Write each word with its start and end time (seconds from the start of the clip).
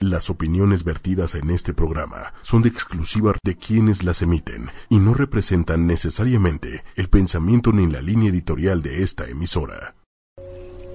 Las 0.00 0.28
opiniones 0.28 0.84
vertidas 0.84 1.34
en 1.36 1.48
este 1.48 1.72
programa 1.72 2.34
son 2.42 2.60
de 2.60 2.68
exclusiva 2.68 3.32
de 3.42 3.56
quienes 3.56 4.02
las 4.02 4.20
emiten 4.20 4.68
y 4.90 4.98
no 4.98 5.14
representan 5.14 5.86
necesariamente 5.86 6.84
el 6.96 7.08
pensamiento 7.08 7.72
ni 7.72 7.90
la 7.90 8.02
línea 8.02 8.28
editorial 8.28 8.82
de 8.82 9.02
esta 9.02 9.26
emisora. 9.26 9.96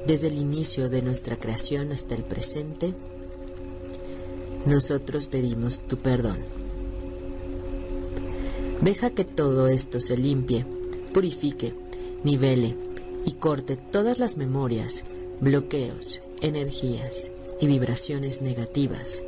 Desde 0.06 0.28
el 0.28 0.36
inicio 0.36 0.88
de 0.88 1.02
nuestra 1.02 1.36
creación 1.38 1.92
hasta 1.92 2.14
el 2.14 2.24
presente, 2.24 2.94
nosotros 4.68 5.26
pedimos 5.26 5.88
tu 5.88 5.98
perdón. 5.98 6.38
Deja 8.82 9.10
que 9.10 9.26
todo 9.26 9.68
esto 9.68 10.00
se 10.00 10.16
limpie, 10.16 10.64
purifique, 11.12 11.74
nivele 12.24 12.78
y 13.26 13.34
corte 13.34 13.78
todas 13.78 14.20
las 14.20 14.38
memorias, 14.38 15.06
bloqueos, 15.40 16.22
energías 16.42 17.32
y 17.62 17.68
vibraciones 17.68 18.42
negativas. 18.42 19.24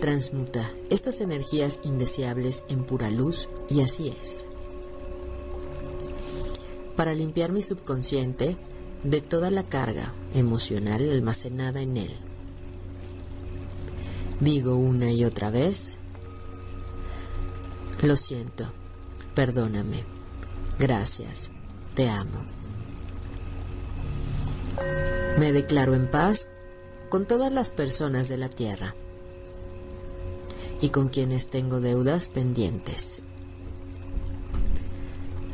Transmuta 0.00 0.70
estas 0.90 1.20
energías 1.22 1.80
indeseables 1.82 2.64
en 2.68 2.84
pura 2.84 3.10
luz 3.10 3.48
y 3.68 3.80
así 3.80 4.08
es. 4.08 4.46
Para 6.94 7.14
limpiar 7.14 7.50
mi 7.50 7.62
subconsciente 7.62 8.56
de 9.02 9.20
toda 9.20 9.50
la 9.50 9.64
carga 9.64 10.12
emocional 10.34 11.10
almacenada 11.10 11.80
en 11.80 11.96
él. 11.96 12.12
Digo 14.40 14.76
una 14.76 15.10
y 15.10 15.24
otra 15.24 15.50
vez, 15.50 15.98
lo 18.02 18.16
siento, 18.16 18.66
perdóname, 19.34 20.04
gracias, 20.78 21.50
te 21.94 22.10
amo. 22.10 22.44
Me 25.38 25.52
declaro 25.52 25.94
en 25.94 26.10
paz 26.10 26.50
con 27.14 27.26
todas 27.26 27.52
las 27.52 27.70
personas 27.70 28.28
de 28.28 28.36
la 28.36 28.48
tierra 28.48 28.96
y 30.80 30.88
con 30.88 31.10
quienes 31.10 31.48
tengo 31.48 31.80
deudas 31.80 32.28
pendientes. 32.28 33.22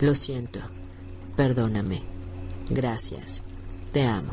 Lo 0.00 0.14
siento, 0.14 0.61
perdóname, 1.36 2.00
gracias, 2.70 3.42
te 3.92 4.06
amo. 4.06 4.33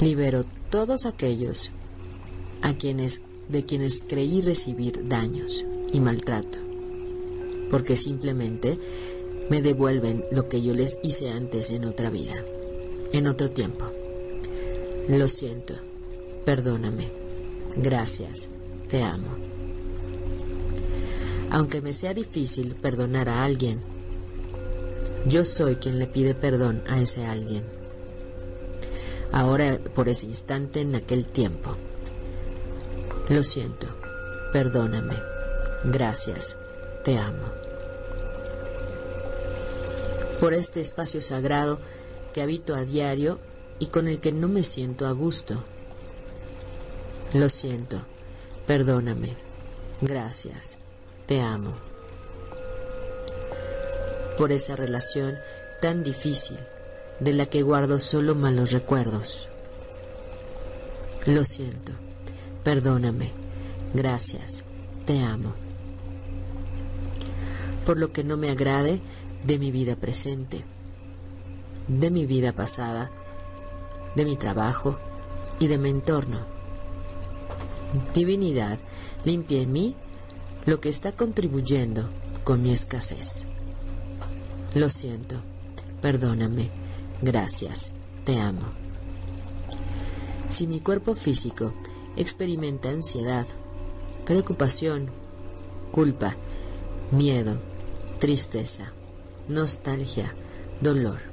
Libero 0.00 0.44
todos 0.70 1.04
aquellos 1.04 1.72
a 2.62 2.74
quienes 2.74 3.24
de 3.48 3.64
quienes 3.64 4.04
creí 4.08 4.40
recibir 4.40 5.08
daños 5.08 5.66
y 5.92 5.98
maltrato, 5.98 6.60
porque 7.72 7.96
simplemente 7.96 8.78
me 9.50 9.60
devuelven 9.60 10.24
lo 10.30 10.48
que 10.48 10.62
yo 10.62 10.74
les 10.74 11.00
hice 11.02 11.30
antes 11.30 11.70
en 11.70 11.86
otra 11.86 12.08
vida 12.08 12.36
en 13.12 13.26
otro 13.26 13.50
tiempo. 13.50 13.86
Lo 15.08 15.28
siento, 15.28 15.74
perdóname, 16.44 17.08
gracias, 17.76 18.48
te 18.88 19.02
amo. 19.02 19.36
Aunque 21.50 21.80
me 21.80 21.92
sea 21.92 22.14
difícil 22.14 22.76
perdonar 22.76 23.28
a 23.28 23.44
alguien, 23.44 23.80
yo 25.26 25.44
soy 25.44 25.76
quien 25.76 25.98
le 25.98 26.06
pide 26.06 26.34
perdón 26.34 26.82
a 26.88 27.00
ese 27.00 27.26
alguien. 27.26 27.64
Ahora, 29.32 29.78
por 29.94 30.08
ese 30.08 30.26
instante, 30.26 30.80
en 30.80 30.94
aquel 30.94 31.26
tiempo. 31.26 31.76
Lo 33.28 33.44
siento, 33.44 33.86
perdóname, 34.52 35.14
gracias, 35.84 36.56
te 37.04 37.18
amo. 37.18 37.44
Por 40.40 40.54
este 40.54 40.80
espacio 40.80 41.20
sagrado, 41.20 41.78
que 42.32 42.42
habito 42.42 42.74
a 42.74 42.84
diario 42.84 43.38
y 43.78 43.86
con 43.86 44.08
el 44.08 44.20
que 44.20 44.32
no 44.32 44.48
me 44.48 44.62
siento 44.62 45.06
a 45.06 45.12
gusto. 45.12 45.64
Lo 47.32 47.48
siento, 47.48 48.00
perdóname, 48.66 49.36
gracias, 50.00 50.78
te 51.26 51.40
amo. 51.40 51.74
Por 54.36 54.52
esa 54.52 54.76
relación 54.76 55.36
tan 55.80 56.02
difícil 56.02 56.58
de 57.20 57.32
la 57.32 57.46
que 57.46 57.62
guardo 57.62 57.98
solo 57.98 58.34
malos 58.34 58.72
recuerdos. 58.72 59.48
Lo 61.26 61.44
siento, 61.44 61.92
perdóname, 62.64 63.32
gracias, 63.94 64.64
te 65.04 65.20
amo. 65.20 65.54
Por 67.84 67.98
lo 67.98 68.12
que 68.12 68.24
no 68.24 68.36
me 68.36 68.50
agrade 68.50 69.00
de 69.44 69.58
mi 69.58 69.70
vida 69.70 69.96
presente 69.96 70.64
de 71.98 72.10
mi 72.10 72.24
vida 72.24 72.52
pasada, 72.52 73.10
de 74.14 74.24
mi 74.24 74.36
trabajo 74.36 74.98
y 75.58 75.66
de 75.66 75.76
mi 75.76 75.90
entorno. 75.90 76.38
Divinidad, 78.14 78.78
limpia 79.24 79.60
en 79.60 79.72
mí 79.72 79.96
lo 80.66 80.80
que 80.80 80.88
está 80.88 81.12
contribuyendo 81.12 82.08
con 82.44 82.62
mi 82.62 82.70
escasez. 82.70 83.46
Lo 84.74 84.88
siento, 84.88 85.36
perdóname, 86.00 86.70
gracias, 87.22 87.92
te 88.24 88.38
amo. 88.38 88.62
Si 90.48 90.68
mi 90.68 90.80
cuerpo 90.80 91.16
físico 91.16 91.72
experimenta 92.16 92.90
ansiedad, 92.90 93.46
preocupación, 94.24 95.10
culpa, 95.90 96.36
miedo, 97.10 97.58
tristeza, 98.20 98.92
nostalgia, 99.48 100.32
dolor, 100.80 101.29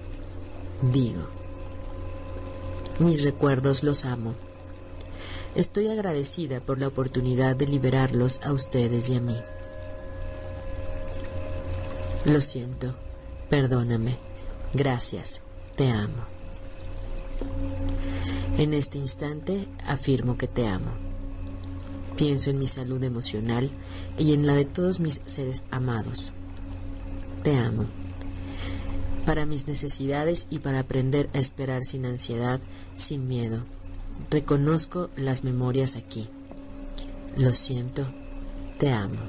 digo. 0.81 1.27
Mis 2.99 3.23
recuerdos 3.23 3.83
los 3.83 4.05
amo. 4.05 4.35
Estoy 5.55 5.87
agradecida 5.87 6.59
por 6.59 6.79
la 6.79 6.87
oportunidad 6.87 7.55
de 7.55 7.67
liberarlos 7.67 8.39
a 8.43 8.53
ustedes 8.53 9.09
y 9.09 9.15
a 9.15 9.21
mí. 9.21 9.37
Lo 12.25 12.41
siento, 12.41 12.95
perdóname, 13.49 14.17
gracias, 14.73 15.41
te 15.75 15.89
amo. 15.89 16.25
En 18.57 18.73
este 18.73 18.97
instante 18.97 19.67
afirmo 19.85 20.37
que 20.37 20.47
te 20.47 20.67
amo. 20.67 20.91
Pienso 22.15 22.49
en 22.49 22.59
mi 22.59 22.67
salud 22.67 23.03
emocional 23.03 23.69
y 24.17 24.33
en 24.33 24.47
la 24.47 24.53
de 24.55 24.65
todos 24.65 24.99
mis 24.99 25.21
seres 25.25 25.63
amados. 25.69 26.33
Te 27.43 27.55
amo 27.57 27.85
para 29.27 29.45
mis 29.45 29.67
necesidades 29.67 30.47
y 30.49 30.59
para 30.59 30.79
aprender 30.79 31.29
a 31.33 31.39
esperar 31.39 31.83
sin 31.83 32.05
ansiedad, 32.05 32.61
sin 32.95 33.27
miedo. 33.27 33.65
Reconozco 34.31 35.09
las 35.17 35.43
memorias 35.43 35.97
aquí. 35.97 36.29
Lo 37.35 37.51
siento, 37.51 38.07
te 38.77 38.89
amo. 38.89 39.19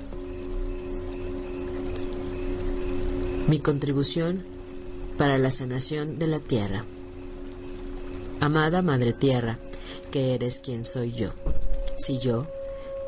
Mi 3.48 3.58
contribución 3.58 4.44
para 5.16 5.36
la 5.36 5.50
sanación 5.50 6.20
de 6.20 6.28
la 6.28 6.38
tierra. 6.38 6.84
Amada 8.38 8.82
Madre 8.82 9.12
Tierra, 9.12 9.58
que 10.12 10.32
eres 10.32 10.60
quien 10.60 10.84
soy 10.84 11.10
yo. 11.10 11.30
Si 11.96 12.20
yo, 12.20 12.46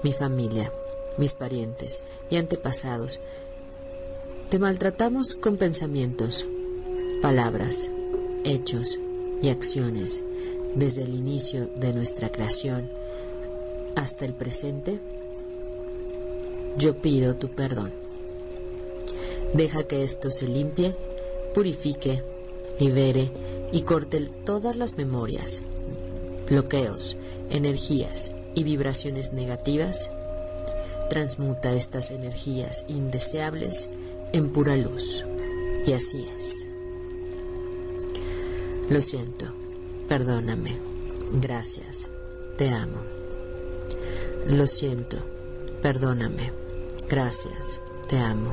mi 0.03 0.13
familia, 0.13 0.73
mis 1.19 1.35
parientes 1.35 2.03
y 2.31 2.37
antepasados, 2.37 3.21
te 4.49 4.59
maltratamos 4.59 5.37
con 5.37 5.57
pensamientos, 5.57 6.49
palabras, 7.21 7.91
hechos 8.45 8.99
y 9.43 9.51
acciones 9.51 10.25
desde 10.75 11.03
el 11.03 11.15
inicio 11.15 11.67
de 11.77 11.93
nuestra 11.93 12.31
creación 12.31 12.89
hasta 13.95 14.25
el 14.25 14.33
presente, 14.33 14.99
yo 16.79 16.97
pido 17.03 17.37
tu 17.37 17.49
perdón. 17.49 17.93
Deja 19.53 19.85
que 19.85 20.03
esto 20.03 20.31
se 20.31 20.47
limpie, 20.47 20.95
purifique, 21.53 22.23
libere 22.79 23.31
y 23.73 23.83
corte 23.83 24.27
todas 24.45 24.77
las 24.77 24.97
memorias, 24.97 25.63
bloqueos, 26.49 27.17
energías 27.51 28.31
y 28.55 28.65
vibraciones 28.65 29.33
negativas. 29.33 30.11
Transmuta 31.11 31.73
estas 31.75 32.13
energías 32.13 32.85
indeseables 32.89 33.91
en 34.33 34.53
pura 34.53 34.77
luz. 34.77 35.27
Y 35.85 35.93
así 35.93 36.29
es. 36.37 36.70
Lo 38.91 39.01
siento, 39.01 39.47
perdóname, 40.09 40.77
gracias, 41.35 42.11
te 42.59 42.71
amo. 42.71 42.99
Lo 44.47 44.67
siento, 44.67 45.19
perdóname, 45.81 46.53
gracias, 47.09 47.81
te 48.09 48.19
amo. 48.19 48.51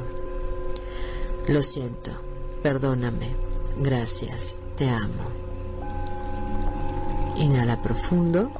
Lo 1.47 1.63
siento, 1.63 2.11
perdóname, 2.61 3.35
gracias, 3.77 4.59
te 4.75 4.87
amo. 4.87 5.23
Inhala 7.37 7.81
profundo. 7.81 8.51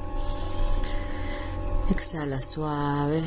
Exhala 1.91 2.41
suave. 2.41 3.21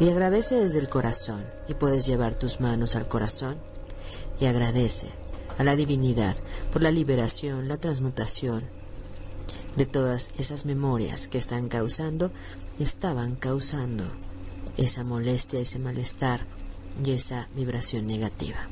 Y 0.00 0.08
agradece 0.08 0.56
desde 0.56 0.80
el 0.80 0.88
corazón. 0.88 1.46
Y 1.68 1.74
puedes 1.74 2.04
llevar 2.04 2.34
tus 2.34 2.60
manos 2.60 2.96
al 2.96 3.06
corazón 3.06 3.58
y 4.40 4.46
agradece 4.46 5.21
a 5.62 5.64
la 5.64 5.76
divinidad 5.76 6.36
por 6.72 6.82
la 6.82 6.90
liberación, 6.90 7.68
la 7.68 7.76
transmutación 7.76 8.64
de 9.76 9.86
todas 9.86 10.32
esas 10.36 10.66
memorias 10.66 11.28
que 11.28 11.38
están 11.38 11.68
causando, 11.68 12.32
estaban 12.80 13.36
causando 13.36 14.04
esa 14.76 15.04
molestia, 15.04 15.60
ese 15.60 15.78
malestar 15.78 16.46
y 17.04 17.12
esa 17.12 17.48
vibración 17.54 18.08
negativa. 18.08 18.68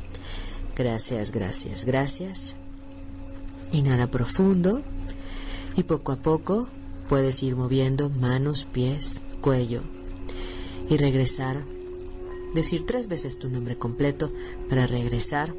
Gracias, 0.74 1.30
gracias, 1.30 1.84
gracias. 1.84 2.56
Inhala 3.70 4.10
profundo 4.10 4.82
y 5.76 5.84
poco 5.84 6.10
a 6.10 6.16
poco 6.16 6.66
puedes 7.08 7.40
ir 7.44 7.54
moviendo 7.54 8.10
manos, 8.10 8.66
pies, 8.66 9.22
cuello 9.40 9.82
y 10.88 10.96
regresar. 10.96 11.64
Decir 12.52 12.84
tres 12.84 13.06
veces 13.06 13.38
tu 13.38 13.48
nombre 13.48 13.78
completo 13.78 14.32
para 14.68 14.88
regresar 14.88 15.54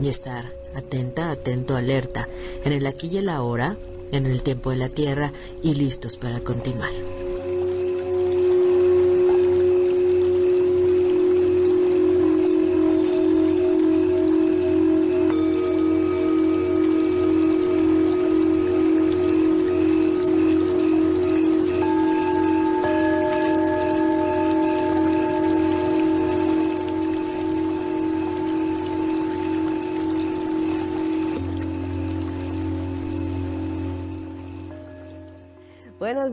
y 0.00 0.08
estar 0.08 0.52
atenta, 0.74 1.30
atento, 1.30 1.76
alerta 1.76 2.28
en 2.64 2.72
el 2.72 2.86
aquí 2.86 3.08
y 3.08 3.18
el 3.18 3.28
ahora, 3.28 3.76
en 4.12 4.26
el 4.26 4.42
tiempo 4.42 4.70
de 4.70 4.76
la 4.76 4.88
tierra 4.88 5.32
y 5.62 5.74
listos 5.74 6.16
para 6.16 6.40
continuar. 6.40 7.07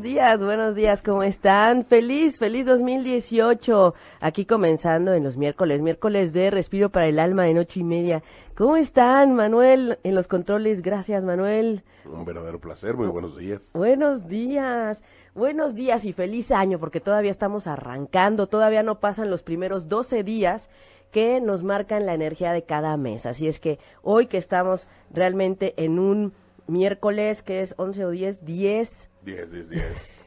Días, 0.06 0.44
buenos 0.44 0.76
días, 0.76 1.02
¿cómo 1.02 1.24
están? 1.24 1.84
Feliz, 1.84 2.38
feliz 2.38 2.68
2018. 2.68 3.96
Aquí 4.20 4.46
comenzando 4.46 5.16
en 5.16 5.24
los 5.24 5.36
miércoles, 5.36 5.82
miércoles 5.82 6.32
de 6.32 6.52
Respiro 6.52 6.92
para 6.92 7.08
el 7.08 7.18
Alma 7.18 7.50
en 7.50 7.58
ocho 7.58 7.80
y 7.80 7.84
media. 7.84 8.22
¿Cómo 8.56 8.78
están, 8.78 9.34
Manuel, 9.34 9.98
en 10.04 10.14
los 10.14 10.28
controles? 10.28 10.84
Gracias, 10.84 11.24
Manuel. 11.24 11.82
Un 12.06 12.24
verdadero 12.24 12.60
placer, 12.60 12.96
muy 12.96 13.08
buenos 13.08 13.36
días. 13.36 13.72
Buenos 13.74 14.28
días, 14.28 15.02
buenos 15.34 15.74
días 15.74 16.06
y 16.06 16.14
feliz 16.14 16.52
año, 16.52 16.78
porque 16.78 17.00
todavía 17.00 17.32
estamos 17.32 17.66
arrancando, 17.66 18.46
todavía 18.46 18.84
no 18.84 19.00
pasan 19.00 19.32
los 19.32 19.42
primeros 19.42 19.90
12 19.90 20.22
días 20.22 20.70
que 21.10 21.42
nos 21.42 21.64
marcan 21.64 22.06
la 22.06 22.14
energía 22.14 22.52
de 22.52 22.62
cada 22.62 22.96
mes. 22.96 23.26
Así 23.26 23.48
es 23.48 23.60
que 23.60 23.80
hoy 24.04 24.28
que 24.28 24.38
estamos 24.38 24.88
realmente 25.10 25.74
en 25.84 25.98
un 25.98 26.34
miércoles, 26.68 27.42
que 27.42 27.62
es 27.62 27.76
11 27.78 28.06
o 28.06 28.10
10, 28.10 28.46
10 28.46 29.10
10, 29.26 29.52
10, 29.52 29.70
10. 29.70 30.26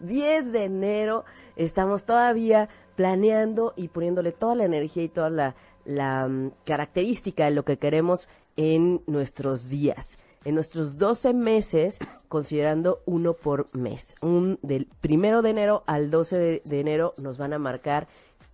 10 0.00 0.52
de 0.52 0.64
enero 0.64 1.24
estamos 1.56 2.04
todavía 2.04 2.68
planeando 2.96 3.74
y 3.76 3.88
poniéndole 3.88 4.32
toda 4.32 4.54
la 4.54 4.64
energía 4.64 5.04
y 5.04 5.08
toda 5.08 5.30
la, 5.30 5.54
la 5.84 6.26
um, 6.26 6.50
característica 6.64 7.44
de 7.44 7.50
lo 7.50 7.64
que 7.64 7.78
queremos 7.78 8.28
en 8.56 9.02
nuestros 9.06 9.68
días. 9.68 10.18
En 10.44 10.54
nuestros 10.54 10.98
12 10.98 11.34
meses, 11.34 11.98
considerando 12.28 13.02
uno 13.04 13.34
por 13.34 13.68
mes. 13.76 14.14
Un, 14.22 14.58
del 14.62 14.86
primero 15.00 15.42
de 15.42 15.50
enero 15.50 15.82
al 15.86 16.10
12 16.10 16.38
de, 16.38 16.62
de 16.64 16.80
enero 16.80 17.12
nos 17.18 17.36
van 17.36 17.52
a 17.52 17.58
marcar 17.58 18.08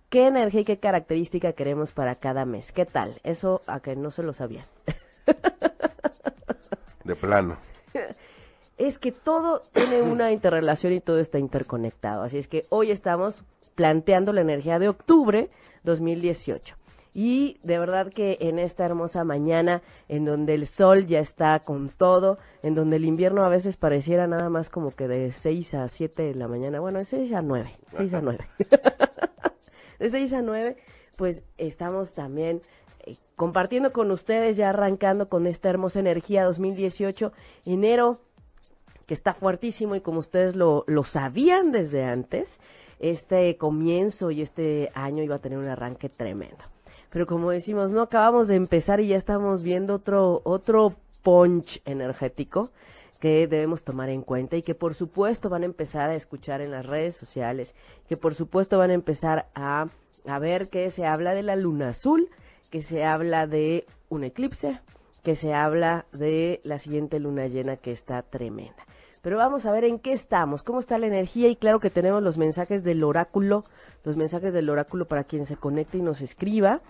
qué 0.09 0.27
energía 0.27 0.61
y 0.61 0.65
qué 0.65 0.77
característica 0.77 1.53
queremos 1.53 1.93
para 1.93 2.15
cada 2.15 2.45
mes. 2.45 2.71
¿Qué 2.73 2.85
tal? 2.85 3.13
Eso 3.23 3.61
a 3.65 3.79
que 3.79 3.95
no 3.95 4.11
se 4.11 4.23
lo 4.23 4.33
sabían. 4.33 4.65
De 7.05 7.15
plano. 7.15 7.55
es 8.77 8.97
que 8.99 9.13
todo 9.13 9.61
tiene 9.71 10.01
una 10.01 10.31
interrelación 10.31 10.91
y 10.91 10.99
todo 10.99 11.19
está 11.19 11.39
interconectado. 11.39 12.23
Así 12.23 12.37
es 12.37 12.47
que 12.47 12.65
hoy 12.69 12.91
estamos 12.91 13.45
planteando 13.75 14.33
la 14.33 14.41
energía 14.41 14.79
de 14.79 14.89
octubre 14.89 15.49
2018. 15.83 16.75
Y 17.13 17.59
de 17.63 17.79
verdad 17.79 18.11
que 18.11 18.37
en 18.41 18.59
esta 18.59 18.85
hermosa 18.85 19.23
mañana, 19.23 19.81
en 20.09 20.25
donde 20.25 20.53
el 20.53 20.67
sol 20.67 21.05
ya 21.05 21.19
está 21.19 21.57
con 21.59 21.87
todo, 21.87 22.39
en 22.61 22.75
donde 22.75 22.97
el 22.97 23.05
invierno 23.05 23.45
a 23.45 23.49
veces 23.49 23.77
pareciera 23.77 24.27
nada 24.27 24.49
más 24.49 24.69
como 24.69 24.91
que 24.91 25.07
de 25.07 25.31
6 25.31 25.75
a 25.75 25.87
7 25.87 26.23
de 26.23 26.35
la 26.35 26.49
mañana, 26.49 26.81
bueno, 26.81 26.99
de 26.99 27.05
6 27.05 27.31
a 27.33 27.41
9, 27.41 27.71
6 27.95 28.13
a 28.15 28.21
9. 28.21 28.45
de 29.99 30.09
6 30.09 30.33
a 30.33 30.41
9, 30.41 30.75
pues 31.15 31.43
estamos 31.57 32.13
también 32.13 32.61
compartiendo 33.35 33.91
con 33.91 34.11
ustedes, 34.11 34.57
ya 34.57 34.69
arrancando 34.69 35.29
con 35.29 35.47
esta 35.47 35.69
hermosa 35.69 35.99
energía 35.99 36.45
2018, 36.45 37.31
enero 37.65 38.19
que 39.05 39.13
está 39.13 39.33
fuertísimo 39.33 39.95
y 39.95 40.01
como 40.01 40.19
ustedes 40.19 40.55
lo, 40.55 40.83
lo 40.87 41.03
sabían 41.03 41.71
desde 41.71 42.03
antes, 42.03 42.59
este 42.99 43.57
comienzo 43.57 44.31
y 44.31 44.41
este 44.41 44.91
año 44.95 45.23
iba 45.23 45.35
a 45.35 45.39
tener 45.39 45.59
un 45.59 45.67
arranque 45.67 46.09
tremendo. 46.09 46.63
Pero 47.09 47.27
como 47.27 47.51
decimos, 47.51 47.91
no 47.91 48.01
acabamos 48.01 48.47
de 48.47 48.55
empezar 48.55 48.99
y 48.99 49.07
ya 49.07 49.17
estamos 49.17 49.61
viendo 49.61 49.95
otro, 49.95 50.41
otro 50.43 50.95
punch 51.23 51.81
energético 51.85 52.71
que 53.19 53.47
debemos 53.47 53.83
tomar 53.83 54.09
en 54.09 54.21
cuenta 54.21 54.57
y 54.57 54.61
que 54.61 54.75
por 54.75 54.93
supuesto 54.95 55.49
van 55.49 55.63
a 55.63 55.65
empezar 55.65 56.09
a 56.09 56.15
escuchar 56.15 56.61
en 56.61 56.71
las 56.71 56.85
redes 56.85 57.15
sociales, 57.15 57.73
que 58.07 58.17
por 58.17 58.35
supuesto 58.35 58.77
van 58.77 58.91
a 58.91 58.95
empezar 58.95 59.47
a, 59.55 59.87
a 60.27 60.39
ver 60.39 60.69
que 60.69 60.89
se 60.91 61.05
habla 61.05 61.33
de 61.33 61.43
la 61.43 61.55
luna 61.55 61.89
azul, 61.89 62.29
que 62.75 62.81
se 62.81 63.05
habla 63.05 63.47
de 63.47 63.87
un 64.09 64.25
eclipse, 64.25 64.81
que 65.23 65.37
se 65.37 65.53
habla 65.53 66.07
de 66.11 66.59
la 66.65 66.77
siguiente 66.77 67.21
luna 67.21 67.47
llena 67.47 67.77
que 67.77 67.93
está 67.93 68.21
tremenda. 68.21 68.85
Pero 69.21 69.37
vamos 69.37 69.65
a 69.65 69.71
ver 69.71 69.85
en 69.85 69.97
qué 69.97 70.11
estamos, 70.11 70.61
cómo 70.61 70.81
está 70.81 70.97
la 70.97 71.07
energía 71.07 71.47
y 71.47 71.55
claro 71.55 71.79
que 71.79 71.89
tenemos 71.89 72.21
los 72.21 72.37
mensajes 72.37 72.83
del 72.83 73.05
oráculo, 73.05 73.63
los 74.03 74.17
mensajes 74.17 74.53
del 74.53 74.69
oráculo 74.69 75.05
para 75.05 75.23
quien 75.23 75.45
se 75.45 75.55
conecte 75.55 75.99
y 75.99 76.01
nos 76.01 76.19
escriba. 76.19 76.81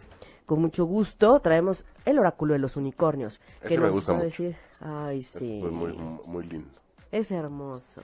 Con 0.48 0.60
mucho 0.60 0.86
gusto 0.86 1.40
traemos 1.40 1.86
el 2.06 2.18
oráculo 2.18 2.54
de 2.54 2.60
los 2.60 2.78
unicornios. 2.78 3.40
que 3.68 3.78
nos 3.78 3.86
me 3.86 3.92
gusta 3.92 4.14
va 4.14 4.20
a 4.22 4.24
decir, 4.24 4.56
ay 4.80 5.22
sí. 5.22 5.62
Es 5.64 5.72
muy, 5.72 5.94
muy 6.26 6.46
lindo. 6.48 6.80
Es 7.12 7.30
hermoso. 7.30 8.02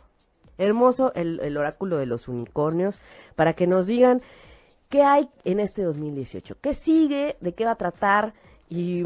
Hermoso 0.60 1.14
el, 1.16 1.40
el 1.40 1.58
oráculo 1.58 1.98
de 1.98 2.06
los 2.06 2.28
unicornios 2.28 3.00
para 3.36 3.54
que 3.54 3.66
nos 3.66 3.88
digan 3.88 4.22
qué 4.92 5.02
hay 5.02 5.30
en 5.46 5.60
este 5.60 5.82
2018, 5.82 6.58
qué 6.62 6.76
sigue, 6.76 7.38
de 7.40 7.54
qué 7.54 7.66
va 7.66 7.72
a 7.72 7.76
tratar 7.76 8.34
y, 8.70 9.06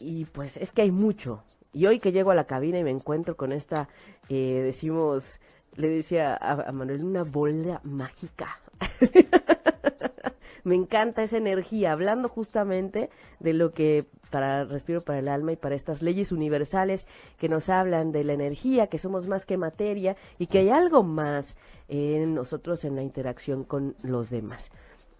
y 0.00 0.24
pues 0.24 0.56
es 0.56 0.72
que 0.72 0.82
hay 0.82 0.90
mucho, 0.90 1.44
y 1.72 1.86
hoy 1.86 2.00
que 2.00 2.10
llego 2.10 2.30
a 2.30 2.34
la 2.34 2.44
cabina 2.44 2.78
y 2.78 2.84
me 2.84 2.90
encuentro 2.90 3.36
con 3.36 3.52
esta, 3.52 3.88
eh, 4.28 4.62
decimos, 4.64 5.38
le 5.76 5.88
decía 5.88 6.34
a, 6.34 6.72
Manuel, 6.72 7.04
una 7.04 7.22
bola 7.22 7.80
mágica. 7.84 8.60
me 10.64 10.74
encanta 10.74 11.22
esa 11.22 11.36
energía, 11.36 11.92
hablando 11.92 12.28
justamente 12.28 13.10
de 13.38 13.52
lo 13.52 13.72
que 13.72 14.06
para 14.30 14.64
Respiro 14.64 15.00
para 15.02 15.18
el 15.18 15.28
Alma 15.28 15.52
y 15.52 15.56
para 15.56 15.74
estas 15.74 16.02
leyes 16.02 16.32
universales 16.32 17.06
que 17.38 17.48
nos 17.48 17.68
hablan 17.68 18.10
de 18.10 18.24
la 18.24 18.32
energía, 18.32 18.86
que 18.86 18.98
somos 18.98 19.26
más 19.26 19.44
que 19.44 19.56
materia 19.56 20.16
y 20.38 20.46
que 20.46 20.60
hay 20.60 20.70
algo 20.70 21.02
más 21.02 21.56
en 21.88 22.34
nosotros 22.34 22.84
en 22.84 22.96
la 22.96 23.02
interacción 23.02 23.64
con 23.64 23.96
los 24.02 24.30
demás. 24.30 24.70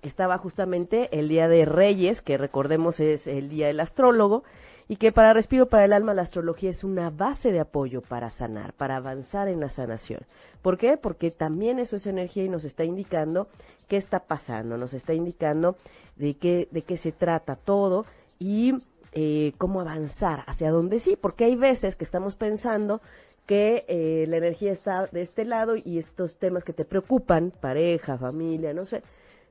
Estaba 0.02 0.38
justamente 0.38 1.09
el 1.19 1.28
Día 1.28 1.49
de 1.49 1.64
Reyes, 1.64 2.23
que 2.23 2.38
recordemos 2.38 3.00
es 3.00 3.26
el 3.26 3.49
Día 3.49 3.66
del 3.66 3.80
Astrólogo, 3.80 4.45
y 4.88 4.97
que 4.97 5.12
para 5.12 5.33
Respiro 5.33 5.66
para 5.66 5.85
el 5.85 5.92
Alma 5.92 6.14
la 6.14 6.23
astrología 6.23 6.71
es 6.71 6.83
una 6.83 7.11
base 7.11 7.52
de 7.52 7.61
apoyo 7.61 8.02
para 8.02 8.28
sanar, 8.28 8.73
para 8.73 8.97
avanzar 8.97 9.47
en 9.47 9.61
la 9.61 9.69
sanación. 9.69 10.23
¿Por 10.62 10.78
qué? 10.78 10.97
Porque 10.97 11.30
también 11.30 11.78
eso 11.78 11.97
es 11.97 12.07
energía 12.07 12.45
y 12.45 12.49
nos 12.49 12.64
está 12.64 12.85
indicando 12.85 13.47
qué 13.88 13.97
está 13.97 14.21
pasando, 14.21 14.76
nos 14.76 14.95
está 14.95 15.14
indicando 15.14 15.76
de 16.16 16.35
qué, 16.35 16.66
de 16.71 16.83
qué 16.83 16.97
se 16.97 17.12
trata 17.12 17.57
todo 17.57 18.04
y 18.38 18.75
eh, 19.12 19.52
cómo 19.59 19.80
avanzar, 19.80 20.45
hacia 20.47 20.71
dónde 20.71 20.99
sí, 20.99 21.16
porque 21.21 21.45
hay 21.45 21.57
veces 21.57 21.95
que 21.95 22.04
estamos 22.04 22.35
pensando 22.37 23.00
que 23.47 23.85
eh, 23.88 24.26
la 24.28 24.37
energía 24.37 24.71
está 24.71 25.07
de 25.07 25.23
este 25.23 25.45
lado 25.45 25.75
y 25.76 25.99
estos 25.99 26.37
temas 26.37 26.62
que 26.62 26.73
te 26.73 26.85
preocupan, 26.85 27.52
pareja, 27.61 28.16
familia, 28.16 28.73
no 28.73 28.87
sé, 28.87 29.02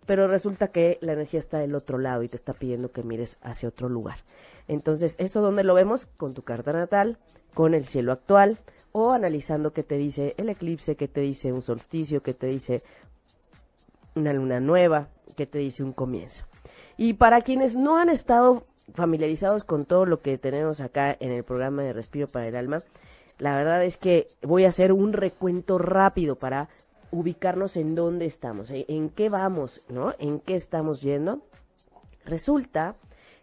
pero 0.06 0.28
resulta 0.28 0.70
que 0.70 0.98
la 1.02 1.14
energía 1.14 1.40
está 1.40 1.60
del 1.60 1.76
otro 1.76 1.98
lado 1.98 2.24
y 2.24 2.30
te 2.30 2.36
está 2.36 2.54
pidiendo 2.54 2.92
que 2.92 3.04
mires 3.04 3.38
hacia 3.42 3.70
otro 3.70 3.90
lugar. 3.90 4.20
Entonces, 4.68 5.16
¿eso 5.18 5.42
dónde 5.42 5.64
lo 5.64 5.74
vemos? 5.74 6.06
Con 6.18 6.34
tu 6.34 6.44
carta 6.44 6.74
natal, 6.74 7.18
con 7.54 7.74
el 7.74 7.86
cielo 7.86 8.12
actual 8.12 8.60
o 8.92 9.12
analizando 9.12 9.74
qué 9.74 9.84
te 9.84 9.98
dice 9.98 10.34
el 10.38 10.50
eclipse, 10.50 10.96
qué 10.96 11.08
te 11.08 11.22
dice 11.22 11.52
un 11.54 11.62
solsticio, 11.62 12.22
qué 12.22 12.34
te 12.34 12.48
dice 12.48 12.84
una 14.16 14.34
luna 14.34 14.60
nueva, 14.60 15.10
qué 15.36 15.46
te 15.46 15.60
dice 15.60 15.84
un 15.84 15.94
comienzo. 15.94 16.46
Y 16.98 17.14
para 17.14 17.42
quienes 17.42 17.76
no 17.76 17.98
han 17.98 18.10
estado 18.10 18.66
familiarizados 18.94 19.64
con 19.64 19.86
todo 19.86 20.06
lo 20.06 20.22
que 20.22 20.38
tenemos 20.38 20.82
acá 20.82 21.16
en 21.20 21.32
el 21.32 21.44
programa 21.44 21.84
de 21.84 21.94
Respiro 21.94 22.28
para 22.28 22.48
el 22.48 22.56
Alma, 22.56 22.84
la 23.38 23.56
verdad 23.56 23.84
es 23.84 23.98
que 23.98 24.28
voy 24.42 24.66
a 24.66 24.70
hacer 24.70 24.92
un 24.92 25.14
recuento 25.14 25.78
rápido 25.78 26.36
para 26.36 26.70
ubicarnos 27.12 27.76
en 27.78 27.96
dónde 27.96 28.26
estamos, 28.26 28.70
en 28.72 29.10
qué 29.10 29.30
vamos, 29.30 29.82
¿no? 29.90 30.14
En 30.20 30.40
qué 30.40 30.56
estamos 30.56 31.02
yendo. 31.02 31.42
Resulta 32.26 32.96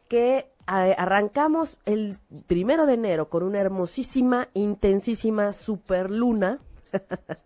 que 0.09 0.51
arrancamos 0.67 1.79
el 1.85 2.19
primero 2.47 2.87
de 2.87 2.95
enero 2.95 3.29
con 3.29 3.43
una 3.43 3.61
hermosísima, 3.61 4.49
intensísima 4.55 5.53
superluna 5.53 6.59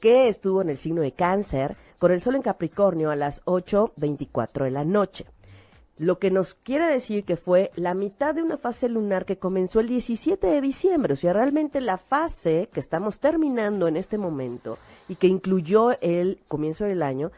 que 0.00 0.28
estuvo 0.28 0.62
en 0.62 0.70
el 0.70 0.76
signo 0.76 1.02
de 1.02 1.12
cáncer 1.12 1.76
con 1.98 2.12
el 2.12 2.20
sol 2.20 2.36
en 2.36 2.42
Capricornio 2.42 3.10
a 3.10 3.16
las 3.16 3.44
8.24 3.44 4.64
de 4.64 4.70
la 4.70 4.84
noche. 4.84 5.26
Lo 5.96 6.20
que 6.20 6.30
nos 6.30 6.54
quiere 6.54 6.86
decir 6.86 7.24
que 7.24 7.36
fue 7.36 7.72
la 7.74 7.94
mitad 7.94 8.34
de 8.34 8.42
una 8.42 8.56
fase 8.56 8.88
lunar 8.88 9.24
que 9.24 9.38
comenzó 9.38 9.80
el 9.80 9.88
17 9.88 10.46
de 10.46 10.60
diciembre. 10.60 11.14
O 11.14 11.16
sea, 11.16 11.32
realmente 11.32 11.80
la 11.80 11.98
fase 11.98 12.68
que 12.72 12.78
estamos 12.78 13.18
terminando 13.18 13.88
en 13.88 13.96
este 13.96 14.16
momento 14.16 14.78
y 15.08 15.16
que 15.16 15.26
incluyó 15.26 15.98
el 16.00 16.38
comienzo 16.48 16.84
del 16.84 17.02
año, 17.02 17.32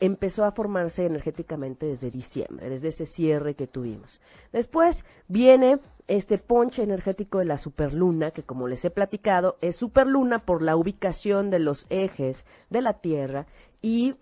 empezó 0.00 0.44
a 0.44 0.52
formarse 0.52 1.04
energéticamente 1.04 1.86
desde 1.86 2.10
diciembre, 2.10 2.70
desde 2.70 2.88
ese 2.88 3.04
cierre 3.04 3.54
que 3.54 3.66
tuvimos. 3.66 4.20
Después 4.52 5.04
viene 5.28 5.78
este 6.08 6.38
ponche 6.38 6.82
energético 6.82 7.38
de 7.38 7.44
la 7.44 7.58
superluna, 7.58 8.30
que 8.30 8.42
como 8.42 8.66
les 8.66 8.84
he 8.84 8.90
platicado, 8.90 9.56
es 9.60 9.76
superluna 9.76 10.40
por 10.40 10.62
la 10.62 10.76
ubicación 10.76 11.50
de 11.50 11.60
los 11.60 11.86
ejes 11.90 12.44
de 12.70 12.80
la 12.80 12.94
Tierra 12.94 13.46
y 13.82 14.14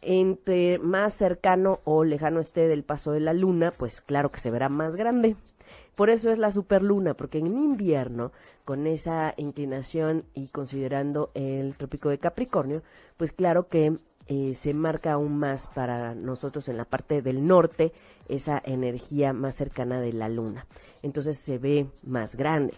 entre 0.00 0.78
más 0.78 1.14
cercano 1.14 1.80
o 1.84 2.04
lejano 2.04 2.40
esté 2.40 2.68
del 2.68 2.84
paso 2.84 3.12
de 3.12 3.20
la 3.20 3.32
luna, 3.32 3.72
pues 3.72 4.00
claro 4.00 4.30
que 4.30 4.40
se 4.40 4.50
verá 4.50 4.68
más 4.68 4.96
grande. 4.96 5.36
Por 5.96 6.10
eso 6.10 6.30
es 6.30 6.38
la 6.38 6.52
superluna, 6.52 7.14
porque 7.14 7.38
en 7.38 7.46
invierno, 7.46 8.30
con 8.64 8.86
esa 8.86 9.32
inclinación 9.38 10.24
y 10.34 10.48
considerando 10.48 11.30
el 11.34 11.74
trópico 11.76 12.10
de 12.10 12.18
Capricornio, 12.18 12.82
pues 13.16 13.32
claro 13.32 13.68
que 13.68 13.96
eh, 14.28 14.54
se 14.54 14.74
marca 14.74 15.12
aún 15.12 15.38
más 15.38 15.68
para 15.68 16.14
nosotros 16.14 16.68
en 16.68 16.76
la 16.76 16.84
parte 16.84 17.22
del 17.22 17.46
norte 17.46 17.92
esa 18.28 18.60
energía 18.64 19.32
más 19.32 19.54
cercana 19.54 20.00
de 20.00 20.12
la 20.12 20.28
luna. 20.28 20.66
Entonces 21.02 21.38
se 21.38 21.58
ve 21.58 21.86
más 22.02 22.36
grande. 22.36 22.74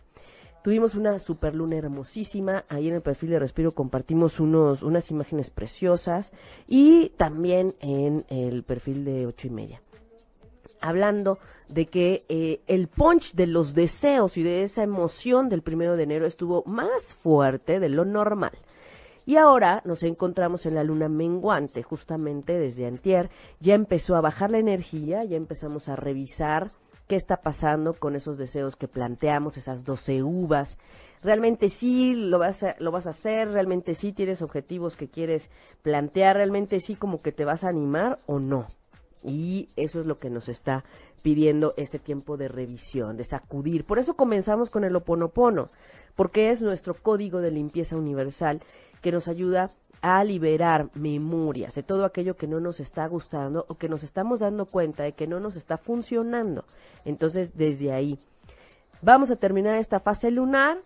Tuvimos 0.62 0.94
una 0.94 1.18
superluna 1.18 1.76
hermosísima. 1.76 2.64
Ahí 2.68 2.88
en 2.88 2.94
el 2.94 3.00
perfil 3.00 3.30
de 3.30 3.38
Respiro 3.38 3.72
compartimos 3.72 4.38
unos, 4.38 4.82
unas 4.82 5.10
imágenes 5.10 5.50
preciosas. 5.50 6.32
Y 6.66 7.10
también 7.16 7.74
en 7.80 8.26
el 8.28 8.62
perfil 8.62 9.04
de 9.04 9.26
ocho 9.26 9.46
y 9.46 9.50
media. 9.50 9.80
Hablando 10.80 11.38
de 11.68 11.86
que 11.86 12.24
eh, 12.28 12.60
el 12.66 12.88
punch 12.88 13.34
de 13.34 13.46
los 13.46 13.74
deseos 13.74 14.36
y 14.36 14.42
de 14.42 14.62
esa 14.62 14.82
emoción 14.82 15.48
del 15.48 15.62
primero 15.62 15.96
de 15.96 16.04
enero 16.04 16.26
estuvo 16.26 16.62
más 16.66 17.14
fuerte 17.14 17.80
de 17.80 17.88
lo 17.88 18.04
normal. 18.04 18.52
Y 19.26 19.36
ahora 19.36 19.82
nos 19.84 20.02
encontramos 20.04 20.64
en 20.64 20.74
la 20.74 20.84
luna 20.84 21.10
menguante, 21.10 21.82
justamente 21.82 22.58
desde 22.58 22.86
antier. 22.86 23.28
Ya 23.60 23.74
empezó 23.74 24.16
a 24.16 24.22
bajar 24.22 24.50
la 24.50 24.58
energía, 24.58 25.22
ya 25.24 25.36
empezamos 25.36 25.90
a 25.90 25.96
revisar 25.96 26.70
qué 27.08 27.16
está 27.16 27.42
pasando 27.42 27.92
con 27.92 28.16
esos 28.16 28.38
deseos 28.38 28.76
que 28.76 28.88
planteamos, 28.88 29.58
esas 29.58 29.84
12 29.84 30.22
uvas. 30.22 30.78
Realmente 31.22 31.68
sí 31.68 32.14
lo 32.14 32.38
vas 32.38 32.62
a, 32.62 32.76
lo 32.78 32.90
vas 32.90 33.06
a 33.06 33.10
hacer, 33.10 33.50
realmente 33.50 33.94
sí 33.94 34.12
tienes 34.12 34.40
objetivos 34.40 34.96
que 34.96 35.08
quieres 35.08 35.50
plantear, 35.82 36.36
realmente 36.36 36.80
sí 36.80 36.94
como 36.94 37.20
que 37.20 37.32
te 37.32 37.44
vas 37.44 37.64
a 37.64 37.68
animar 37.68 38.20
o 38.26 38.38
no. 38.38 38.66
Y 39.22 39.68
eso 39.76 40.00
es 40.00 40.06
lo 40.06 40.18
que 40.18 40.30
nos 40.30 40.48
está 40.48 40.84
pidiendo 41.22 41.74
este 41.76 41.98
tiempo 41.98 42.36
de 42.36 42.48
revisión, 42.48 43.16
de 43.16 43.24
sacudir. 43.24 43.84
Por 43.84 43.98
eso 43.98 44.14
comenzamos 44.14 44.70
con 44.70 44.84
el 44.84 44.94
oponopono, 44.96 45.68
porque 46.14 46.50
es 46.50 46.62
nuestro 46.62 46.94
código 46.94 47.40
de 47.40 47.50
limpieza 47.50 47.96
universal 47.96 48.60
que 49.02 49.12
nos 49.12 49.28
ayuda 49.28 49.70
a 50.00 50.22
liberar 50.24 50.90
memorias 50.94 51.74
de 51.74 51.82
todo 51.82 52.04
aquello 52.04 52.36
que 52.36 52.46
no 52.46 52.60
nos 52.60 52.80
está 52.80 53.06
gustando 53.08 53.64
o 53.68 53.74
que 53.76 53.88
nos 53.88 54.04
estamos 54.04 54.40
dando 54.40 54.66
cuenta 54.66 55.02
de 55.02 55.12
que 55.12 55.26
no 55.26 55.40
nos 55.40 55.56
está 55.56 55.76
funcionando. 55.76 56.64
Entonces, 57.04 57.56
desde 57.56 57.92
ahí, 57.92 58.18
vamos 59.02 59.30
a 59.30 59.36
terminar 59.36 59.76
esta 59.76 60.00
fase 60.00 60.30
lunar 60.30 60.78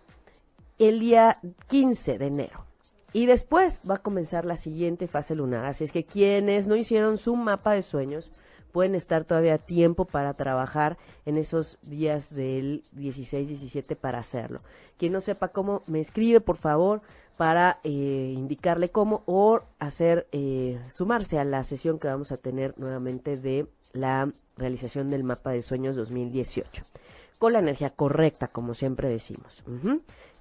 el 0.79 0.99
día 0.99 1.39
15 1.67 2.17
de 2.17 2.25
enero. 2.25 2.65
Y 3.13 3.27
después 3.27 3.79
va 3.89 3.95
a 3.95 4.01
comenzar 4.01 4.43
la 4.43 4.57
siguiente 4.57 5.07
fase 5.07 5.35
lunar. 5.35 5.65
Así 5.65 5.83
es 5.83 5.91
que 5.91 6.03
quienes 6.03 6.67
no 6.67 6.75
hicieron 6.75 7.17
su 7.17 7.35
mapa 7.35 7.73
de 7.73 7.83
sueños 7.83 8.31
pueden 8.71 8.95
estar 8.95 9.23
todavía 9.23 9.53
a 9.53 9.59
tiempo 9.59 10.05
para 10.05 10.33
trabajar 10.33 10.97
en 11.25 11.37
esos 11.37 11.77
días 11.83 12.33
del 12.33 12.83
16-17 12.95 13.95
para 13.95 14.17
hacerlo. 14.17 14.61
Quien 14.97 15.13
no 15.13 15.21
sepa 15.21 15.49
cómo, 15.49 15.83
me 15.85 15.99
escribe, 15.99 16.41
por 16.41 16.57
favor 16.57 17.01
para 17.37 17.79
eh, 17.83 18.33
indicarle 18.35 18.89
cómo 18.89 19.23
o 19.25 19.61
hacer 19.79 20.27
eh, 20.31 20.79
sumarse 20.91 21.39
a 21.39 21.43
la 21.43 21.63
sesión 21.63 21.99
que 21.99 22.07
vamos 22.07 22.31
a 22.31 22.37
tener 22.37 22.77
nuevamente 22.77 23.37
de 23.37 23.67
la 23.91 24.31
realización 24.57 25.09
del 25.09 25.23
mapa 25.23 25.51
de 25.51 25.61
sueños 25.61 25.95
2018 25.95 26.83
con 27.39 27.53
la 27.53 27.59
energía 27.59 27.89
correcta 27.89 28.47
como 28.47 28.75
siempre 28.75 29.09
decimos 29.09 29.63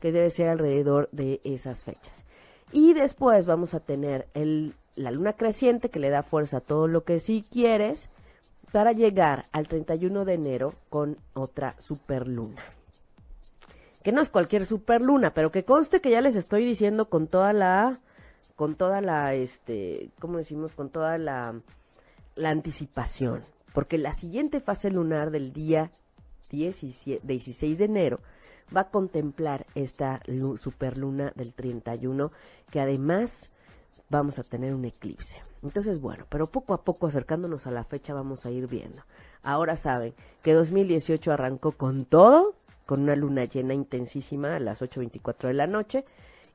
que 0.00 0.12
debe 0.12 0.30
ser 0.30 0.48
alrededor 0.50 1.08
de 1.12 1.40
esas 1.44 1.84
fechas 1.84 2.24
y 2.72 2.94
después 2.94 3.46
vamos 3.46 3.74
a 3.74 3.80
tener 3.80 4.26
el, 4.34 4.74
la 4.96 5.10
luna 5.10 5.34
creciente 5.34 5.90
que 5.90 6.00
le 6.00 6.10
da 6.10 6.22
fuerza 6.22 6.58
a 6.58 6.60
todo 6.60 6.88
lo 6.88 7.04
que 7.04 7.20
sí 7.20 7.44
quieres 7.50 8.08
para 8.72 8.92
llegar 8.92 9.46
al 9.52 9.68
31 9.68 10.24
de 10.24 10.34
enero 10.34 10.74
con 10.88 11.18
otra 11.34 11.74
superluna 11.78 12.62
que 14.02 14.12
no 14.12 14.20
es 14.20 14.28
cualquier 14.28 14.66
superluna, 14.66 15.32
pero 15.32 15.50
que 15.50 15.64
conste 15.64 16.00
que 16.00 16.10
ya 16.10 16.20
les 16.20 16.36
estoy 16.36 16.64
diciendo 16.64 17.08
con 17.08 17.28
toda 17.28 17.52
la, 17.52 18.00
con 18.56 18.74
toda 18.74 19.00
la, 19.00 19.34
este, 19.34 20.10
¿cómo 20.18 20.38
decimos? 20.38 20.72
Con 20.72 20.90
toda 20.90 21.18
la, 21.18 21.60
la 22.34 22.50
anticipación, 22.50 23.42
porque 23.72 23.98
la 23.98 24.12
siguiente 24.12 24.60
fase 24.60 24.90
lunar 24.90 25.30
del 25.30 25.52
día 25.52 25.90
16 26.50 27.78
de 27.78 27.84
enero 27.84 28.20
va 28.74 28.82
a 28.82 28.90
contemplar 28.90 29.66
esta 29.74 30.20
superluna 30.58 31.32
del 31.34 31.54
31, 31.54 32.32
que 32.70 32.80
además 32.80 33.50
vamos 34.08 34.38
a 34.38 34.44
tener 34.44 34.74
un 34.74 34.84
eclipse. 34.84 35.42
Entonces, 35.62 36.00
bueno, 36.00 36.26
pero 36.28 36.46
poco 36.46 36.74
a 36.74 36.84
poco 36.84 37.06
acercándonos 37.06 37.66
a 37.66 37.70
la 37.70 37.84
fecha 37.84 38.14
vamos 38.14 38.44
a 38.46 38.50
ir 38.50 38.66
viendo. 38.66 39.02
Ahora 39.42 39.76
saben 39.76 40.14
que 40.42 40.52
2018 40.52 41.32
arrancó 41.32 41.72
con 41.72 42.04
todo 42.04 42.54
con 42.86 43.02
una 43.02 43.16
luna 43.16 43.44
llena 43.44 43.74
intensísima 43.74 44.56
a 44.56 44.60
las 44.60 44.82
8.24 44.82 45.48
de 45.48 45.54
la 45.54 45.66
noche 45.66 46.04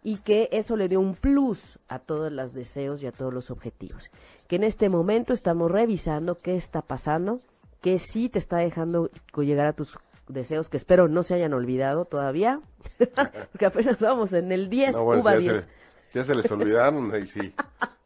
y 0.04 0.18
que 0.18 0.50
eso 0.52 0.76
le 0.76 0.88
dio 0.88 1.00
un 1.00 1.16
plus 1.16 1.80
a 1.88 2.00
todos 2.00 2.32
los 2.32 2.54
deseos 2.54 3.02
y 3.02 3.08
a 3.08 3.12
todos 3.12 3.34
los 3.34 3.50
objetivos. 3.50 4.12
Que 4.48 4.58
en 4.58 4.64
este 4.64 4.90
momento 4.90 5.34
estamos 5.34 5.72
revisando 5.72 6.38
qué 6.38 6.56
está 6.56 6.82
pasando, 6.82 7.40
qué 7.82 7.98
sí 7.98 8.30
te 8.30 8.40
está 8.40 8.58
dejando 8.58 9.10
llegar 9.36 9.68
a 9.68 9.74
tus 9.74 9.98
deseos 10.28 10.70
que 10.70 10.78
espero 10.78 11.08
no 11.08 11.24
se 11.24 11.36
hayan 11.36 11.54
olvidado 11.54 12.06
todavía, 12.06 12.62
porque 13.52 13.66
apenas 13.66 14.00
vamos 14.00 14.34
en 14.34 14.52
el 14.52 14.70
10, 14.70 14.94
no, 14.94 15.24
ya, 15.24 15.62
Se, 15.62 15.68
ya 16.14 16.24
se 16.24 16.36
les 16.36 16.52
olvidaron, 16.52 17.14
ahí 17.14 17.26
sí, 17.26 17.54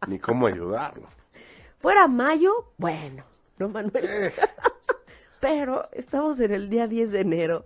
ni 0.07 0.19
cómo 0.19 0.47
ayudarlo. 0.47 1.07
Fuera 1.79 2.07
mayo, 2.07 2.73
bueno, 2.77 3.23
no 3.57 3.69
Manuel. 3.69 4.05
Eh. 4.05 4.33
Pero 5.39 5.89
estamos 5.91 6.39
en 6.39 6.53
el 6.53 6.69
día 6.69 6.87
10 6.87 7.11
de 7.11 7.21
enero 7.21 7.65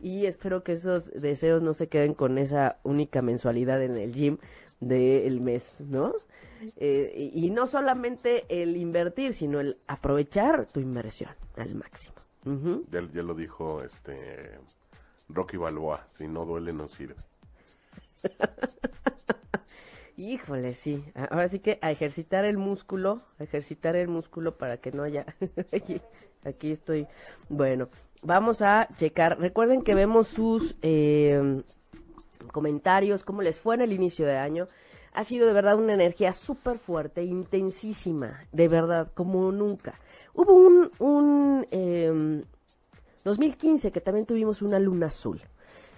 y 0.00 0.26
espero 0.26 0.62
que 0.62 0.72
esos 0.72 1.10
deseos 1.12 1.62
no 1.62 1.74
se 1.74 1.88
queden 1.88 2.14
con 2.14 2.38
esa 2.38 2.78
única 2.84 3.22
mensualidad 3.22 3.82
en 3.82 3.96
el 3.96 4.12
gym 4.12 4.38
del 4.78 5.40
mes, 5.40 5.74
¿no? 5.80 6.14
Eh, 6.76 7.30
y, 7.34 7.50
no 7.50 7.66
solamente 7.66 8.44
el 8.48 8.76
invertir, 8.76 9.32
sino 9.32 9.60
el 9.60 9.78
aprovechar 9.86 10.66
tu 10.66 10.80
inversión 10.80 11.30
al 11.56 11.74
máximo. 11.74 12.14
Ya, 12.90 13.02
ya, 13.12 13.22
lo 13.22 13.34
dijo 13.34 13.82
este 13.82 14.58
Rocky 15.28 15.56
Balboa, 15.56 16.06
si 16.16 16.28
no 16.28 16.44
duele 16.44 16.72
no 16.72 16.88
sirve. 16.88 17.16
Híjole, 20.16 20.72
sí. 20.72 21.04
Ahora 21.14 21.48
sí 21.48 21.58
que 21.58 21.78
a 21.82 21.90
ejercitar 21.90 22.44
el 22.44 22.56
músculo, 22.56 23.20
a 23.38 23.44
ejercitar 23.44 23.96
el 23.96 24.08
músculo 24.08 24.56
para 24.56 24.78
que 24.78 24.92
no 24.92 25.02
haya... 25.02 25.26
aquí, 25.72 26.00
aquí 26.44 26.72
estoy. 26.72 27.06
Bueno, 27.50 27.88
vamos 28.22 28.62
a 28.62 28.88
checar. 28.96 29.38
Recuerden 29.38 29.82
que 29.82 29.94
vemos 29.94 30.28
sus 30.28 30.76
eh, 30.80 31.62
comentarios, 32.52 33.24
cómo 33.24 33.42
les 33.42 33.60
fue 33.60 33.74
en 33.74 33.82
el 33.82 33.92
inicio 33.92 34.24
de 34.24 34.36
año. 34.36 34.68
Ha 35.12 35.24
sido 35.24 35.46
de 35.46 35.52
verdad 35.52 35.78
una 35.78 35.94
energía 35.94 36.32
súper 36.32 36.78
fuerte, 36.78 37.24
intensísima, 37.24 38.40
de 38.52 38.68
verdad, 38.68 39.10
como 39.14 39.50
nunca. 39.52 39.98
Hubo 40.36 40.52
un, 40.52 40.90
un 40.98 42.44
2015 43.24 43.88
em, 43.88 43.92
que 43.92 44.00
también 44.02 44.26
tuvimos 44.26 44.60
una 44.60 44.78
luna 44.78 45.06
azul. 45.06 45.40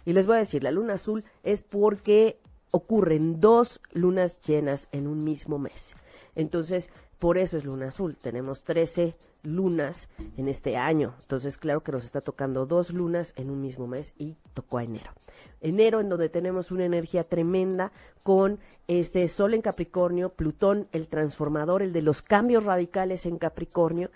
Y 0.06 0.12
les 0.12 0.28
voy 0.28 0.36
a 0.36 0.38
decir, 0.38 0.62
la 0.62 0.70
luna 0.70 0.94
azul 0.94 1.24
es 1.42 1.62
porque 1.62 2.38
ocurren 2.70 3.40
dos 3.40 3.80
lunas 3.92 4.40
llenas 4.40 4.88
en 4.92 5.08
un 5.08 5.24
mismo 5.24 5.58
mes. 5.58 5.96
Entonces, 6.36 6.90
por 7.18 7.38
eso 7.38 7.56
es 7.56 7.64
luna 7.64 7.88
azul. 7.88 8.16
Tenemos 8.16 8.62
13 8.62 9.16
lunas 9.42 10.08
en 10.36 10.48
este 10.48 10.76
año. 10.76 11.14
Entonces, 11.20 11.58
claro 11.58 11.82
que 11.82 11.92
nos 11.92 12.04
está 12.04 12.20
tocando 12.20 12.66
dos 12.66 12.90
lunas 12.90 13.32
en 13.36 13.50
un 13.50 13.60
mismo 13.60 13.86
mes 13.86 14.12
y 14.18 14.36
tocó 14.54 14.78
a 14.78 14.84
enero. 14.84 15.12
Enero 15.60 16.00
en 16.00 16.08
donde 16.08 16.28
tenemos 16.28 16.70
una 16.70 16.84
energía 16.84 17.24
tremenda 17.24 17.92
con 18.22 18.58
este 18.86 19.26
Sol 19.26 19.54
en 19.54 19.62
Capricornio, 19.62 20.30
Plutón, 20.30 20.88
el 20.92 21.08
transformador, 21.08 21.82
el 21.82 21.92
de 21.92 22.02
los 22.02 22.22
cambios 22.22 22.64
radicales 22.64 23.26
en 23.26 23.38
Capricornio 23.38 24.10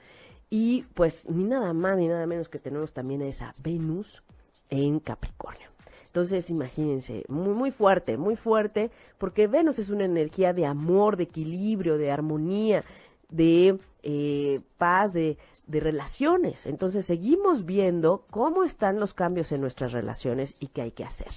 Y 0.50 0.82
pues 0.94 1.28
ni 1.28 1.44
nada 1.44 1.72
más 1.72 1.96
ni 1.96 2.08
nada 2.08 2.26
menos 2.26 2.48
que 2.48 2.58
tenemos 2.58 2.92
también 2.92 3.22
a 3.22 3.26
esa 3.26 3.54
Venus 3.58 4.22
en 4.70 5.00
Capricornio. 5.00 5.71
Entonces, 6.12 6.50
imagínense, 6.50 7.24
muy, 7.28 7.54
muy 7.54 7.70
fuerte, 7.70 8.18
muy 8.18 8.36
fuerte, 8.36 8.90
porque 9.16 9.46
Venus 9.46 9.78
es 9.78 9.88
una 9.88 10.04
energía 10.04 10.52
de 10.52 10.66
amor, 10.66 11.16
de 11.16 11.22
equilibrio, 11.22 11.96
de 11.96 12.10
armonía, 12.10 12.84
de 13.30 13.78
eh, 14.02 14.60
paz, 14.76 15.14
de, 15.14 15.38
de 15.66 15.80
relaciones. 15.80 16.66
Entonces, 16.66 17.06
seguimos 17.06 17.64
viendo 17.64 18.26
cómo 18.30 18.62
están 18.62 19.00
los 19.00 19.14
cambios 19.14 19.52
en 19.52 19.62
nuestras 19.62 19.92
relaciones 19.92 20.54
y 20.60 20.66
qué 20.66 20.82
hay 20.82 20.90
que 20.90 21.04
hacer. 21.04 21.32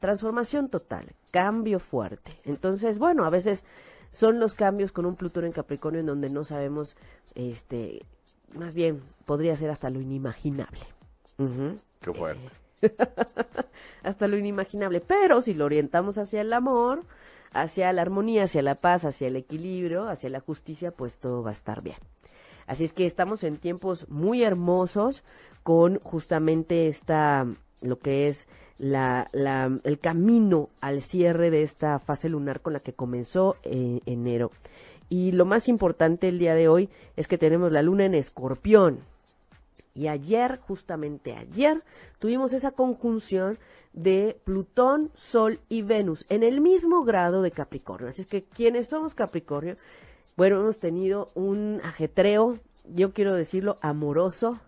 Transformación 0.00 0.70
total, 0.70 1.12
cambio 1.30 1.78
fuerte. 1.78 2.40
Entonces, 2.44 2.98
bueno, 2.98 3.26
a 3.26 3.30
veces 3.30 3.64
son 4.10 4.40
los 4.40 4.54
cambios 4.54 4.92
con 4.92 5.04
un 5.04 5.14
Plutón 5.14 5.44
en 5.44 5.52
Capricornio 5.52 6.00
en 6.00 6.06
donde 6.06 6.30
no 6.30 6.44
sabemos, 6.44 6.96
este, 7.34 8.06
más 8.54 8.72
bien 8.72 9.02
podría 9.26 9.54
ser 9.56 9.68
hasta 9.68 9.90
lo 9.90 10.00
inimaginable. 10.00 10.80
Qué 12.00 12.14
fuerte. 12.14 12.63
hasta 14.02 14.28
lo 14.28 14.36
inimaginable. 14.36 15.00
Pero 15.00 15.40
si 15.40 15.54
lo 15.54 15.64
orientamos 15.64 16.18
hacia 16.18 16.40
el 16.40 16.52
amor, 16.52 17.02
hacia 17.52 17.92
la 17.92 18.02
armonía, 18.02 18.44
hacia 18.44 18.62
la 18.62 18.74
paz, 18.74 19.04
hacia 19.04 19.28
el 19.28 19.36
equilibrio, 19.36 20.08
hacia 20.08 20.30
la 20.30 20.40
justicia, 20.40 20.90
pues 20.90 21.18
todo 21.18 21.42
va 21.42 21.50
a 21.50 21.54
estar 21.54 21.82
bien. 21.82 21.96
Así 22.66 22.84
es 22.84 22.92
que 22.92 23.06
estamos 23.06 23.44
en 23.44 23.58
tiempos 23.58 24.08
muy 24.08 24.42
hermosos 24.42 25.22
con 25.62 25.98
justamente 26.00 26.88
esta, 26.88 27.46
lo 27.80 27.98
que 27.98 28.28
es 28.28 28.46
la, 28.78 29.28
el 29.84 29.98
camino 29.98 30.70
al 30.80 31.02
cierre 31.02 31.50
de 31.50 31.62
esta 31.62 31.98
fase 31.98 32.28
lunar 32.28 32.60
con 32.60 32.72
la 32.72 32.80
que 32.80 32.92
comenzó 32.92 33.56
en 33.62 34.00
enero. 34.06 34.50
Y 35.08 35.32
lo 35.32 35.44
más 35.44 35.68
importante 35.68 36.28
el 36.28 36.38
día 36.38 36.54
de 36.54 36.68
hoy 36.68 36.88
es 37.16 37.28
que 37.28 37.38
tenemos 37.38 37.70
la 37.70 37.82
luna 37.82 38.06
en 38.06 38.14
escorpión. 38.14 39.00
Y 39.94 40.08
ayer, 40.08 40.58
justamente 40.66 41.34
ayer, 41.34 41.82
tuvimos 42.18 42.52
esa 42.52 42.72
conjunción 42.72 43.58
de 43.92 44.40
Plutón, 44.44 45.10
Sol 45.14 45.60
y 45.68 45.82
Venus 45.82 46.26
en 46.28 46.42
el 46.42 46.60
mismo 46.60 47.04
grado 47.04 47.42
de 47.42 47.52
Capricornio. 47.52 48.08
Así 48.08 48.22
es 48.22 48.26
que 48.26 48.44
quienes 48.44 48.88
somos 48.88 49.14
Capricornio, 49.14 49.76
bueno, 50.36 50.60
hemos 50.60 50.80
tenido 50.80 51.30
un 51.34 51.80
ajetreo, 51.84 52.58
yo 52.92 53.12
quiero 53.12 53.34
decirlo, 53.34 53.78
amoroso, 53.80 54.58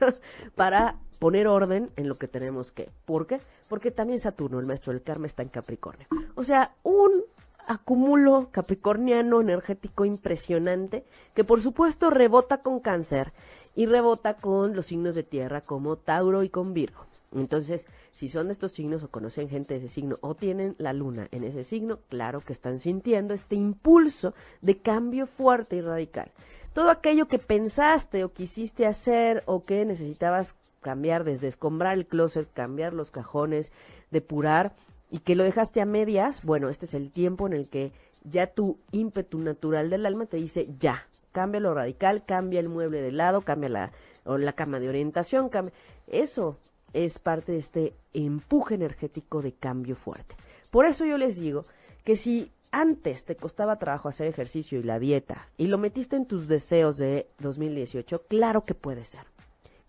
para 0.56 0.98
poner 1.18 1.46
orden 1.46 1.90
en 1.96 2.08
lo 2.08 2.16
que 2.16 2.26
tenemos 2.26 2.72
que. 2.72 2.90
¿Por 3.04 3.26
qué? 3.26 3.40
Porque 3.68 3.90
también 3.90 4.18
Saturno, 4.18 4.58
el 4.58 4.66
maestro 4.66 4.92
del 4.94 5.02
karma, 5.02 5.26
está 5.26 5.42
en 5.42 5.50
Capricornio. 5.50 6.06
O 6.34 6.42
sea, 6.42 6.74
un 6.82 7.22
acumulo 7.66 8.48
capricorniano 8.50 9.40
energético 9.40 10.04
impresionante 10.04 11.04
que 11.34 11.44
por 11.44 11.60
supuesto 11.60 12.10
rebota 12.10 12.62
con 12.62 12.80
cáncer 12.80 13.32
y 13.74 13.86
rebota 13.86 14.34
con 14.34 14.74
los 14.74 14.86
signos 14.86 15.14
de 15.14 15.22
tierra 15.22 15.60
como 15.60 15.96
Tauro 15.96 16.42
y 16.42 16.48
con 16.48 16.74
Virgo. 16.74 17.06
Entonces, 17.32 17.86
si 18.10 18.28
son 18.28 18.46
de 18.46 18.52
estos 18.52 18.72
signos 18.72 19.02
o 19.02 19.10
conocen 19.10 19.48
gente 19.48 19.74
de 19.74 19.80
ese 19.80 19.88
signo 19.88 20.16
o 20.20 20.34
tienen 20.34 20.74
la 20.78 20.92
luna 20.92 21.28
en 21.30 21.44
ese 21.44 21.62
signo, 21.62 22.00
claro 22.08 22.40
que 22.40 22.52
están 22.52 22.80
sintiendo 22.80 23.34
este 23.34 23.54
impulso 23.54 24.34
de 24.62 24.78
cambio 24.78 25.26
fuerte 25.26 25.76
y 25.76 25.80
radical. 25.80 26.32
Todo 26.72 26.90
aquello 26.90 27.28
que 27.28 27.38
pensaste 27.38 28.24
o 28.24 28.32
quisiste 28.32 28.86
hacer 28.86 29.42
o 29.46 29.64
que 29.64 29.84
necesitabas 29.84 30.56
cambiar 30.80 31.24
desde 31.24 31.48
escombrar 31.48 31.96
el 31.96 32.06
closet, 32.06 32.48
cambiar 32.52 32.94
los 32.94 33.10
cajones, 33.10 33.70
depurar 34.10 34.74
y 35.10 35.20
que 35.20 35.36
lo 35.36 35.44
dejaste 35.44 35.80
a 35.80 35.86
medias, 35.86 36.42
bueno, 36.42 36.68
este 36.68 36.86
es 36.86 36.94
el 36.94 37.10
tiempo 37.10 37.46
en 37.46 37.52
el 37.52 37.68
que 37.68 37.92
ya 38.24 38.48
tu 38.48 38.78
ímpetu 38.92 39.38
natural 39.38 39.90
del 39.90 40.06
alma 40.06 40.26
te 40.26 40.36
dice 40.36 40.68
ya, 40.78 41.06
cambia 41.32 41.60
lo 41.60 41.74
radical, 41.74 42.24
cambia 42.24 42.60
el 42.60 42.68
mueble 42.68 43.00
de 43.00 43.12
lado, 43.12 43.42
cambia 43.42 43.68
la, 43.68 43.92
la 44.24 44.52
cama 44.52 44.80
de 44.80 44.88
orientación, 44.88 45.48
cambia. 45.48 45.72
Eso 46.06 46.56
es 46.92 47.18
parte 47.18 47.52
de 47.52 47.58
este 47.58 47.94
empuje 48.14 48.74
energético 48.74 49.42
de 49.42 49.52
cambio 49.52 49.96
fuerte. 49.96 50.34
Por 50.70 50.86
eso 50.86 51.04
yo 51.04 51.18
les 51.18 51.36
digo 51.36 51.64
que 52.04 52.16
si 52.16 52.50
antes 52.72 53.24
te 53.24 53.36
costaba 53.36 53.78
trabajo 53.78 54.08
hacer 54.08 54.28
ejercicio 54.28 54.78
y 54.78 54.82
la 54.82 54.98
dieta 54.98 55.48
y 55.56 55.66
lo 55.66 55.78
metiste 55.78 56.16
en 56.16 56.26
tus 56.26 56.48
deseos 56.48 56.96
de 56.96 57.28
2018, 57.38 58.22
claro 58.28 58.64
que 58.64 58.74
puede 58.74 59.04
ser. 59.04 59.22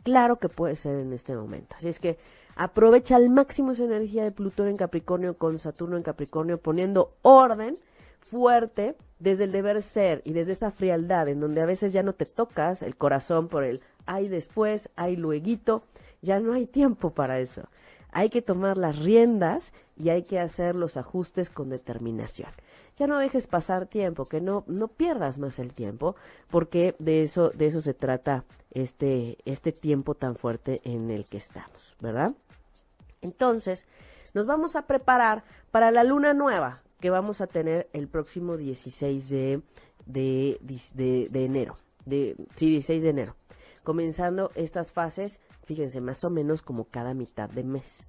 Claro 0.04 0.38
que 0.38 0.50
puede 0.50 0.76
ser 0.76 1.00
en 1.00 1.14
este 1.14 1.36
momento. 1.36 1.76
Así 1.78 1.88
es 1.88 2.00
que 2.00 2.18
aprovecha 2.56 3.16
al 3.16 3.30
máximo 3.30 3.72
esa 3.72 3.84
energía 3.84 4.24
de 4.24 4.32
Plutón 4.32 4.68
en 4.68 4.78
Capricornio 4.78 5.38
con 5.38 5.60
Saturno 5.60 5.96
en 5.96 6.04
Capricornio 6.04 6.60
poniendo 6.60 7.14
orden 7.22 7.78
fuerte 8.20 8.96
desde 9.22 9.44
el 9.44 9.52
deber 9.52 9.82
ser 9.84 10.22
y 10.26 10.34
desde 10.34 10.54
esa 10.54 10.72
frialdad 10.72 11.28
en 11.28 11.40
donde 11.40 11.62
a 11.62 11.66
veces 11.66 11.94
ya 11.94 12.02
no 12.02 12.14
te 12.14 12.26
tocas 12.26 12.82
el 12.82 12.96
corazón 12.96 13.48
por 13.48 13.64
el 13.64 13.82
hay 14.08 14.28
después, 14.28 14.90
hay 14.96 15.16
lueguito, 15.16 15.84
ya 16.22 16.40
no 16.40 16.54
hay 16.54 16.66
tiempo 16.66 17.12
para 17.12 17.40
eso. 17.40 17.70
Hay 18.12 18.30
que 18.30 18.42
tomar 18.42 18.78
las 18.78 18.98
riendas 18.98 19.74
y 19.96 20.10
hay 20.10 20.24
que 20.24 20.40
hacer 20.40 20.76
los 20.76 20.98
ajustes 20.98 21.52
con 21.52 21.70
determinación. 21.70 22.50
Ya 22.98 23.06
no 23.08 23.20
dejes 23.20 23.46
pasar 23.48 23.86
tiempo, 23.86 24.26
que 24.26 24.42
no, 24.42 24.64
no 24.68 24.88
pierdas 24.88 25.38
más 25.38 25.60
el 25.60 25.74
tiempo, 25.74 26.16
porque 26.50 26.96
de 27.00 27.22
eso, 27.24 27.52
de 27.52 27.68
eso 27.68 27.82
se 27.82 27.94
trata 27.94 28.44
este, 28.72 29.38
este 29.46 29.72
tiempo 29.72 30.16
tan 30.16 30.36
fuerte 30.36 30.82
en 30.84 31.12
el 31.12 31.26
que 31.26 31.38
estamos, 31.38 31.96
¿verdad? 32.00 32.34
Entonces, 33.22 33.86
nos 34.34 34.46
vamos 34.48 34.76
a 34.76 34.88
preparar 34.88 35.44
para 35.70 35.92
la 35.92 36.04
luna 36.04 36.34
nueva 36.34 36.82
que 37.02 37.10
vamos 37.10 37.42
a 37.42 37.48
tener 37.48 37.90
el 37.92 38.08
próximo 38.08 38.56
16 38.56 39.30
de, 39.30 39.62
de, 40.06 40.58
de, 40.94 41.46
enero. 41.46 41.76
De, 42.06 42.38
sí, 42.56 42.70
16 42.70 43.04
de 43.04 43.10
enero. 43.10 43.36
Comenzando 43.84 44.52
estas 44.56 44.94
fases 44.94 45.42
fíjense, 45.66 46.02
más 46.02 46.24
o 46.26 46.30
menos 46.30 46.62
como 46.62 46.84
cada 46.86 47.14
mitad 47.14 47.50
de 47.50 47.64
mes. 47.64 48.04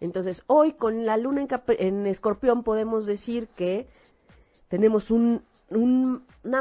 Entonces, 0.00 0.42
hoy 0.48 0.72
con 0.72 1.06
la 1.06 1.16
luna 1.16 1.46
en, 1.68 2.06
escorpión 2.06 2.64
podemos 2.64 3.06
decir 3.06 3.48
que 3.48 3.86
tenemos 4.68 5.12
un, 5.12 5.42
una 5.68 6.60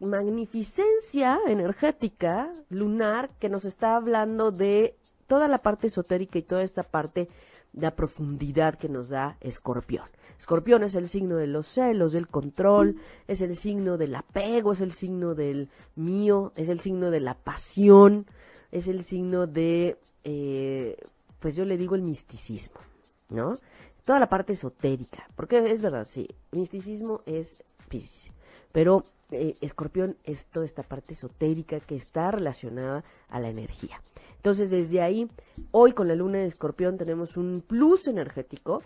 magnificencia 0.00 1.38
energética 1.46 2.52
lunar 2.68 3.30
que 3.38 3.48
nos 3.48 3.64
está 3.64 3.96
hablando 3.96 4.50
de 4.50 4.96
toda 5.28 5.48
la 5.48 5.58
parte 5.58 5.86
esotérica 5.86 6.38
y 6.38 6.42
toda 6.42 6.62
esta 6.62 6.82
parte 6.82 7.28
la 7.72 7.94
profundidad 7.94 8.78
que 8.78 8.88
nos 8.88 9.10
da 9.10 9.36
escorpión. 9.40 10.04
Escorpión 10.38 10.82
es 10.82 10.94
el 10.94 11.08
signo 11.08 11.36
de 11.36 11.46
los 11.46 11.66
celos, 11.66 12.12
del 12.12 12.26
control, 12.26 12.96
es 13.28 13.42
el 13.42 13.56
signo 13.56 13.98
del 13.98 14.14
apego, 14.14 14.72
es 14.72 14.80
el 14.80 14.92
signo 14.92 15.34
del 15.34 15.68
mío, 15.96 16.52
es 16.56 16.70
el 16.70 16.80
signo 16.80 17.10
de 17.10 17.20
la 17.20 17.34
pasión, 17.34 18.26
es 18.72 18.88
el 18.88 19.04
signo 19.04 19.46
de, 19.46 19.98
eh, 20.24 20.96
pues 21.40 21.56
yo 21.56 21.64
le 21.66 21.76
digo 21.76 21.94
el 21.94 22.02
misticismo, 22.02 22.80
¿no? 23.28 23.58
Toda 24.06 24.18
la 24.18 24.30
parte 24.30 24.54
esotérica, 24.54 25.28
porque 25.36 25.70
es 25.70 25.82
verdad, 25.82 26.08
sí, 26.10 26.26
misticismo 26.52 27.20
es 27.26 27.62
Pisces, 27.90 28.32
pero 28.72 29.04
eh, 29.30 29.56
Escorpión 29.60 30.16
es 30.24 30.46
toda 30.46 30.64
esta 30.64 30.82
parte 30.82 31.14
esotérica 31.14 31.80
que 31.80 31.96
está 31.96 32.30
relacionada 32.30 33.04
a 33.28 33.40
la 33.40 33.50
energía. 33.50 34.00
Entonces, 34.40 34.70
desde 34.70 35.02
ahí, 35.02 35.28
hoy 35.70 35.92
con 35.92 36.08
la 36.08 36.14
luna 36.14 36.38
de 36.38 36.46
Escorpión 36.46 36.96
tenemos 36.96 37.36
un 37.36 37.60
plus 37.60 38.08
energético 38.08 38.82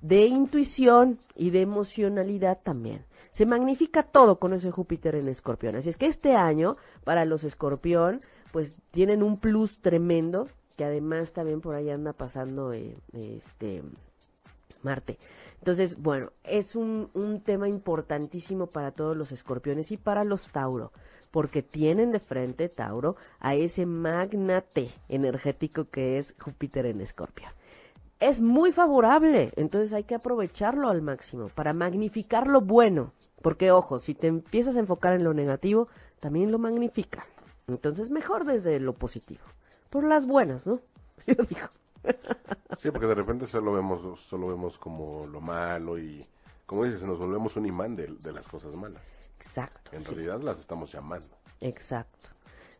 de 0.00 0.26
intuición 0.26 1.20
y 1.36 1.50
de 1.50 1.60
emocionalidad 1.60 2.58
también. 2.60 3.04
Se 3.30 3.46
magnifica 3.46 4.02
todo 4.02 4.40
con 4.40 4.52
ese 4.52 4.72
Júpiter 4.72 5.14
en 5.14 5.28
Escorpión. 5.28 5.76
Así 5.76 5.90
es 5.90 5.96
que 5.96 6.06
este 6.06 6.34
año, 6.34 6.76
para 7.04 7.24
los 7.24 7.44
Escorpión, 7.44 8.20
pues 8.50 8.74
tienen 8.90 9.22
un 9.22 9.38
plus 9.38 9.78
tremendo, 9.78 10.48
que 10.76 10.84
además 10.84 11.32
también 11.32 11.60
por 11.60 11.76
ahí 11.76 11.88
anda 11.88 12.12
pasando 12.12 12.72
eh, 12.72 12.96
este 13.12 13.84
Marte. 14.82 15.20
Entonces, 15.60 16.02
bueno, 16.02 16.32
es 16.42 16.74
un, 16.74 17.10
un 17.14 17.42
tema 17.42 17.68
importantísimo 17.68 18.66
para 18.66 18.90
todos 18.90 19.16
los 19.16 19.30
escorpiones 19.30 19.92
y 19.92 19.98
para 19.98 20.24
los 20.24 20.48
Tauro, 20.48 20.90
porque 21.36 21.62
tienen 21.62 22.12
de 22.12 22.18
frente 22.18 22.70
Tauro 22.70 23.14
a 23.40 23.54
ese 23.54 23.84
magnate 23.84 24.88
energético 25.10 25.84
que 25.90 26.16
es 26.16 26.34
Júpiter 26.40 26.86
en 26.86 27.02
Escorpio. 27.02 27.46
Es 28.20 28.40
muy 28.40 28.72
favorable, 28.72 29.52
entonces 29.56 29.92
hay 29.92 30.04
que 30.04 30.14
aprovecharlo 30.14 30.88
al 30.88 31.02
máximo 31.02 31.50
para 31.50 31.74
magnificar 31.74 32.46
lo 32.46 32.62
bueno, 32.62 33.12
porque 33.42 33.70
ojo, 33.70 33.98
si 33.98 34.14
te 34.14 34.28
empiezas 34.28 34.76
a 34.76 34.78
enfocar 34.78 35.12
en 35.12 35.24
lo 35.24 35.34
negativo, 35.34 35.88
también 36.20 36.50
lo 36.50 36.58
magnifica. 36.58 37.26
Entonces, 37.68 38.08
mejor 38.08 38.46
desde 38.46 38.80
lo 38.80 38.94
positivo. 38.94 39.44
Por 39.90 40.04
las 40.04 40.26
buenas, 40.26 40.66
¿no? 40.66 40.80
Yo 41.26 41.34
digo. 41.34 41.68
Sí, 42.78 42.90
porque 42.90 43.08
de 43.08 43.14
repente 43.14 43.46
solo 43.46 43.74
vemos, 43.74 44.20
solo 44.20 44.48
vemos 44.48 44.78
como 44.78 45.26
lo 45.26 45.42
malo 45.42 45.98
y, 45.98 46.24
como 46.64 46.84
dices, 46.84 47.02
nos 47.02 47.18
volvemos 47.18 47.56
un 47.56 47.66
imán 47.66 47.94
de, 47.94 48.32
las 48.32 48.48
cosas 48.48 48.74
malas. 48.74 49.02
Exacto. 49.38 49.90
En 49.94 50.04
realidad 50.04 50.40
las 50.40 50.58
estamos 50.58 50.92
llamando. 50.92 51.36
Exacto. 51.60 52.30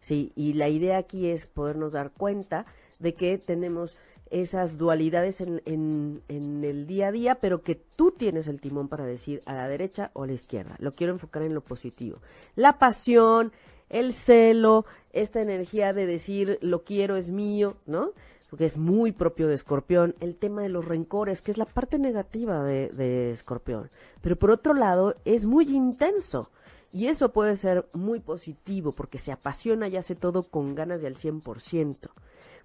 Sí, 0.01 0.33
y 0.37 0.53
la 0.53 0.69
idea 0.69 0.99
aquí 0.99 1.29
es 1.29 1.47
podernos 1.47 1.92
dar 1.92 2.12
cuenta 2.12 2.66
de 2.99 3.14
que 3.14 3.38
tenemos 3.38 3.97
esas 4.31 4.77
dualidades 4.77 5.40
en, 5.40 5.62
en, 5.64 6.23
en, 6.29 6.64
el 6.64 6.87
día 6.87 7.09
a 7.09 7.12
día, 7.12 7.35
pero 7.37 7.62
que 7.62 7.75
tú 7.75 8.11
tienes 8.11 8.49
el 8.49 8.61
timón 8.61 8.88
para 8.88 9.05
decir 9.05 9.40
a 9.47 9.55
la 9.55 9.69
derecha 9.69 10.11
o 10.14 10.25
a 10.25 10.27
la 10.27 10.33
izquierda. 10.33 10.77
Lo 10.79 10.92
quiero 10.92 11.12
enfocar 11.12 11.42
en 11.42 11.55
lo 11.55 11.61
positivo. 11.61 12.19
La 12.57 12.79
pasión, 12.79 13.53
el 13.88 14.12
celo, 14.12 14.85
esta 15.12 15.40
energía 15.40 15.92
de 15.92 16.07
decir 16.07 16.59
lo 16.61 16.85
quiero 16.85 17.16
es 17.16 17.31
mío, 17.31 17.77
¿no? 17.87 18.12
Porque 18.51 18.65
es 18.65 18.79
muy 18.79 19.13
propio 19.13 19.49
de 19.49 19.55
escorpión, 19.55 20.15
el 20.21 20.37
tema 20.37 20.63
de 20.63 20.69
los 20.69 20.85
rencores, 20.85 21.41
que 21.41 21.51
es 21.51 21.59
la 21.59 21.65
parte 21.65 21.99
negativa 21.99 22.63
de, 22.63 23.31
escorpión. 23.31 23.91
Pero 24.21 24.37
por 24.37 24.51
otro 24.51 24.75
lado, 24.75 25.17
es 25.25 25.47
muy 25.47 25.65
intenso. 25.75 26.51
Y 26.93 27.09
eso 27.09 27.33
puede 27.33 27.57
ser 27.57 27.87
muy 27.93 28.21
positivo 28.21 28.93
porque 28.93 29.19
se 29.19 29.33
apasiona 29.33 29.89
y 29.89 29.97
hace 29.97 30.15
todo 30.15 30.45
con 30.45 30.75
ganas 30.75 31.01
de 31.01 31.09
al 31.09 31.17
100%. 31.17 32.09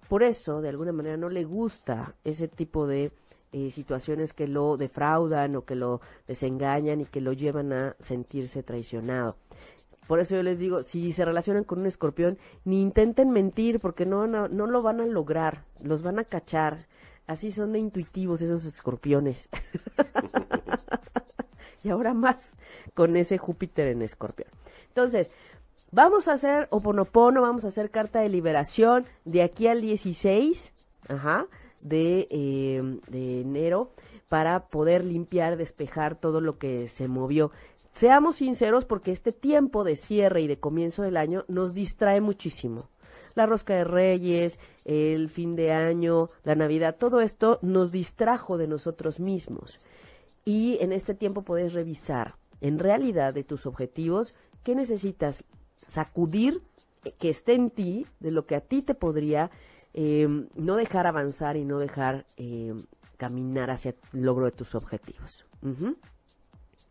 Por 0.08 0.22
eso, 0.22 0.60
de 0.60 0.68
alguna 0.68 0.92
manera, 0.92 1.16
no 1.16 1.28
le 1.28 1.44
gusta 1.44 2.14
ese 2.24 2.48
tipo 2.48 2.86
de 2.86 3.12
eh, 3.54 3.70
situaciones 3.70 4.32
que 4.32 4.48
lo 4.48 4.78
defraudan 4.78 5.56
o 5.56 5.64
que 5.66 5.74
lo 5.74 6.00
desengañan 6.26 7.02
y 7.02 7.04
que 7.04 7.20
lo 7.20 7.34
llevan 7.34 7.72
a 7.74 7.96
sentirse 8.00 8.62
traicionado. 8.62 9.36
Por 10.12 10.20
eso 10.20 10.36
yo 10.36 10.42
les 10.42 10.58
digo, 10.58 10.82
si 10.82 11.10
se 11.12 11.24
relacionan 11.24 11.64
con 11.64 11.78
un 11.78 11.86
escorpión, 11.86 12.36
ni 12.66 12.82
intenten 12.82 13.30
mentir 13.30 13.80
porque 13.80 14.04
no, 14.04 14.26
no, 14.26 14.46
no 14.46 14.66
lo 14.66 14.82
van 14.82 15.00
a 15.00 15.06
lograr, 15.06 15.64
los 15.80 16.02
van 16.02 16.18
a 16.18 16.24
cachar. 16.24 16.80
Así 17.26 17.50
son 17.50 17.72
de 17.72 17.78
intuitivos 17.78 18.42
esos 18.42 18.66
escorpiones. 18.66 19.48
y 21.82 21.88
ahora 21.88 22.12
más 22.12 22.36
con 22.92 23.16
ese 23.16 23.38
Júpiter 23.38 23.88
en 23.88 24.02
escorpión. 24.02 24.50
Entonces, 24.88 25.30
vamos 25.92 26.28
a 26.28 26.34
hacer 26.34 26.68
Oponopono, 26.68 27.40
vamos 27.40 27.64
a 27.64 27.68
hacer 27.68 27.90
carta 27.90 28.20
de 28.20 28.28
liberación 28.28 29.06
de 29.24 29.42
aquí 29.42 29.66
al 29.66 29.80
16 29.80 30.74
ajá, 31.08 31.46
de, 31.80 32.28
eh, 32.30 32.82
de 33.08 33.40
enero 33.40 33.94
para 34.32 34.68
poder 34.68 35.04
limpiar, 35.04 35.58
despejar 35.58 36.16
todo 36.16 36.40
lo 36.40 36.56
que 36.56 36.88
se 36.88 37.06
movió. 37.06 37.50
Seamos 37.92 38.36
sinceros 38.36 38.84
porque 38.84 39.12
este 39.12 39.32
tiempo 39.32 39.84
de 39.84 39.96
cierre 39.96 40.40
y 40.40 40.46
de 40.46 40.58
comienzo 40.58 41.02
del 41.02 41.16
año 41.16 41.44
nos 41.48 41.74
distrae 41.74 42.20
muchísimo. 42.20 42.88
La 43.34 43.46
rosca 43.46 43.74
de 43.74 43.84
reyes, 43.84 44.58
el 44.84 45.28
fin 45.28 45.56
de 45.56 45.72
año, 45.72 46.28
la 46.44 46.54
Navidad, 46.54 46.96
todo 46.98 47.20
esto 47.20 47.58
nos 47.62 47.92
distrajo 47.92 48.58
de 48.58 48.66
nosotros 48.66 49.20
mismos. 49.20 49.78
Y 50.44 50.78
en 50.80 50.92
este 50.92 51.14
tiempo 51.14 51.42
puedes 51.42 51.72
revisar 51.72 52.34
en 52.60 52.78
realidad 52.78 53.34
de 53.34 53.44
tus 53.44 53.66
objetivos 53.66 54.34
qué 54.62 54.74
necesitas 54.74 55.44
sacudir 55.86 56.62
que 57.18 57.30
esté 57.30 57.54
en 57.54 57.70
ti, 57.70 58.06
de 58.20 58.30
lo 58.30 58.46
que 58.46 58.56
a 58.56 58.60
ti 58.60 58.82
te 58.82 58.94
podría 58.94 59.50
eh, 59.94 60.28
no 60.54 60.76
dejar 60.76 61.06
avanzar 61.06 61.56
y 61.56 61.64
no 61.64 61.78
dejar 61.78 62.26
eh, 62.36 62.74
caminar 63.16 63.70
hacia 63.70 63.94
el 64.12 64.22
logro 64.22 64.46
de 64.46 64.52
tus 64.52 64.74
objetivos. 64.74 65.44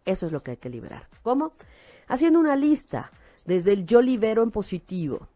Eso 0.05 0.25
es 0.25 0.31
lo 0.31 0.41
que 0.41 0.51
hay 0.51 0.57
que 0.57 0.69
liberar. 0.69 1.07
¿Cómo? 1.23 1.53
Haciendo 2.07 2.39
una 2.39 2.55
lista, 2.55 3.11
desde 3.45 3.73
el 3.73 3.85
yo 3.85 4.01
libero 4.01 4.43
en 4.43 4.51
positivo, 4.51 5.27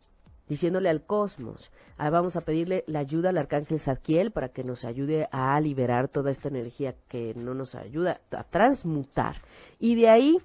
diciéndole 0.47 0.89
al 0.89 1.05
cosmos, 1.05 1.71
ah, 1.97 2.09
vamos 2.09 2.35
a 2.35 2.41
pedirle 2.41 2.83
la 2.87 2.99
ayuda 2.99 3.29
al 3.29 3.37
arcángel 3.37 3.79
Zadkiel 3.79 4.31
para 4.31 4.49
que 4.49 4.63
nos 4.63 4.85
ayude 4.85 5.27
a 5.31 5.59
liberar 5.59 6.07
toda 6.07 6.31
esta 6.31 6.49
energía 6.49 6.95
que 7.07 7.33
no 7.35 7.53
nos 7.53 7.75
ayuda 7.75 8.21
a 8.31 8.43
transmutar. 8.43 9.41
Y 9.79 9.95
de 9.95 10.09
ahí 10.09 10.37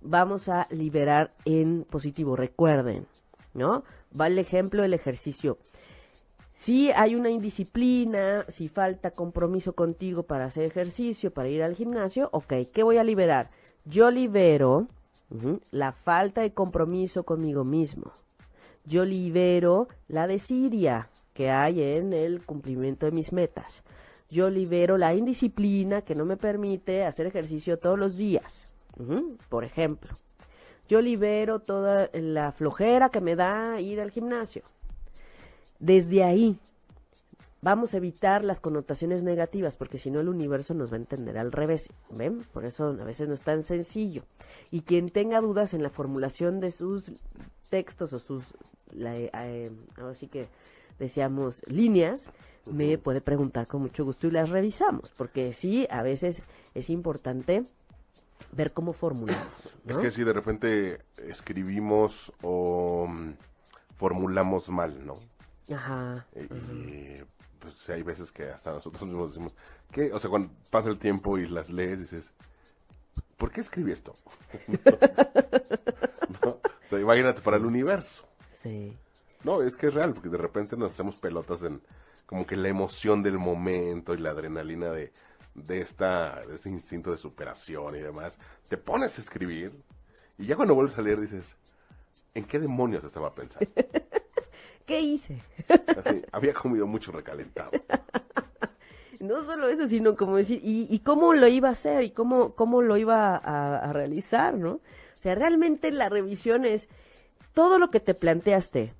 vamos 0.00 0.48
a 0.48 0.66
liberar 0.70 1.34
en 1.44 1.84
positivo. 1.88 2.36
Recuerden, 2.36 3.06
¿no? 3.54 3.84
Va 4.18 4.26
el 4.26 4.38
ejemplo 4.38 4.82
del 4.82 4.94
ejercicio. 4.94 5.58
Si 6.58 6.90
hay 6.90 7.14
una 7.14 7.30
indisciplina, 7.30 8.44
si 8.48 8.66
falta 8.68 9.12
compromiso 9.12 9.74
contigo 9.74 10.24
para 10.24 10.46
hacer 10.46 10.64
ejercicio, 10.64 11.32
para 11.32 11.48
ir 11.48 11.62
al 11.62 11.76
gimnasio, 11.76 12.28
ok, 12.32 12.52
¿qué 12.72 12.82
voy 12.82 12.98
a 12.98 13.04
liberar? 13.04 13.50
Yo 13.84 14.10
libero 14.10 14.88
la 15.70 15.92
falta 15.92 16.40
de 16.40 16.52
compromiso 16.52 17.22
conmigo 17.22 17.64
mismo. 17.64 18.10
Yo 18.84 19.04
libero 19.04 19.86
la 20.08 20.26
desidia 20.26 21.10
que 21.32 21.48
hay 21.50 21.80
en 21.80 22.12
el 22.12 22.44
cumplimiento 22.44 23.06
de 23.06 23.12
mis 23.12 23.32
metas. 23.32 23.84
Yo 24.28 24.50
libero 24.50 24.98
la 24.98 25.14
indisciplina 25.14 26.02
que 26.02 26.16
no 26.16 26.24
me 26.24 26.36
permite 26.36 27.04
hacer 27.04 27.26
ejercicio 27.26 27.78
todos 27.78 27.98
los 27.98 28.16
días, 28.16 28.66
por 29.48 29.62
ejemplo. 29.62 30.10
Yo 30.88 31.00
libero 31.00 31.60
toda 31.60 32.10
la 32.14 32.50
flojera 32.50 33.10
que 33.10 33.20
me 33.20 33.36
da 33.36 33.80
ir 33.80 34.00
al 34.00 34.10
gimnasio. 34.10 34.62
Desde 35.78 36.24
ahí 36.24 36.58
vamos 37.60 37.94
a 37.94 37.96
evitar 37.96 38.44
las 38.44 38.60
connotaciones 38.60 39.22
negativas, 39.22 39.76
porque 39.76 39.98
si 39.98 40.10
no 40.10 40.20
el 40.20 40.28
universo 40.28 40.74
nos 40.74 40.90
va 40.90 40.96
a 40.96 41.00
entender 41.00 41.38
al 41.38 41.52
revés. 41.52 41.90
¿Ven? 42.10 42.44
Por 42.52 42.64
eso 42.64 42.88
a 42.88 43.04
veces 43.04 43.28
no 43.28 43.34
es 43.34 43.42
tan 43.42 43.62
sencillo. 43.62 44.22
Y 44.70 44.82
quien 44.82 45.10
tenga 45.10 45.40
dudas 45.40 45.74
en 45.74 45.82
la 45.82 45.90
formulación 45.90 46.60
de 46.60 46.70
sus 46.70 47.12
textos 47.70 48.12
o 48.12 48.18
sus, 48.18 48.44
la, 48.92 49.16
eh, 49.16 49.70
que 50.30 50.48
decíamos, 50.98 51.62
líneas, 51.66 52.30
me 52.66 52.98
puede 52.98 53.20
preguntar 53.20 53.66
con 53.66 53.82
mucho 53.82 54.04
gusto 54.04 54.26
y 54.26 54.30
las 54.30 54.50
revisamos, 54.50 55.12
porque 55.16 55.52
sí, 55.52 55.86
a 55.90 56.02
veces 56.02 56.42
es 56.74 56.90
importante 56.90 57.64
ver 58.52 58.72
cómo 58.72 58.92
formulamos. 58.92 59.52
¿no? 59.84 59.92
Es 59.92 59.98
que 59.98 60.10
si 60.10 60.24
de 60.24 60.32
repente 60.32 61.00
escribimos 61.16 62.32
o 62.42 63.06
mm, 63.08 63.32
formulamos 63.96 64.68
mal, 64.68 65.06
¿no? 65.06 65.14
Ajá. 65.72 66.26
Eh, 66.32 66.48
Y 66.50 67.58
pues 67.58 67.88
hay 67.90 68.02
veces 68.02 68.30
que 68.32 68.48
hasta 68.50 68.72
nosotros 68.72 69.02
mismos 69.02 69.30
decimos, 69.32 69.54
¿qué? 69.90 70.12
O 70.12 70.18
sea, 70.20 70.30
cuando 70.30 70.50
pasa 70.70 70.88
el 70.88 70.98
tiempo 70.98 71.38
y 71.38 71.46
las 71.48 71.70
lees, 71.70 71.98
dices, 71.98 72.32
¿por 73.36 73.50
qué 73.50 73.60
escribí 73.60 73.92
esto? 73.92 74.14
¿No? 76.42 76.50
O 76.50 76.60
sea, 76.90 77.00
Imagínate 77.00 77.40
para 77.40 77.56
el 77.56 77.66
universo. 77.66 78.26
Sí. 78.62 78.96
No, 79.44 79.62
es 79.62 79.76
que 79.76 79.88
es 79.88 79.94
real, 79.94 80.14
porque 80.14 80.28
de 80.28 80.38
repente 80.38 80.76
nos 80.76 80.92
hacemos 80.92 81.16
pelotas 81.16 81.62
en 81.62 81.80
como 82.26 82.46
que 82.46 82.56
la 82.56 82.68
emoción 82.68 83.22
del 83.22 83.38
momento 83.38 84.14
y 84.14 84.18
la 84.18 84.30
adrenalina 84.30 84.90
de, 84.90 85.12
de, 85.54 85.80
esta, 85.80 86.44
de 86.44 86.56
este 86.56 86.68
instinto 86.68 87.10
de 87.10 87.16
superación 87.16 87.96
y 87.96 88.00
demás. 88.00 88.38
Te 88.68 88.76
pones 88.76 89.16
a 89.18 89.20
escribir 89.22 89.72
y 90.36 90.46
ya 90.46 90.56
cuando 90.56 90.74
vuelves 90.74 90.98
a 90.98 91.02
leer 91.02 91.20
dices, 91.20 91.56
¿en 92.34 92.44
qué 92.44 92.58
demonios 92.58 93.02
estaba 93.04 93.34
pensando? 93.34 93.70
¿Qué 94.88 95.00
hice? 95.00 95.42
Así, 95.68 96.22
había 96.32 96.54
comido 96.54 96.86
mucho 96.86 97.12
recalentado. 97.12 97.70
No 99.20 99.42
solo 99.42 99.66
eso, 99.66 99.88
sino 99.88 100.14
como 100.14 100.36
decir, 100.36 100.60
¿y, 100.62 100.86
y 100.88 101.00
cómo 101.00 101.32
lo 101.32 101.48
iba 101.48 101.68
a 101.68 101.72
hacer? 101.72 102.04
¿Y 102.04 102.12
cómo, 102.12 102.54
cómo 102.54 102.82
lo 102.82 102.96
iba 102.96 103.34
a, 103.36 103.76
a 103.78 103.92
realizar? 103.92 104.54
¿no? 104.54 104.74
O 104.74 104.80
sea, 105.16 105.34
realmente 105.34 105.90
la 105.90 106.08
revisión 106.08 106.64
es 106.64 106.88
todo 107.52 107.80
lo 107.80 107.90
que 107.90 107.98
te 107.98 108.14
planteaste 108.14 108.94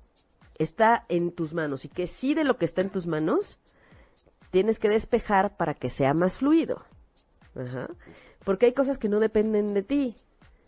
está 0.55 1.05
en 1.07 1.31
tus 1.31 1.53
manos 1.53 1.85
y 1.85 1.87
que 1.87 2.05
sí 2.05 2.33
de 2.33 2.43
lo 2.43 2.57
que 2.57 2.65
está 2.65 2.81
en 2.81 2.89
tus 2.89 3.07
manos 3.07 3.57
tienes 4.51 4.77
que 4.77 4.89
despejar 4.89 5.55
para 5.55 5.73
que 5.73 5.89
sea 5.89 6.13
más 6.13 6.35
fluido. 6.35 6.83
Ajá. 7.55 7.89
Porque 8.43 8.65
hay 8.65 8.73
cosas 8.73 8.97
que 8.97 9.07
no 9.07 9.21
dependen 9.21 9.73
de 9.73 9.83
ti. 9.83 10.15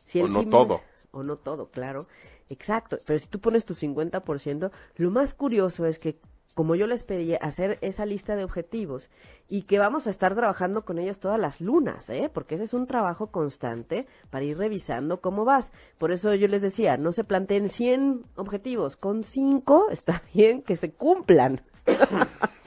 Si 0.05 0.21
O 0.21 0.29
no 0.29 0.47
todo. 0.47 0.81
O 1.11 1.23
no 1.23 1.35
todo, 1.35 1.69
claro. 1.71 2.07
Exacto. 2.51 2.99
Pero 3.05 3.17
si 3.17 3.27
tú 3.27 3.39
pones 3.39 3.63
tu 3.63 3.75
50%, 3.75 4.71
lo 4.97 5.09
más 5.09 5.33
curioso 5.33 5.85
es 5.85 5.99
que 5.99 6.19
como 6.53 6.75
yo 6.75 6.85
les 6.85 7.05
pedí 7.05 7.35
hacer 7.35 7.77
esa 7.79 8.05
lista 8.05 8.35
de 8.35 8.43
objetivos 8.43 9.09
y 9.47 9.61
que 9.61 9.79
vamos 9.79 10.05
a 10.05 10.09
estar 10.09 10.35
trabajando 10.35 10.83
con 10.83 10.99
ellos 10.99 11.17
todas 11.17 11.39
las 11.39 11.61
lunas, 11.61 12.09
¿eh? 12.09 12.29
porque 12.33 12.55
ese 12.55 12.65
es 12.65 12.73
un 12.73 12.87
trabajo 12.87 13.27
constante 13.27 14.05
para 14.29 14.43
ir 14.43 14.57
revisando 14.57 15.21
cómo 15.21 15.45
vas. 15.45 15.71
Por 15.97 16.11
eso 16.11 16.35
yo 16.35 16.49
les 16.49 16.61
decía, 16.61 16.97
no 16.97 17.13
se 17.13 17.23
planteen 17.23 17.69
100 17.69 18.25
objetivos, 18.35 18.97
con 18.97 19.23
5 19.23 19.87
está 19.91 20.21
bien 20.33 20.61
que 20.61 20.75
se 20.75 20.91
cumplan. 20.91 21.61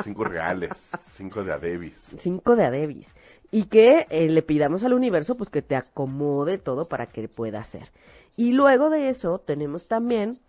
Cinco 0.02 0.24
reales, 0.24 0.90
cinco 1.12 1.44
de 1.44 1.52
Adebis. 1.52 2.16
cinco 2.18 2.56
de 2.56 2.64
Adebis. 2.64 3.14
Y 3.54 3.66
que 3.66 4.08
eh, 4.10 4.28
le 4.28 4.42
pidamos 4.42 4.82
al 4.82 4.94
universo 4.94 5.36
pues 5.36 5.48
que 5.48 5.62
te 5.62 5.76
acomode 5.76 6.58
todo 6.58 6.86
para 6.86 7.06
que 7.06 7.28
pueda 7.28 7.60
hacer. 7.60 7.92
Y 8.36 8.50
luego 8.50 8.90
de 8.90 9.08
eso 9.08 9.38
tenemos 9.38 9.86
también 9.86 10.40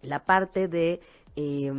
la 0.00 0.24
parte 0.24 0.66
de, 0.66 1.00
eh, 1.36 1.70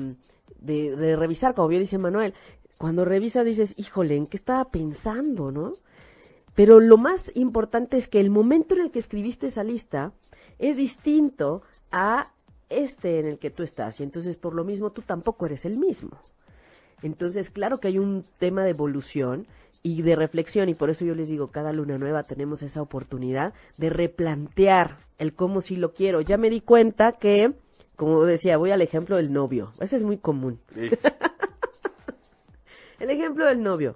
de, 0.60 0.96
de 0.96 1.16
revisar, 1.16 1.56
como 1.56 1.68
bien 1.68 1.82
dice 1.82 1.98
Manuel. 1.98 2.36
Cuando 2.78 3.06
revisas 3.06 3.44
dices, 3.44 3.74
híjole, 3.76 4.18
¿en 4.18 4.28
qué 4.28 4.38
estaba 4.38 4.66
pensando, 4.66 5.52
no? 5.52 5.74
Pero 6.54 6.80
lo 6.80 6.98
más 6.98 7.32
importante 7.34 7.98
es 7.98 8.08
que 8.08 8.20
el 8.20 8.30
momento 8.30 8.76
en 8.76 8.82
el 8.82 8.92
que 8.92 9.00
escribiste 9.00 9.48
esa 9.48 9.64
lista 9.64 10.12
es 10.60 10.78
distinto 10.78 11.64
a 11.92 12.32
este 12.70 13.20
en 13.20 13.26
el 13.26 13.40
que 13.40 13.50
tú 13.50 13.64
estás. 13.64 14.00
Y 14.00 14.04
entonces, 14.04 14.38
por 14.38 14.54
lo 14.54 14.64
mismo, 14.64 14.92
tú 14.92 15.02
tampoco 15.02 15.48
eres 15.48 15.66
el 15.66 15.78
mismo. 15.78 16.20
Entonces, 17.02 17.50
claro 17.50 17.80
que 17.80 17.88
hay 17.88 17.98
un 17.98 18.24
tema 18.38 18.64
de 18.64 18.70
evolución 18.70 19.48
y 19.86 20.02
de 20.02 20.16
reflexión, 20.16 20.68
y 20.68 20.74
por 20.74 20.90
eso 20.90 21.06
yo 21.06 21.14
les 21.14 21.28
digo, 21.28 21.52
cada 21.52 21.72
luna 21.72 22.00
nueva 22.00 22.24
tenemos 22.24 22.64
esa 22.64 22.82
oportunidad 22.82 23.54
de 23.78 23.92
replantear 23.92 24.98
el 25.20 25.36
cómo 25.36 25.62
si 25.62 25.76
lo 25.76 25.94
quiero. 25.94 26.22
Ya 26.22 26.38
me 26.38 26.50
di 26.50 26.60
cuenta 26.60 27.12
que, 27.12 27.54
como 27.96 28.26
decía, 28.26 28.58
voy 28.58 28.72
al 28.72 28.82
ejemplo 28.82 29.18
del 29.18 29.32
novio. 29.32 29.74
Ese 29.80 29.98
es 29.98 30.02
muy 30.02 30.18
común. 30.18 30.60
El 33.00 33.12
ejemplo 33.12 33.46
del 33.46 33.62
novio. 33.62 33.96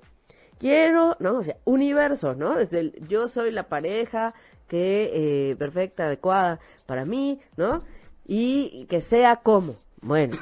Quiero, 0.60 1.16
¿no? 1.20 1.38
O 1.38 1.44
sea, 1.44 1.58
universo, 1.66 2.36
¿no? 2.36 2.58
Desde 2.58 2.82
el 2.82 3.08
yo 3.08 3.28
soy 3.28 3.50
la 3.50 3.64
pareja 3.64 4.36
que 4.68 5.10
eh, 5.14 5.56
perfecta, 5.56 6.06
adecuada 6.06 6.60
para 6.86 7.06
mí, 7.06 7.40
¿no? 7.58 7.82
Y 8.28 8.86
que 8.90 9.02
sea 9.02 9.38
como, 9.38 9.78
bueno, 10.02 10.38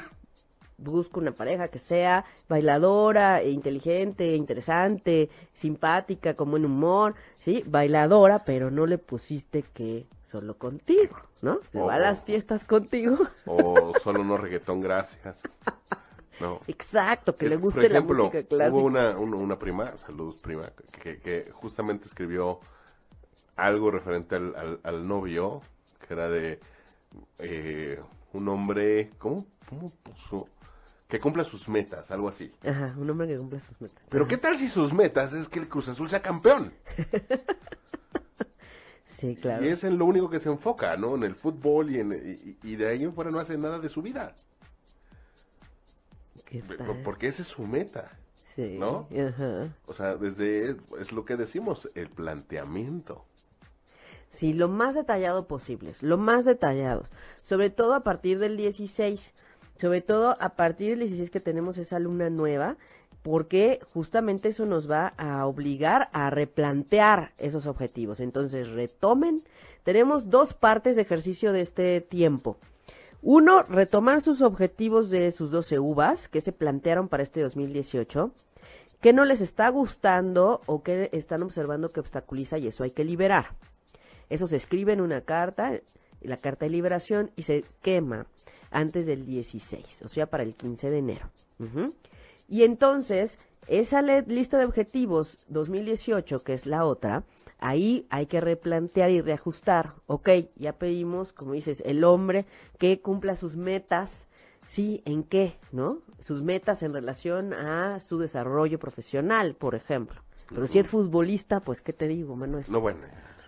busco 0.78 1.20
una 1.20 1.32
pareja 1.32 1.68
que 1.68 1.78
sea 1.78 2.24
bailadora, 2.48 3.40
e 3.42 3.50
inteligente, 3.50 4.34
interesante, 4.36 5.28
simpática, 5.52 6.34
con 6.34 6.50
buen 6.50 6.64
humor, 6.64 7.14
sí, 7.36 7.62
bailadora, 7.66 8.44
pero 8.44 8.70
no 8.70 8.86
le 8.86 8.96
pusiste 8.98 9.62
que 9.74 10.06
solo 10.26 10.56
contigo, 10.56 11.16
¿no? 11.42 11.60
Que 11.72 11.78
va 11.80 11.94
a 11.94 11.98
las 11.98 12.22
fiestas 12.22 12.64
contigo. 12.64 13.16
O 13.46 13.92
solo 14.02 14.24
no 14.24 14.36
reggaetón, 14.36 14.80
gracias. 14.80 15.42
No. 16.40 16.60
Exacto, 16.68 17.34
que 17.34 17.46
Es- 17.46 17.50
le 17.50 17.56
por 17.56 17.64
guste 17.64 17.86
ejemplo, 17.86 18.16
la 18.16 18.22
música 18.30 18.42
clásica. 18.44 18.76
Hubo 18.76 18.86
una, 18.86 19.18
una, 19.18 19.36
una 19.36 19.58
prima, 19.58 19.96
saludos 19.98 20.36
prima, 20.36 20.70
que, 21.02 21.18
que 21.18 21.50
justamente 21.52 22.06
escribió 22.06 22.60
algo 23.56 23.90
referente 23.90 24.36
al, 24.36 24.54
al, 24.54 24.80
al 24.84 25.08
novio, 25.08 25.62
que 26.06 26.14
era 26.14 26.28
de 26.28 26.60
eh, 27.40 28.00
un 28.34 28.48
hombre, 28.48 29.10
¿cómo, 29.18 29.46
¿cómo 29.68 29.90
puso? 30.02 30.46
Que 31.08 31.18
cumpla 31.18 31.42
sus 31.42 31.68
metas, 31.68 32.10
algo 32.10 32.28
así. 32.28 32.52
Ajá, 32.62 32.94
un 32.98 33.08
hombre 33.08 33.26
que 33.26 33.38
cumple 33.38 33.60
sus 33.60 33.80
metas. 33.80 34.02
Pero 34.10 34.24
Ajá. 34.24 34.28
¿qué 34.28 34.36
tal 34.36 34.56
si 34.56 34.68
sus 34.68 34.92
metas 34.92 35.32
es 35.32 35.48
que 35.48 35.58
el 35.58 35.68
Cruz 35.68 35.88
Azul 35.88 36.08
sea 36.08 36.22
campeón? 36.22 36.72
Sí, 39.04 39.34
claro. 39.34 39.64
Y 39.64 39.68
es 39.68 39.82
en 39.82 39.98
lo 39.98 40.04
único 40.04 40.30
que 40.30 40.38
se 40.38 40.48
enfoca, 40.48 40.96
¿no? 40.96 41.16
En 41.16 41.24
el 41.24 41.34
fútbol 41.34 41.90
y, 41.90 41.98
en, 41.98 42.12
y, 42.12 42.56
y 42.62 42.76
de 42.76 42.86
ahí 42.86 43.02
en 43.02 43.12
fuera 43.12 43.32
no 43.32 43.40
hace 43.40 43.58
nada 43.58 43.80
de 43.80 43.88
su 43.88 44.00
vida. 44.00 44.36
¿Qué 46.44 46.62
tal? 46.62 47.00
Porque 47.02 47.26
esa 47.26 47.42
es 47.42 47.48
su 47.48 47.66
meta. 47.66 48.12
Sí, 48.54 48.76
¿no? 48.78 49.08
Ajá. 49.28 49.74
O 49.86 49.94
sea, 49.94 50.14
desde, 50.14 50.76
es 51.00 51.10
lo 51.10 51.24
que 51.24 51.34
decimos, 51.34 51.90
el 51.96 52.08
planteamiento. 52.08 53.24
Sí, 54.30 54.52
lo 54.52 54.68
más 54.68 54.94
detallado 54.94 55.48
posibles, 55.48 56.02
lo 56.02 56.16
más 56.16 56.44
detallados, 56.44 57.10
sobre 57.42 57.70
todo 57.70 57.94
a 57.94 58.04
partir 58.04 58.38
del 58.38 58.56
16, 58.56 59.32
sobre 59.80 60.00
todo 60.00 60.36
a 60.40 60.50
partir 60.50 60.90
del 60.90 61.00
16 61.00 61.30
que 61.30 61.40
tenemos 61.40 61.78
esa 61.78 61.98
luna 61.98 62.30
nueva, 62.30 62.76
porque 63.22 63.80
justamente 63.92 64.48
eso 64.48 64.66
nos 64.66 64.90
va 64.90 65.14
a 65.16 65.46
obligar 65.46 66.08
a 66.12 66.30
replantear 66.30 67.32
esos 67.38 67.66
objetivos. 67.66 68.20
Entonces, 68.20 68.68
retomen, 68.68 69.42
tenemos 69.82 70.30
dos 70.30 70.54
partes 70.54 70.96
de 70.96 71.02
ejercicio 71.02 71.52
de 71.52 71.60
este 71.60 72.00
tiempo. 72.00 72.56
Uno, 73.20 73.64
retomar 73.64 74.20
sus 74.20 74.42
objetivos 74.42 75.10
de 75.10 75.32
sus 75.32 75.50
12 75.50 75.78
uvas 75.80 76.28
que 76.28 76.40
se 76.40 76.52
plantearon 76.52 77.08
para 77.08 77.22
este 77.22 77.40
2018 77.42 78.32
qué 79.00 79.12
no 79.12 79.24
les 79.24 79.40
está 79.40 79.68
gustando 79.68 80.60
o 80.66 80.82
qué 80.82 81.10
están 81.12 81.42
observando 81.42 81.92
que 81.92 82.00
obstaculiza 82.00 82.58
y 82.58 82.68
eso 82.68 82.84
hay 82.84 82.90
que 82.92 83.04
liberar. 83.04 83.56
Eso 84.28 84.46
se 84.46 84.56
escribe 84.56 84.92
en 84.92 85.00
una 85.00 85.22
carta, 85.22 85.80
la 86.20 86.36
carta 86.36 86.66
de 86.66 86.70
liberación, 86.70 87.30
y 87.36 87.42
se 87.42 87.64
quema 87.82 88.26
antes 88.70 89.06
del 89.06 89.26
16, 89.26 90.02
o 90.02 90.08
sea, 90.08 90.26
para 90.26 90.42
el 90.42 90.54
15 90.54 90.90
de 90.90 90.98
enero. 90.98 91.30
Y 92.48 92.62
entonces, 92.62 93.38
esa 93.66 94.02
lista 94.02 94.58
de 94.58 94.64
objetivos 94.64 95.38
2018, 95.48 96.42
que 96.42 96.54
es 96.54 96.66
la 96.66 96.84
otra, 96.84 97.24
ahí 97.58 98.06
hay 98.10 98.26
que 98.26 98.40
replantear 98.40 99.10
y 99.10 99.20
reajustar. 99.20 99.94
Ok, 100.06 100.30
ya 100.56 100.72
pedimos, 100.74 101.32
como 101.32 101.52
dices, 101.52 101.82
el 101.84 102.04
hombre 102.04 102.46
que 102.78 103.00
cumpla 103.00 103.36
sus 103.36 103.56
metas, 103.56 104.28
Sí, 104.68 105.02
¿en 105.06 105.24
qué? 105.24 105.58
¿No? 105.72 106.02
Sus 106.20 106.44
metas 106.44 106.82
en 106.82 106.92
relación 106.92 107.54
a 107.54 108.00
su 108.00 108.18
desarrollo 108.18 108.78
profesional, 108.78 109.54
por 109.54 109.74
ejemplo. 109.74 110.20
Pero 110.50 110.66
si 110.66 110.78
es 110.78 110.86
futbolista, 110.86 111.60
pues, 111.60 111.80
¿qué 111.80 111.94
te 111.94 112.06
digo, 112.06 112.36
Manuel? 112.36 112.66
No, 112.68 112.80
bueno. 112.80 113.00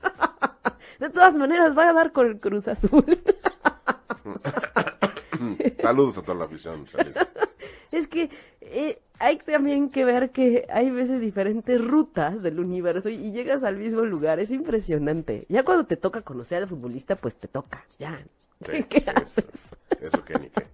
De 0.99 1.11
todas 1.11 1.35
maneras, 1.37 1.77
va 1.77 1.91
a 1.91 1.93
dar 1.93 2.13
con 2.13 2.27
el 2.27 2.41
Cruz 2.41 2.69
Azul. 2.69 3.05
Saludos 5.79 6.19
a 6.19 6.23
toda 6.23 6.39
la 6.39 6.45
afición. 6.45 6.87
es 7.93 8.07
que 8.09 8.31
eh, 8.61 9.01
hay 9.19 9.39
también 9.39 9.91
que 9.91 10.05
ver 10.05 10.31
que 10.31 10.67
hay 10.73 10.91
veces 10.91 11.21
diferentes 11.21 11.85
rutas 11.85 12.43
del 12.43 12.61
universo 12.61 13.09
y, 13.09 13.15
y 13.15 13.33
llegas 13.33 13.65
al 13.65 13.77
mismo 13.77 14.03
lugar. 14.03 14.41
Es 14.41 14.51
impresionante. 14.51 15.47
Ya 15.49 15.65
cuando 15.65 15.85
te 15.85 15.97
toca 15.97 16.23
conocer 16.23 16.63
al 16.63 16.69
futbolista, 16.69 17.17
pues 17.17 17.37
te 17.37 17.49
toca. 17.49 17.85
Ya. 17.99 18.25
Sí, 18.67 18.85
¿Qué 18.85 18.99
eso, 18.99 19.11
haces? 19.17 19.47
Eso 20.01 20.25
que 20.25 20.39
ni 20.39 20.49
qué. 20.51 20.67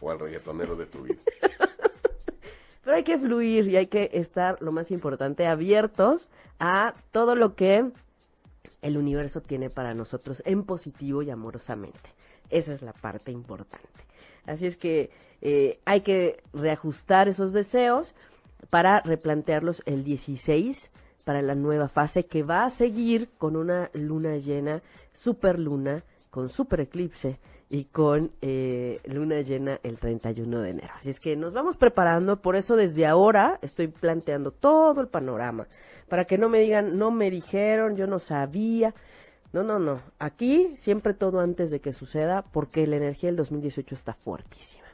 O 0.00 0.10
al 0.10 0.18
reggaetonero 0.18 0.76
de 0.76 0.86
tu 0.86 1.02
vida. 1.02 1.20
Pero 2.84 2.96
hay 2.96 3.02
que 3.02 3.18
fluir 3.18 3.68
y 3.68 3.76
hay 3.76 3.86
que 3.86 4.10
estar, 4.14 4.60
lo 4.60 4.72
más 4.72 4.90
importante, 4.90 5.46
abiertos 5.46 6.28
a 6.58 6.94
todo 7.12 7.34
lo 7.34 7.54
que 7.54 7.90
el 8.82 8.96
universo 8.96 9.40
tiene 9.40 9.70
para 9.70 9.94
nosotros 9.94 10.42
en 10.46 10.64
positivo 10.64 11.22
y 11.22 11.30
amorosamente. 11.30 12.10
Esa 12.50 12.74
es 12.74 12.82
la 12.82 12.92
parte 12.92 13.30
importante. 13.30 13.88
Así 14.46 14.66
es 14.66 14.76
que 14.76 15.10
eh, 15.42 15.78
hay 15.84 16.00
que 16.02 16.42
reajustar 16.52 17.28
esos 17.28 17.52
deseos 17.52 18.14
para 18.68 19.00
replantearlos 19.00 19.82
el 19.86 20.04
16 20.04 20.90
para 21.24 21.42
la 21.42 21.54
nueva 21.54 21.88
fase 21.88 22.24
que 22.24 22.42
va 22.42 22.64
a 22.64 22.70
seguir 22.70 23.28
con 23.38 23.56
una 23.56 23.90
luna 23.92 24.36
llena, 24.38 24.82
super 25.12 25.58
luna, 25.58 26.02
con 26.30 26.48
super 26.48 26.80
eclipse 26.80 27.38
y 27.68 27.84
con 27.84 28.32
eh, 28.42 29.00
luna 29.04 29.40
llena 29.42 29.78
el 29.82 29.98
31 29.98 30.60
de 30.60 30.70
enero. 30.70 30.92
Así 30.96 31.10
es 31.10 31.20
que 31.20 31.36
nos 31.36 31.54
vamos 31.54 31.76
preparando, 31.76 32.42
por 32.42 32.56
eso 32.56 32.74
desde 32.74 33.06
ahora 33.06 33.58
estoy 33.62 33.86
planteando 33.86 34.50
todo 34.50 35.00
el 35.00 35.08
panorama, 35.08 35.68
para 36.08 36.24
que 36.24 36.36
no 36.36 36.48
me 36.48 36.58
digan, 36.58 36.98
no 36.98 37.12
me 37.12 37.30
dijeron, 37.30 37.96
yo 37.96 38.08
no 38.08 38.18
sabía. 38.18 38.94
No, 39.52 39.62
no, 39.64 39.78
no. 39.78 40.00
Aquí 40.18 40.76
siempre 40.76 41.14
todo 41.14 41.40
antes 41.40 41.70
de 41.70 41.80
que 41.80 41.92
suceda, 41.92 42.42
porque 42.42 42.86
la 42.86 42.96
energía 42.96 43.28
del 43.28 43.36
2018 43.36 43.94
está 43.94 44.14
fuertísima. 44.14 44.86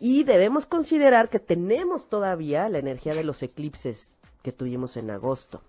Y 0.00 0.24
debemos 0.24 0.66
considerar 0.66 1.28
que 1.28 1.38
tenemos 1.38 2.08
todavía 2.08 2.68
la 2.68 2.78
energía 2.78 3.14
de 3.14 3.24
los 3.24 3.42
eclipses 3.42 4.18
que 4.42 4.52
tuvimos 4.52 4.96
en 4.96 5.10
agosto. 5.10 5.62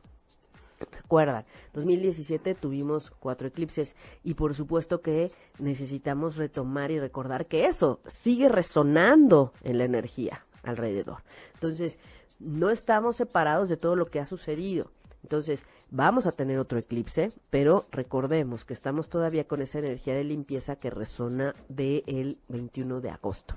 Recuerdan, 0.91 1.45
2017 1.73 2.55
tuvimos 2.55 3.11
cuatro 3.11 3.47
eclipses 3.47 3.95
y 4.23 4.35
por 4.35 4.55
supuesto 4.55 5.01
que 5.01 5.31
necesitamos 5.57 6.37
retomar 6.37 6.91
y 6.91 6.99
recordar 6.99 7.47
que 7.47 7.65
eso 7.65 7.99
sigue 8.07 8.47
resonando 8.47 9.51
en 9.63 9.77
la 9.77 9.83
energía 9.83 10.45
alrededor. 10.63 11.23
Entonces, 11.55 11.99
no 12.39 12.69
estamos 12.69 13.17
separados 13.17 13.67
de 13.67 13.77
todo 13.77 13.95
lo 13.95 14.05
que 14.05 14.19
ha 14.19 14.25
sucedido. 14.25 14.91
Entonces, 15.23 15.65
vamos 15.91 16.27
a 16.27 16.31
tener 16.31 16.59
otro 16.59 16.79
eclipse, 16.79 17.31
pero 17.49 17.85
recordemos 17.91 18.65
que 18.65 18.73
estamos 18.73 19.09
todavía 19.09 19.47
con 19.47 19.61
esa 19.61 19.79
energía 19.79 20.13
de 20.13 20.23
limpieza 20.23 20.77
que 20.77 20.89
resona 20.89 21.55
del 21.67 22.37
21 22.47 23.01
de 23.01 23.09
agosto. 23.09 23.55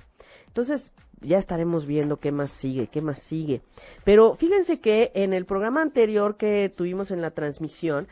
Entonces, 0.48 0.90
ya 1.20 1.38
estaremos 1.38 1.86
viendo 1.86 2.18
qué 2.18 2.32
más 2.32 2.50
sigue, 2.50 2.88
qué 2.88 3.00
más 3.00 3.20
sigue. 3.20 3.62
Pero 4.04 4.34
fíjense 4.34 4.80
que 4.80 5.12
en 5.14 5.32
el 5.32 5.46
programa 5.46 5.82
anterior 5.82 6.36
que 6.36 6.72
tuvimos 6.74 7.10
en 7.10 7.22
la 7.22 7.30
transmisión, 7.30 8.08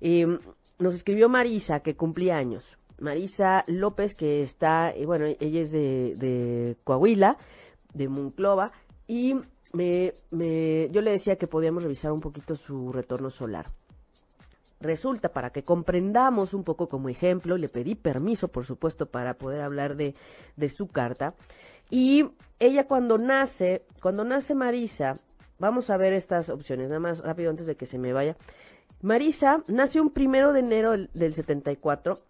eh, 0.00 0.38
nos 0.78 0.94
escribió 0.94 1.28
Marisa, 1.28 1.80
que 1.80 1.94
cumplía 1.94 2.36
años. 2.36 2.78
Marisa 2.98 3.64
López, 3.66 4.14
que 4.14 4.42
está, 4.42 4.90
eh, 4.90 5.04
bueno, 5.06 5.26
ella 5.26 5.60
es 5.60 5.72
de, 5.72 6.14
de 6.16 6.76
Coahuila, 6.84 7.36
de 7.92 8.08
Monclova, 8.08 8.72
y 9.06 9.36
me, 9.74 10.14
me, 10.30 10.88
yo 10.90 11.02
le 11.02 11.10
decía 11.10 11.36
que 11.36 11.46
podíamos 11.46 11.82
revisar 11.82 12.12
un 12.12 12.20
poquito 12.20 12.56
su 12.56 12.92
retorno 12.92 13.28
solar. 13.28 13.66
Resulta, 14.80 15.30
para 15.30 15.50
que 15.50 15.64
comprendamos 15.64 16.54
un 16.54 16.64
poco 16.64 16.88
como 16.88 17.08
ejemplo, 17.08 17.56
le 17.56 17.68
pedí 17.68 17.94
permiso, 17.94 18.48
por 18.48 18.66
supuesto, 18.66 19.06
para 19.06 19.34
poder 19.34 19.60
hablar 19.60 19.96
de, 19.96 20.14
de 20.56 20.68
su 20.68 20.88
carta. 20.88 21.34
Y 21.90 22.26
ella 22.58 22.86
cuando 22.86 23.18
nace, 23.18 23.84
cuando 24.00 24.24
nace 24.24 24.54
Marisa, 24.54 25.18
vamos 25.58 25.90
a 25.90 25.96
ver 25.96 26.12
estas 26.12 26.48
opciones, 26.48 26.88
nada 26.88 27.00
más 27.00 27.20
rápido 27.20 27.50
antes 27.50 27.66
de 27.66 27.76
que 27.76 27.86
se 27.86 27.98
me 27.98 28.12
vaya. 28.12 28.36
Marisa 29.02 29.64
nació 29.66 30.02
un 30.02 30.10
primero 30.10 30.52
de 30.52 30.60
enero 30.60 30.92
del, 30.92 31.10
del 31.14 31.34
74 31.34 32.20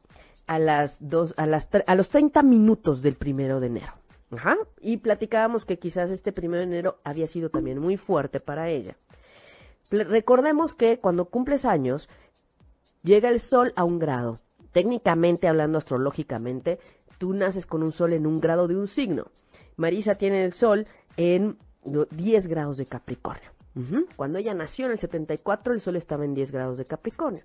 a 0.46 0.58
las 0.58 0.96
dos, 1.00 1.34
a 1.36 1.46
las 1.46 1.68
a 1.86 1.94
los 1.94 2.08
30 2.08 2.42
minutos 2.42 3.02
del 3.02 3.14
primero 3.14 3.60
de 3.60 3.66
enero. 3.66 4.03
Ajá. 4.36 4.56
Y 4.80 4.98
platicábamos 4.98 5.64
que 5.64 5.78
quizás 5.78 6.10
este 6.10 6.32
primero 6.32 6.60
de 6.60 6.66
enero 6.66 6.98
había 7.04 7.26
sido 7.26 7.50
también 7.50 7.78
muy 7.78 7.96
fuerte 7.96 8.40
para 8.40 8.68
ella. 8.68 8.96
Recordemos 9.90 10.74
que 10.74 10.98
cuando 10.98 11.26
cumples 11.26 11.64
años, 11.64 12.08
llega 13.02 13.28
el 13.28 13.40
sol 13.40 13.72
a 13.76 13.84
un 13.84 13.98
grado. 13.98 14.38
Técnicamente 14.72 15.46
hablando 15.46 15.78
astrológicamente, 15.78 16.80
tú 17.18 17.32
naces 17.32 17.66
con 17.66 17.82
un 17.82 17.92
sol 17.92 18.12
en 18.12 18.26
un 18.26 18.40
grado 18.40 18.66
de 18.66 18.76
un 18.76 18.88
signo. 18.88 19.26
Marisa 19.76 20.16
tiene 20.16 20.44
el 20.44 20.52
sol 20.52 20.86
en 21.16 21.58
no, 21.84 22.06
10 22.06 22.46
grados 22.48 22.76
de 22.76 22.86
Capricornio. 22.86 23.50
Cuando 24.14 24.38
ella 24.38 24.54
nació 24.54 24.86
en 24.86 24.92
el 24.92 25.00
74, 25.00 25.74
el 25.74 25.80
sol 25.80 25.96
estaba 25.96 26.24
en 26.24 26.34
10 26.34 26.52
grados 26.52 26.78
de 26.78 26.84
Capricornio. 26.84 27.42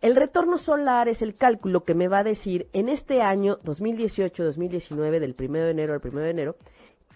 El 0.00 0.16
retorno 0.16 0.58
solar 0.58 1.08
es 1.08 1.22
el 1.22 1.34
cálculo 1.34 1.84
que 1.84 1.94
me 1.94 2.08
va 2.08 2.18
a 2.18 2.24
decir 2.24 2.68
en 2.72 2.88
este 2.88 3.22
año 3.22 3.58
2018-2019, 3.60 5.18
del 5.18 5.34
1 5.38 5.52
de 5.58 5.70
enero 5.70 5.94
al 5.94 6.00
1 6.04 6.20
de 6.20 6.30
enero, 6.30 6.56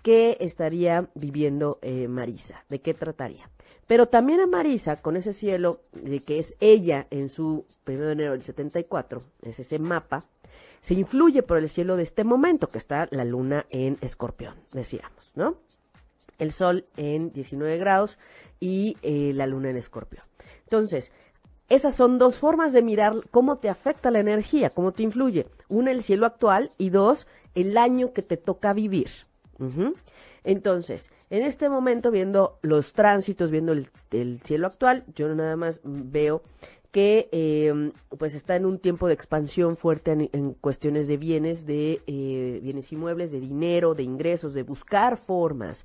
qué 0.03 0.37
estaría 0.41 1.09
viviendo 1.15 1.79
eh, 1.83 2.09
Marisa, 2.09 2.65
de 2.69 2.81
qué 2.81 2.95
trataría. 2.95 3.51
Pero 3.87 4.07
también 4.07 4.41
a 4.41 4.47
Marisa, 4.47 4.97
con 4.97 5.17
ese 5.17 5.33
cielo, 5.33 5.81
de 5.93 6.21
que 6.21 6.39
es 6.39 6.57
ella 6.61 7.07
en 7.11 7.29
su 7.29 7.67
1 7.87 7.99
de 7.99 8.13
enero 8.13 8.33
del 8.33 8.43
74, 8.43 9.23
es 9.43 9.61
ese 9.61 9.79
mapa, 9.79 10.25
se 10.81 10.95
influye 10.95 11.43
por 11.43 11.59
el 11.59 11.69
cielo 11.69 11.97
de 11.97 12.03
este 12.05 12.25
momento, 12.25 12.69
que 12.69 12.79
está 12.79 13.09
la 13.11 13.25
luna 13.25 13.67
en 13.71 13.99
escorpión, 14.01 14.55
decíamos, 14.73 15.33
¿no? 15.35 15.57
El 16.39 16.53
sol 16.53 16.87
en 16.97 17.33
19 17.33 17.79
grados 17.79 18.19
y 18.61 18.97
eh, 19.03 19.33
la 19.35 19.47
luna 19.47 19.71
en 19.71 19.77
escorpión. 19.77 20.25
Entonces, 20.63 21.13
esas 21.69 21.95
son 21.95 22.19
dos 22.19 22.39
formas 22.39 22.73
de 22.73 22.83
mirar 22.83 23.15
cómo 23.31 23.59
te 23.59 23.69
afecta 23.69 24.11
la 24.11 24.21
energía, 24.21 24.71
cómo 24.71 24.93
te 24.93 25.03
influye. 25.03 25.47
Una, 25.69 25.91
el 25.91 26.03
cielo 26.03 26.27
actual 26.27 26.71
y 26.79 26.91
dos, 26.91 27.27
el 27.55 27.77
año 27.77 28.13
que 28.13 28.23
te 28.23 28.37
toca 28.37 28.73
vivir. 28.73 29.11
Entonces, 30.45 31.11
en 31.31 31.43
este 31.43 31.69
momento, 31.69 32.11
viendo 32.11 32.59
los 32.63 32.95
tránsitos, 32.95 33.51
viendo 33.51 33.73
el, 33.73 34.41
cielo 34.41 34.67
actual, 34.67 35.05
yo 35.15 35.35
nada 35.35 35.57
más 35.57 35.81
veo 35.85 36.43
que 36.91 37.29
eh, 37.33 37.93
pues 38.17 38.35
está 38.35 38.57
en 38.57 38.65
un 38.65 38.79
tiempo 38.79 39.09
de 39.09 39.15
expansión 39.15 39.77
fuerte 39.77 40.31
en, 40.33 40.55
cuestiones 40.55 41.07
de 41.07 41.19
bienes, 41.19 41.67
de 41.67 42.01
eh, 42.07 42.61
bienes 42.63 42.91
inmuebles, 42.93 43.31
de 43.31 43.41
dinero, 43.41 43.95
de 43.95 44.05
ingresos, 44.05 44.55
de 44.55 44.63
buscar 44.63 45.19
formas. 45.19 45.85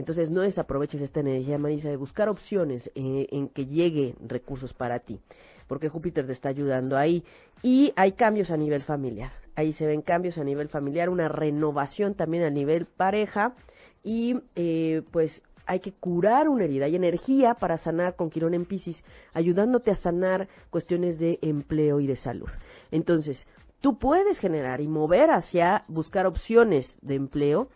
Entonces 0.00 0.30
no 0.30 0.40
desaproveches 0.40 1.02
esta 1.02 1.20
energía, 1.20 1.58
Marisa, 1.58 1.90
de 1.90 1.96
buscar 1.96 2.30
opciones 2.30 2.90
eh, 2.94 3.26
en 3.32 3.48
que 3.48 3.66
llegue 3.66 4.14
recursos 4.26 4.72
para 4.72 5.00
ti, 5.00 5.20
porque 5.66 5.90
Júpiter 5.90 6.24
te 6.24 6.32
está 6.32 6.48
ayudando 6.48 6.96
ahí. 6.96 7.22
Y 7.62 7.92
hay 7.96 8.12
cambios 8.12 8.50
a 8.50 8.56
nivel 8.56 8.80
familiar. 8.80 9.30
Ahí 9.56 9.74
se 9.74 9.86
ven 9.86 10.00
cambios 10.00 10.38
a 10.38 10.44
nivel 10.44 10.70
familiar, 10.70 11.10
una 11.10 11.28
renovación 11.28 12.14
también 12.14 12.44
a 12.44 12.50
nivel 12.50 12.86
pareja 12.86 13.54
y 14.02 14.40
eh, 14.56 15.02
pues 15.10 15.42
hay 15.66 15.80
que 15.80 15.92
curar 15.92 16.48
una 16.48 16.64
herida. 16.64 16.86
Hay 16.86 16.96
energía 16.96 17.52
para 17.52 17.76
sanar 17.76 18.16
con 18.16 18.30
Quirón 18.30 18.54
en 18.54 18.64
Pisces, 18.64 19.04
ayudándote 19.34 19.90
a 19.90 19.94
sanar 19.94 20.48
cuestiones 20.70 21.18
de 21.18 21.38
empleo 21.42 22.00
y 22.00 22.06
de 22.06 22.16
salud. 22.16 22.48
Entonces, 22.90 23.46
tú 23.82 23.98
puedes 23.98 24.38
generar 24.38 24.80
y 24.80 24.88
mover 24.88 25.30
hacia 25.30 25.84
buscar 25.88 26.26
opciones 26.26 26.98
de 27.02 27.16
empleo 27.16 27.68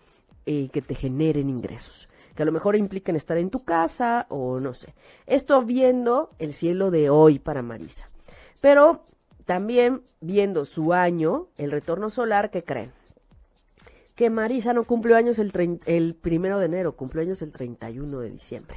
eh, 0.47 0.69
que 0.71 0.83
te 0.83 0.95
generen 0.95 1.49
ingresos, 1.49 2.07
que 2.35 2.43
a 2.43 2.47
lo 2.47 2.53
mejor 2.53 2.77
impliquen 2.77 3.17
estar 3.17 3.39
en 3.39 3.51
tu 3.51 3.65
casa 3.65 4.27
o 4.29 4.61
no 4.61 4.75
sé. 4.75 4.95
Esto 5.27 5.63
viendo 5.63 6.31
el 6.39 6.53
cielo 6.53 6.91
de 6.91 7.11
hoy 7.11 7.39
para 7.39 7.63
Marisa. 7.63 8.09
Pero 8.61 9.03
también 9.45 10.03
viendo 10.21 10.65
su 10.65 10.93
año, 10.93 11.49
el 11.57 11.71
retorno 11.71 12.11
solar, 12.11 12.51
que 12.51 12.65
creen? 12.65 12.93
Que 14.15 14.31
Marisa 14.31 14.73
no 14.73 14.85
cumplió 14.85 15.17
años 15.17 15.39
el, 15.39 15.81
el 15.87 16.15
primero 16.15 16.59
de 16.59 16.67
enero, 16.67 16.93
cumplió 16.93 17.23
años 17.23 17.43
el 17.43 17.53
31 17.53 18.21
de 18.21 18.31
diciembre. 18.31 18.77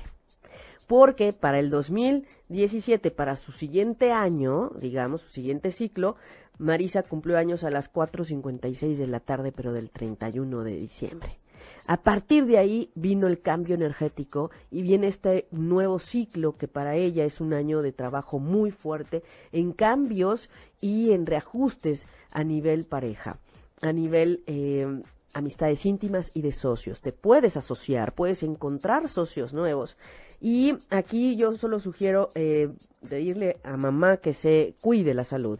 Porque 0.87 1.33
para 1.33 1.59
el 1.59 1.69
2017, 1.69 3.11
para 3.11 3.35
su 3.35 3.51
siguiente 3.51 4.11
año, 4.11 4.71
digamos, 4.79 5.21
su 5.21 5.29
siguiente 5.29 5.71
ciclo, 5.71 6.15
Marisa 6.57 7.03
cumplió 7.03 7.37
años 7.37 7.63
a 7.63 7.69
las 7.69 7.91
4.56 7.91 8.95
de 8.95 9.07
la 9.07 9.19
tarde, 9.19 9.51
pero 9.51 9.73
del 9.73 9.89
31 9.89 10.63
de 10.63 10.75
diciembre. 10.75 11.37
A 11.85 11.97
partir 11.97 12.45
de 12.45 12.57
ahí 12.57 12.91
vino 12.95 13.27
el 13.27 13.39
cambio 13.39 13.75
energético 13.75 14.51
y 14.71 14.81
viene 14.81 15.07
este 15.07 15.47
nuevo 15.51 15.99
ciclo 15.99 16.57
que 16.57 16.67
para 16.67 16.95
ella 16.95 17.25
es 17.25 17.39
un 17.39 17.53
año 17.53 17.81
de 17.81 17.91
trabajo 17.91 18.39
muy 18.39 18.71
fuerte 18.71 19.23
en 19.51 19.71
cambios 19.71 20.49
y 20.81 21.11
en 21.11 21.25
reajustes 21.25 22.07
a 22.31 22.43
nivel 22.43 22.85
pareja, 22.85 23.39
a 23.81 23.93
nivel 23.93 24.43
eh, 24.47 25.01
amistades 25.33 25.85
íntimas 25.85 26.31
y 26.33 26.41
de 26.41 26.51
socios. 26.51 27.01
Te 27.01 27.11
puedes 27.11 27.57
asociar, 27.57 28.13
puedes 28.13 28.43
encontrar 28.43 29.07
socios 29.07 29.53
nuevos. 29.53 29.97
Y 30.39 30.75
aquí 30.89 31.35
yo 31.35 31.55
solo 31.57 31.79
sugiero 31.79 32.29
eh, 32.35 32.69
decirle 33.01 33.57
a 33.63 33.77
mamá 33.77 34.17
que 34.17 34.33
se 34.33 34.75
cuide 34.81 35.13
la 35.13 35.23
salud, 35.23 35.59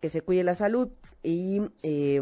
que 0.00 0.08
se 0.08 0.22
cuide 0.22 0.44
la 0.44 0.54
salud 0.54 0.88
y 1.22 1.60
eh, 1.82 2.20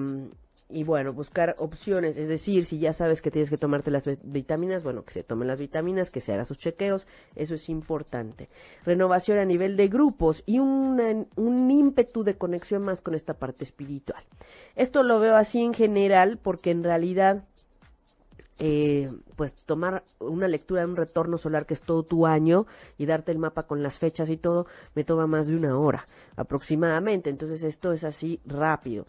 y 0.70 0.82
bueno, 0.82 1.12
buscar 1.12 1.54
opciones, 1.58 2.16
es 2.16 2.28
decir, 2.28 2.64
si 2.64 2.78
ya 2.78 2.92
sabes 2.92 3.20
que 3.20 3.30
tienes 3.30 3.50
que 3.50 3.58
tomarte 3.58 3.90
las 3.90 4.08
vitaminas, 4.22 4.82
bueno, 4.82 5.04
que 5.04 5.12
se 5.12 5.22
tomen 5.22 5.46
las 5.46 5.60
vitaminas, 5.60 6.10
que 6.10 6.20
se 6.20 6.32
haga 6.32 6.44
sus 6.44 6.58
chequeos, 6.58 7.06
eso 7.36 7.54
es 7.54 7.68
importante. 7.68 8.48
Renovación 8.84 9.38
a 9.38 9.44
nivel 9.44 9.76
de 9.76 9.88
grupos 9.88 10.42
y 10.46 10.58
un 10.58 11.70
ímpetu 11.70 12.24
de 12.24 12.36
conexión 12.36 12.82
más 12.82 13.02
con 13.02 13.14
esta 13.14 13.34
parte 13.34 13.62
espiritual. 13.62 14.24
Esto 14.74 15.02
lo 15.02 15.20
veo 15.20 15.36
así 15.36 15.62
en 15.62 15.74
general 15.74 16.38
porque 16.42 16.70
en 16.70 16.82
realidad, 16.82 17.44
eh, 18.58 19.10
pues 19.36 19.54
tomar 19.54 20.02
una 20.18 20.48
lectura 20.48 20.80
de 20.80 20.86
un 20.86 20.96
retorno 20.96 21.36
solar 21.36 21.66
que 21.66 21.74
es 21.74 21.82
todo 21.82 22.04
tu 22.04 22.26
año 22.26 22.66
y 22.96 23.04
darte 23.04 23.32
el 23.32 23.38
mapa 23.38 23.64
con 23.64 23.82
las 23.82 23.98
fechas 23.98 24.30
y 24.30 24.38
todo, 24.38 24.66
me 24.94 25.04
toma 25.04 25.26
más 25.26 25.46
de 25.46 25.56
una 25.56 25.78
hora 25.78 26.06
aproximadamente. 26.36 27.28
Entonces 27.28 27.62
esto 27.62 27.92
es 27.92 28.02
así 28.02 28.40
rápido 28.46 29.04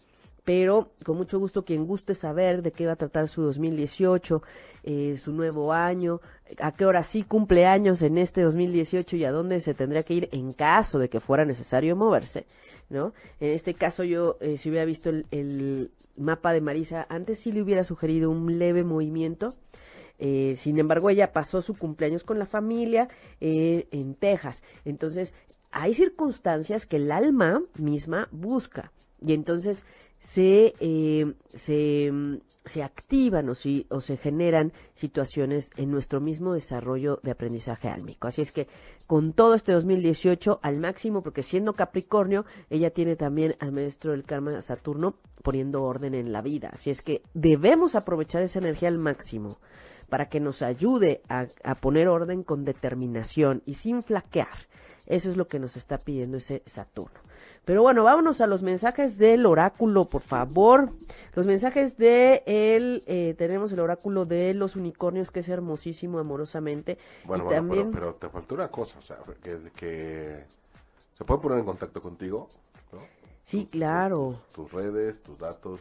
pero 0.46 0.92
con 1.04 1.16
mucho 1.16 1.40
gusto 1.40 1.64
quien 1.64 1.86
guste 1.86 2.14
saber 2.14 2.62
de 2.62 2.70
qué 2.70 2.86
va 2.86 2.92
a 2.92 2.96
tratar 2.96 3.26
su 3.26 3.42
2018, 3.42 4.42
eh, 4.84 5.16
su 5.16 5.32
nuevo 5.32 5.72
año, 5.72 6.20
a 6.60 6.70
qué 6.70 6.86
hora 6.86 7.02
sí 7.02 7.24
cumple 7.24 7.66
años 7.66 8.00
en 8.00 8.16
este 8.16 8.42
2018 8.42 9.16
y 9.16 9.24
a 9.24 9.32
dónde 9.32 9.58
se 9.58 9.74
tendría 9.74 10.04
que 10.04 10.14
ir 10.14 10.28
en 10.30 10.52
caso 10.52 11.00
de 11.00 11.08
que 11.08 11.18
fuera 11.18 11.44
necesario 11.44 11.96
moverse, 11.96 12.46
¿no? 12.88 13.12
En 13.40 13.50
este 13.50 13.74
caso 13.74 14.04
yo, 14.04 14.36
eh, 14.40 14.56
si 14.56 14.70
hubiera 14.70 14.84
visto 14.84 15.10
el, 15.10 15.90
mapa 16.16 16.52
de 16.52 16.60
Marisa, 16.60 17.06
antes 17.10 17.40
sí 17.40 17.50
le 17.50 17.60
hubiera 17.60 17.82
sugerido 17.82 18.30
un 18.30 18.56
leve 18.58 18.84
movimiento, 18.84 19.52
eh, 20.20 20.54
sin 20.58 20.78
embargo, 20.78 21.10
ella 21.10 21.32
pasó 21.32 21.60
su 21.60 21.74
cumpleaños 21.74 22.22
con 22.22 22.38
la 22.38 22.46
familia 22.46 23.08
en 23.40 24.14
Texas. 24.14 24.62
Entonces, 24.86 25.34
hay 25.72 25.92
circunstancias 25.92 26.86
que 26.86 26.96
el 26.96 27.10
alma 27.10 27.62
misma 27.76 28.28
busca. 28.30 28.92
Y 29.20 29.32
entonces 29.32 29.84
se, 30.20 30.74
eh, 30.80 31.34
se, 31.54 32.10
mm, 32.12 32.36
se, 32.64 32.82
activan 32.82 33.48
o, 33.48 33.54
si, 33.54 33.86
o 33.90 34.00
se 34.00 34.16
generan 34.16 34.72
situaciones 34.94 35.70
en 35.76 35.90
nuestro 35.90 36.20
mismo 36.20 36.54
desarrollo 36.54 37.20
de 37.22 37.30
aprendizaje 37.30 37.88
álmico. 37.88 38.28
Así 38.28 38.42
es 38.42 38.52
que 38.52 38.66
con 39.06 39.32
todo 39.32 39.54
este 39.54 39.72
2018 39.72 40.60
al 40.62 40.78
máximo, 40.78 41.22
porque 41.22 41.42
siendo 41.42 41.74
Capricornio, 41.74 42.44
ella 42.70 42.90
tiene 42.90 43.16
también 43.16 43.54
al 43.60 43.72
maestro 43.72 44.12
del 44.12 44.24
karma 44.24 44.60
Saturno 44.62 45.16
poniendo 45.42 45.82
orden 45.82 46.14
en 46.14 46.32
la 46.32 46.42
vida. 46.42 46.70
Así 46.72 46.90
es 46.90 47.02
que 47.02 47.22
debemos 47.34 47.94
aprovechar 47.94 48.42
esa 48.42 48.58
energía 48.58 48.88
al 48.88 48.98
máximo 48.98 49.58
para 50.08 50.28
que 50.28 50.40
nos 50.40 50.62
ayude 50.62 51.22
a, 51.28 51.46
a 51.62 51.74
poner 51.76 52.08
orden 52.08 52.42
con 52.42 52.64
determinación 52.64 53.62
y 53.64 53.74
sin 53.74 54.02
flaquear. 54.02 54.66
Eso 55.06 55.30
es 55.30 55.36
lo 55.36 55.46
que 55.46 55.60
nos 55.60 55.76
está 55.76 55.98
pidiendo 55.98 56.36
ese 56.36 56.62
Saturno. 56.66 57.20
Pero 57.66 57.82
bueno, 57.82 58.04
vámonos 58.04 58.40
a 58.40 58.46
los 58.46 58.62
mensajes 58.62 59.18
del 59.18 59.44
oráculo, 59.44 60.04
por 60.04 60.22
favor. 60.22 60.92
Los 61.34 61.46
mensajes 61.46 61.98
de 61.98 62.44
él, 62.46 63.02
eh, 63.08 63.34
tenemos 63.36 63.72
el 63.72 63.80
oráculo 63.80 64.24
de 64.24 64.54
los 64.54 64.76
unicornios, 64.76 65.32
que 65.32 65.40
es 65.40 65.48
hermosísimo, 65.48 66.20
amorosamente. 66.20 66.96
Bueno, 67.24 67.42
bueno 67.42 67.56
también... 67.56 67.90
pero, 67.90 68.14
te 68.14 68.28
faltó 68.28 68.54
una 68.54 68.68
cosa, 68.68 69.00
o 69.00 69.02
sea, 69.02 69.18
que, 69.42 70.44
se 71.18 71.24
puede 71.24 71.40
poner 71.40 71.58
en 71.58 71.64
contacto 71.64 72.00
contigo, 72.00 72.48
¿no? 72.92 73.00
Sí, 73.44 73.66
claro. 73.68 74.38
tus 74.54 74.70
redes, 74.70 75.20
tus 75.24 75.36
datos. 75.36 75.80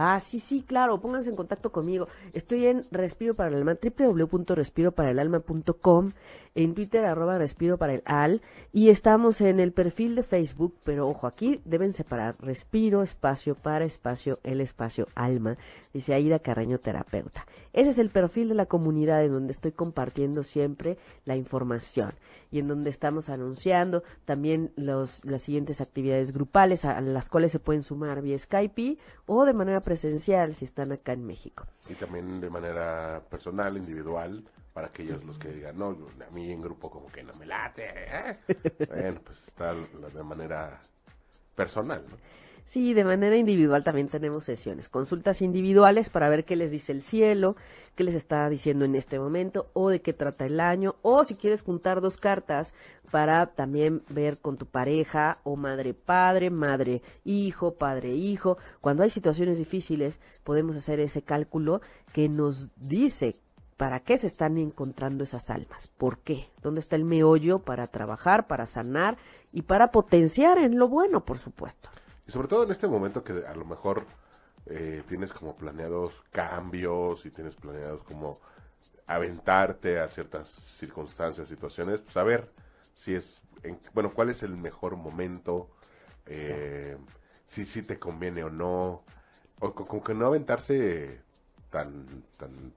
Ah, 0.00 0.20
sí, 0.20 0.38
sí, 0.38 0.62
claro, 0.62 1.00
pónganse 1.00 1.28
en 1.28 1.34
contacto 1.34 1.72
conmigo. 1.72 2.06
Estoy 2.32 2.66
en 2.66 2.84
Respiro 2.92 3.34
para 3.34 3.48
el 3.48 3.56
Alma, 3.56 3.76
www.respiroparaelalma.com, 3.82 6.12
en 6.54 6.74
Twitter, 6.74 7.04
arroba 7.04 7.36
Respiro 7.36 7.78
para 7.78 7.94
el 7.94 8.02
Al, 8.04 8.40
y 8.72 8.90
estamos 8.90 9.40
en 9.40 9.58
el 9.58 9.72
perfil 9.72 10.14
de 10.14 10.22
Facebook, 10.22 10.76
pero 10.84 11.08
ojo, 11.08 11.26
aquí 11.26 11.60
deben 11.64 11.92
separar 11.92 12.36
Respiro, 12.38 13.02
espacio 13.02 13.56
para 13.56 13.84
espacio, 13.84 14.38
el 14.44 14.60
espacio 14.60 15.08
Alma, 15.16 15.58
dice 15.92 16.14
Aida 16.14 16.38
Carreño, 16.38 16.78
terapeuta. 16.78 17.44
Ese 17.72 17.90
es 17.90 17.98
el 17.98 18.10
perfil 18.10 18.50
de 18.50 18.54
la 18.54 18.66
comunidad 18.66 19.24
en 19.24 19.32
donde 19.32 19.52
estoy 19.52 19.72
compartiendo 19.72 20.44
siempre 20.44 20.96
la 21.24 21.34
información 21.34 22.12
y 22.50 22.60
en 22.60 22.68
donde 22.68 22.90
estamos 22.90 23.28
anunciando 23.28 24.02
también 24.24 24.72
los, 24.76 25.24
las 25.24 25.42
siguientes 25.42 25.80
actividades 25.80 26.32
grupales 26.32 26.84
a 26.84 27.00
las 27.00 27.28
cuales 27.28 27.52
se 27.52 27.58
pueden 27.58 27.82
sumar 27.82 28.22
vía 28.22 28.38
Skype 28.38 28.98
o 29.26 29.44
de 29.44 29.52
manera 29.52 29.80
presencial 29.88 30.54
si 30.54 30.66
están 30.66 30.92
acá 30.92 31.14
en 31.14 31.26
México. 31.26 31.66
Y 31.88 31.94
también 31.94 32.42
de 32.42 32.50
manera 32.50 33.22
personal, 33.30 33.74
individual, 33.78 34.44
para 34.74 34.88
aquellos 34.88 35.24
los 35.24 35.38
que 35.38 35.48
digan, 35.48 35.78
no, 35.78 35.86
a 35.86 36.30
mí 36.30 36.52
en 36.52 36.60
grupo 36.60 36.90
como 36.90 37.06
que 37.10 37.22
no 37.22 37.32
me 37.36 37.46
late. 37.46 37.86
¿eh? 37.86 38.36
bueno, 38.86 39.18
pues 39.24 39.38
está 39.46 39.72
de 39.72 40.22
manera 40.22 40.78
personal, 41.54 42.04
¿no? 42.06 42.16
Sí, 42.68 42.92
de 42.92 43.02
manera 43.02 43.34
individual 43.34 43.82
también 43.82 44.08
tenemos 44.08 44.44
sesiones, 44.44 44.90
consultas 44.90 45.40
individuales 45.40 46.10
para 46.10 46.28
ver 46.28 46.44
qué 46.44 46.54
les 46.54 46.70
dice 46.70 46.92
el 46.92 47.00
cielo, 47.00 47.56
qué 47.94 48.04
les 48.04 48.14
está 48.14 48.46
diciendo 48.50 48.84
en 48.84 48.94
este 48.94 49.18
momento, 49.18 49.70
o 49.72 49.88
de 49.88 50.02
qué 50.02 50.12
trata 50.12 50.44
el 50.44 50.60
año, 50.60 50.96
o 51.00 51.24
si 51.24 51.34
quieres 51.34 51.62
juntar 51.62 52.02
dos 52.02 52.18
cartas 52.18 52.74
para 53.10 53.46
también 53.46 54.02
ver 54.10 54.36
con 54.36 54.58
tu 54.58 54.66
pareja, 54.66 55.38
o 55.44 55.56
madre 55.56 55.94
padre, 55.94 56.50
madre 56.50 57.00
hijo, 57.24 57.72
padre 57.76 58.10
hijo. 58.10 58.58
Cuando 58.82 59.02
hay 59.02 59.08
situaciones 59.08 59.56
difíciles, 59.56 60.20
podemos 60.44 60.76
hacer 60.76 61.00
ese 61.00 61.22
cálculo 61.22 61.80
que 62.12 62.28
nos 62.28 62.68
dice 62.76 63.36
para 63.78 64.00
qué 64.00 64.18
se 64.18 64.26
están 64.26 64.58
encontrando 64.58 65.24
esas 65.24 65.48
almas, 65.48 65.88
por 65.96 66.18
qué, 66.18 66.50
dónde 66.60 66.80
está 66.80 66.96
el 66.96 67.06
meollo 67.06 67.60
para 67.60 67.86
trabajar, 67.86 68.46
para 68.46 68.66
sanar 68.66 69.16
y 69.54 69.62
para 69.62 69.86
potenciar 69.86 70.58
en 70.58 70.78
lo 70.78 70.88
bueno, 70.88 71.24
por 71.24 71.38
supuesto. 71.38 71.88
Y 72.28 72.32
sobre 72.32 72.46
todo 72.46 72.64
en 72.64 72.70
este 72.70 72.86
momento 72.86 73.24
que 73.24 73.32
a 73.46 73.54
lo 73.54 73.64
mejor 73.64 74.04
eh, 74.66 75.02
tienes 75.08 75.32
como 75.32 75.56
planeados 75.56 76.12
cambios 76.30 77.24
y 77.24 77.30
tienes 77.30 77.54
planeados 77.54 78.02
como 78.02 78.38
aventarte 79.06 79.98
a 79.98 80.08
ciertas 80.08 80.48
circunstancias, 80.76 81.48
situaciones, 81.48 82.02
pues 82.02 82.18
a 82.18 82.22
ver 82.22 82.52
si 82.94 83.14
es, 83.14 83.40
bueno, 83.94 84.12
cuál 84.12 84.28
es 84.28 84.42
el 84.42 84.54
mejor 84.54 84.96
momento, 84.96 85.70
eh, 86.26 86.98
si, 87.46 87.64
si 87.64 87.80
te 87.80 87.98
conviene 87.98 88.44
o 88.44 88.50
no, 88.50 89.02
o 89.60 89.72
como 89.72 90.04
que 90.04 90.12
no 90.12 90.26
aventarse 90.26 91.22
tan, 91.70 92.22
tan 92.36 92.74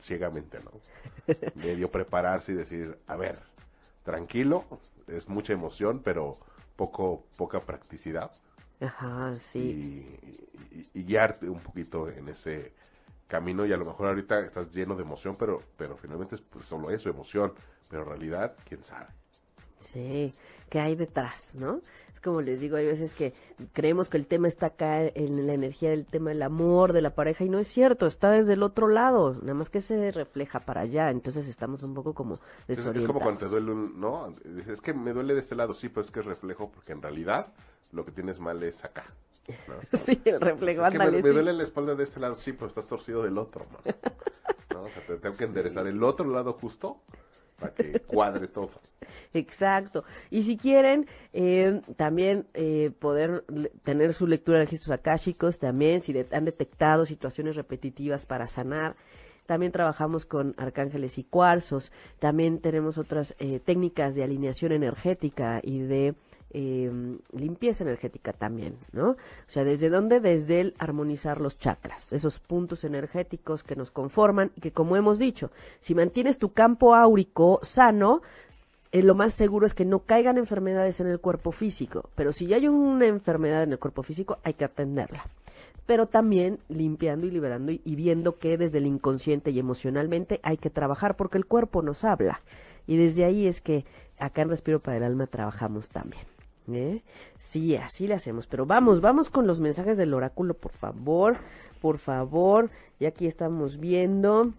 ciegamente, 0.00 0.60
¿no? 0.60 0.70
Medio 1.56 1.90
prepararse 1.90 2.52
y 2.52 2.54
decir, 2.54 2.96
a 3.08 3.16
ver, 3.16 3.40
tranquilo, 4.04 4.64
es 5.08 5.28
mucha 5.28 5.52
emoción, 5.52 6.00
pero 6.04 6.38
poco, 6.76 7.24
poca 7.36 7.58
practicidad. 7.58 8.30
Ajá, 8.80 9.34
sí. 9.40 10.06
Y, 10.94 11.02
guiarte 11.02 11.48
un 11.48 11.60
poquito 11.60 12.08
en 12.08 12.28
ese 12.28 12.72
camino 13.26 13.66
y 13.66 13.72
a 13.72 13.76
lo 13.76 13.84
mejor 13.84 14.08
ahorita 14.08 14.40
estás 14.40 14.70
lleno 14.74 14.94
de 14.94 15.02
emoción, 15.02 15.36
pero, 15.38 15.62
pero 15.76 15.96
finalmente 15.96 16.34
es 16.34 16.40
pues, 16.40 16.66
solo 16.66 16.90
eso, 16.90 17.08
emoción, 17.08 17.52
pero 17.88 18.02
en 18.02 18.08
realidad, 18.08 18.54
quién 18.68 18.82
sabe. 18.82 19.06
Sí, 19.80 20.34
¿qué 20.68 20.80
hay 20.80 20.96
detrás, 20.96 21.54
no? 21.54 21.80
como 22.20 22.40
les 22.40 22.60
digo, 22.60 22.76
hay 22.76 22.86
veces 22.86 23.14
que 23.14 23.32
creemos 23.72 24.08
que 24.08 24.16
el 24.16 24.26
tema 24.26 24.48
está 24.48 24.66
acá 24.66 25.02
en 25.02 25.46
la 25.46 25.54
energía 25.54 25.90
del 25.90 26.06
tema 26.06 26.30
del 26.30 26.42
amor, 26.42 26.92
de 26.92 27.02
la 27.02 27.14
pareja, 27.14 27.44
y 27.44 27.48
no 27.48 27.58
es 27.58 27.68
cierto, 27.68 28.06
está 28.06 28.30
desde 28.30 28.54
el 28.54 28.62
otro 28.62 28.88
lado, 28.88 29.34
nada 29.40 29.54
más 29.54 29.70
que 29.70 29.80
se 29.80 30.10
refleja 30.10 30.60
para 30.60 30.82
allá, 30.82 31.10
entonces 31.10 31.48
estamos 31.48 31.82
un 31.82 31.94
poco 31.94 32.14
como 32.14 32.38
desorientados. 32.66 32.96
Es, 32.96 33.06
como 33.06 33.20
cuando 33.20 33.40
te 33.40 33.46
duele 33.46 33.72
un, 33.72 34.00
¿no? 34.00 34.32
Es 34.66 34.80
que 34.80 34.94
me 34.94 35.12
duele 35.12 35.34
de 35.34 35.40
este 35.40 35.54
lado, 35.54 35.74
sí, 35.74 35.88
pero 35.88 36.04
es 36.04 36.10
que 36.10 36.20
es 36.20 36.26
reflejo, 36.26 36.70
porque 36.70 36.92
en 36.92 37.02
realidad 37.02 37.52
lo 37.92 38.04
que 38.04 38.12
tienes 38.12 38.38
mal 38.40 38.62
es 38.62 38.84
acá. 38.84 39.04
sí, 39.94 40.20
el 40.24 40.40
reflejo, 40.40 40.84
es 40.84 40.92
que 40.92 40.98
me, 40.98 41.10
duele 41.22 41.52
la 41.52 41.62
espalda 41.62 41.94
de 41.94 42.04
este 42.04 42.20
lado, 42.20 42.34
sí, 42.34 42.52
pero 42.52 42.66
estás 42.66 42.86
torcido 42.86 43.22
del 43.22 43.38
otro, 43.38 43.66
¿no? 43.70 44.82
O 44.82 44.88
sea, 44.88 45.06
te 45.06 45.16
tengo 45.16 45.36
que 45.36 45.44
enderezar 45.44 45.86
el 45.86 46.02
otro 46.02 46.28
lado 46.28 46.52
justo 46.52 47.00
para 47.58 47.74
que 47.74 48.00
cuadre 48.06 48.46
todo. 48.46 48.70
Exacto. 49.34 50.04
Y 50.30 50.42
si 50.42 50.56
quieren 50.56 51.06
eh, 51.32 51.80
también 51.96 52.46
eh, 52.54 52.92
poder 52.98 53.44
tener 53.82 54.12
su 54.14 54.26
lectura 54.26 54.58
de 54.58 54.64
registros 54.64 54.92
akáshicos, 54.92 55.58
también 55.58 56.00
si 56.00 56.14
han 56.30 56.44
detectado 56.44 57.06
situaciones 57.06 57.56
repetitivas 57.56 58.26
para 58.26 58.46
sanar, 58.48 58.96
también 59.46 59.72
trabajamos 59.72 60.26
con 60.26 60.54
arcángeles 60.58 61.16
y 61.16 61.24
cuarzos, 61.24 61.90
también 62.18 62.60
tenemos 62.60 62.98
otras 62.98 63.34
eh, 63.38 63.60
técnicas 63.60 64.14
de 64.14 64.22
alineación 64.22 64.72
energética 64.72 65.60
y 65.62 65.80
de 65.80 66.14
eh, 66.50 66.90
limpieza 67.32 67.84
energética 67.84 68.32
también, 68.32 68.76
¿no? 68.92 69.10
O 69.10 69.16
sea, 69.46 69.64
¿desde 69.64 69.90
dónde? 69.90 70.20
Desde 70.20 70.60
el 70.60 70.74
armonizar 70.78 71.40
los 71.40 71.58
chakras, 71.58 72.12
esos 72.12 72.40
puntos 72.40 72.84
energéticos 72.84 73.62
que 73.62 73.76
nos 73.76 73.90
conforman 73.90 74.52
y 74.56 74.60
que, 74.60 74.72
como 74.72 74.96
hemos 74.96 75.18
dicho, 75.18 75.50
si 75.80 75.94
mantienes 75.94 76.38
tu 76.38 76.52
campo 76.52 76.94
áurico 76.94 77.60
sano, 77.62 78.22
eh, 78.92 79.02
lo 79.02 79.14
más 79.14 79.34
seguro 79.34 79.66
es 79.66 79.74
que 79.74 79.84
no 79.84 80.00
caigan 80.00 80.38
enfermedades 80.38 81.00
en 81.00 81.08
el 81.08 81.20
cuerpo 81.20 81.52
físico, 81.52 82.08
pero 82.14 82.32
si 82.32 82.46
ya 82.46 82.56
hay 82.56 82.68
una 82.68 83.06
enfermedad 83.06 83.62
en 83.62 83.72
el 83.72 83.78
cuerpo 83.78 84.02
físico, 84.02 84.38
hay 84.42 84.54
que 84.54 84.64
atenderla 84.64 85.26
pero 85.88 86.06
también 86.06 86.58
limpiando 86.68 87.26
y 87.26 87.30
liberando 87.30 87.72
y, 87.72 87.80
viendo 87.96 88.38
que 88.38 88.58
desde 88.58 88.76
el 88.76 88.84
inconsciente 88.84 89.52
y 89.52 89.58
emocionalmente 89.58 90.38
hay 90.42 90.58
que 90.58 90.68
trabajar 90.68 91.16
porque 91.16 91.38
el 91.38 91.46
cuerpo 91.46 91.80
nos 91.80 92.04
habla. 92.04 92.42
Y 92.86 92.98
desde 92.98 93.24
ahí 93.24 93.46
es 93.46 93.62
que 93.62 93.86
acá 94.18 94.42
en 94.42 94.50
Respiro 94.50 94.80
para 94.80 94.98
el 94.98 95.02
Alma 95.02 95.28
trabajamos 95.28 95.88
también. 95.88 96.26
¿Eh? 96.72 97.02
Sí, 97.38 97.76
así 97.76 98.06
le 98.06 98.14
hacemos. 98.14 98.46
Pero 98.46 98.66
vamos, 98.66 99.00
vamos 99.00 99.30
con 99.30 99.46
los 99.46 99.60
mensajes 99.60 99.96
del 99.96 100.14
oráculo, 100.14 100.54
por 100.54 100.72
favor. 100.72 101.36
Por 101.80 101.98
favor. 101.98 102.70
Y 103.00 103.06
aquí 103.06 103.26
estamos 103.26 103.78
viendo. 103.78 104.52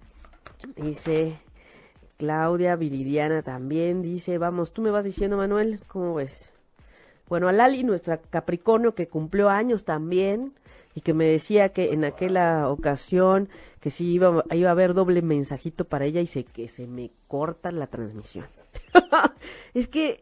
Dice 0.76 1.40
Claudia 2.18 2.76
Viridiana 2.76 3.44
también. 3.44 4.02
Dice, 4.02 4.38
vamos, 4.38 4.74
tú 4.74 4.82
me 4.82 4.92
vas 4.92 5.06
diciendo, 5.06 5.38
Manuel, 5.38 5.82
¿cómo 5.88 6.16
ves? 6.16 6.52
Bueno, 7.28 7.48
a 7.48 7.52
Lali, 7.52 7.84
nuestra 7.84 8.18
Capricornio, 8.18 8.96
que 8.96 9.08
cumplió 9.08 9.50
años 9.50 9.84
también. 9.84 10.54
Y 10.96 11.02
que 11.02 11.14
me 11.14 11.26
decía 11.26 11.70
que 11.70 11.94
en 11.94 12.04
aquella 12.04 12.68
ocasión 12.68 13.50
que 13.80 13.90
sí 13.92 14.12
iba, 14.12 14.44
iba 14.52 14.70
a 14.70 14.72
haber 14.72 14.94
doble 14.94 15.22
mensajito 15.22 15.86
para 15.86 16.06
ella 16.06 16.20
y 16.22 16.28
se, 16.28 16.44
que 16.44 16.68
se 16.68 16.88
me 16.88 17.12
corta 17.28 17.72
la 17.72 17.88
transmisión. 17.88 18.46
es 19.74 19.88
que 19.88 20.20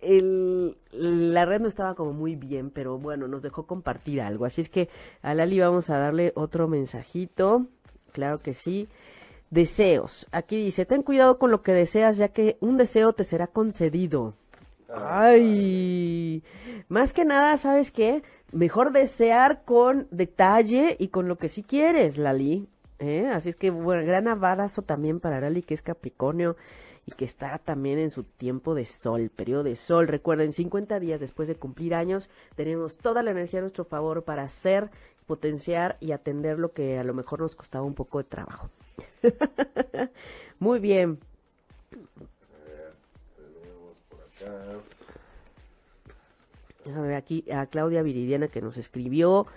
la 0.91 1.45
red 1.45 1.61
no 1.61 1.67
estaba 1.67 1.95
como 1.95 2.13
muy 2.13 2.35
bien, 2.35 2.69
pero 2.69 2.97
bueno, 2.97 3.27
nos 3.27 3.41
dejó 3.41 3.65
compartir 3.65 4.21
algo. 4.21 4.45
Así 4.45 4.61
es 4.61 4.69
que 4.69 4.89
a 5.21 5.33
Lali 5.33 5.59
vamos 5.59 5.89
a 5.89 5.97
darle 5.97 6.31
otro 6.35 6.67
mensajito. 6.67 7.65
Claro 8.11 8.39
que 8.39 8.53
sí. 8.53 8.87
Deseos. 9.49 10.27
Aquí 10.31 10.57
dice, 10.57 10.85
ten 10.85 11.03
cuidado 11.03 11.39
con 11.39 11.51
lo 11.51 11.61
que 11.61 11.71
deseas, 11.71 12.17
ya 12.17 12.29
que 12.29 12.57
un 12.59 12.77
deseo 12.77 13.13
te 13.13 13.23
será 13.23 13.47
concedido. 13.47 14.33
Ay, 14.93 16.43
más 16.87 17.13
que 17.13 17.25
nada, 17.25 17.57
¿sabes 17.57 17.91
qué? 17.91 18.23
Mejor 18.51 18.91
desear 18.91 19.63
con 19.65 20.07
detalle 20.11 20.95
y 20.99 21.09
con 21.09 21.27
lo 21.27 21.37
que 21.37 21.49
sí 21.49 21.63
quieres, 21.63 22.17
Lali. 22.17 22.67
¿eh? 22.99 23.29
Así 23.33 23.49
es 23.49 23.55
que, 23.55 23.69
bueno, 23.69 24.05
gran 24.05 24.27
abrazo 24.27 24.81
también 24.81 25.19
para 25.19 25.41
Lali, 25.41 25.61
que 25.61 25.73
es 25.73 25.81
Capricornio 25.81 26.55
y 27.07 27.11
que 27.13 27.25
está 27.25 27.57
también 27.57 27.97
en 27.99 28.11
su 28.11 28.23
tiempo 28.23 28.75
de 28.75 28.85
sol, 28.85 29.31
periodo 29.33 29.63
de 29.63 29.77
sol. 29.77 30.07
Recuerden, 30.07 30.51
50 30.51 30.99
días 30.99 31.21
después 31.21 31.47
de 31.47 31.55
cumplir 31.55 31.95
años, 31.95 32.29
tenemos 32.55 32.97
toda 32.97 33.23
la 33.23 33.31
energía 33.31 33.59
a 33.59 33.61
nuestro 33.61 33.85
favor 33.85 34.23
para 34.23 34.43
hacer, 34.43 34.91
potenciar 35.25 35.97
y 36.01 36.11
atender 36.11 36.59
lo 36.59 36.73
que 36.73 36.99
a 36.99 37.05
lo 37.05 37.13
mejor 37.13 37.39
nos 37.39 37.55
costaba 37.55 37.85
un 37.85 37.93
poco 37.93 38.17
de 38.17 38.25
trabajo. 38.25 38.69
Muy 40.59 40.79
bien. 40.79 41.17
Déjame 46.83 47.07
ver 47.07 47.15
aquí 47.15 47.49
a 47.51 47.65
Claudia 47.67 48.01
Viridiana 48.01 48.49
que 48.49 48.61
nos 48.61 48.77
escribió. 48.77 49.47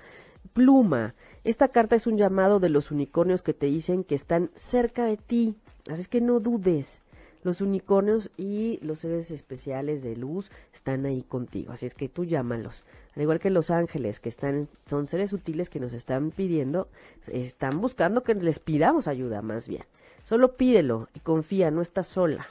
Pluma, 0.53 1.15
esta 1.43 1.69
carta 1.69 1.97
es 1.97 2.07
un 2.07 2.17
llamado 2.17 2.61
de 2.61 2.69
los 2.69 2.93
unicornios 2.93 3.43
que 3.43 3.55
te 3.55 3.67
dicen 3.67 4.05
que 4.05 4.15
están 4.15 4.51
cerca 4.55 5.05
de 5.05 5.17
ti. 5.17 5.57
Así 5.89 6.03
es 6.03 6.09
que 6.09 6.21
no 6.21 6.39
dudes 6.39 7.03
los 7.43 7.61
unicornios 7.61 8.31
y 8.37 8.79
los 8.83 9.01
seres 9.01 9.31
especiales 9.31 10.03
de 10.03 10.17
luz 10.17 10.51
están 10.73 11.07
ahí 11.07 11.23
contigo, 11.23 11.73
así 11.73 11.87
es 11.87 11.95
que 11.95 12.09
tú 12.09 12.25
llámalos. 12.25 12.85
Al 13.17 13.23
igual 13.23 13.41
que 13.41 13.51
los 13.51 13.71
ángeles, 13.71 14.21
que 14.21 14.29
están, 14.29 14.69
son 14.87 15.07
seres 15.07 15.31
sutiles 15.31 15.71
que 15.71 15.81
nos 15.81 15.93
están 15.93 16.31
pidiendo, 16.31 16.89
están 17.27 17.81
buscando 17.81 18.23
que 18.23 18.35
les 18.35 18.59
pidamos 18.59 19.09
ayuda 19.09 19.43
más 19.43 19.67
bien. 19.69 19.85
Solo 20.25 20.57
pídelo 20.57 21.09
y 21.15 21.21
confía, 21.21 21.71
no 21.71 21.83
estás 21.83 22.07
sola. 22.07 22.49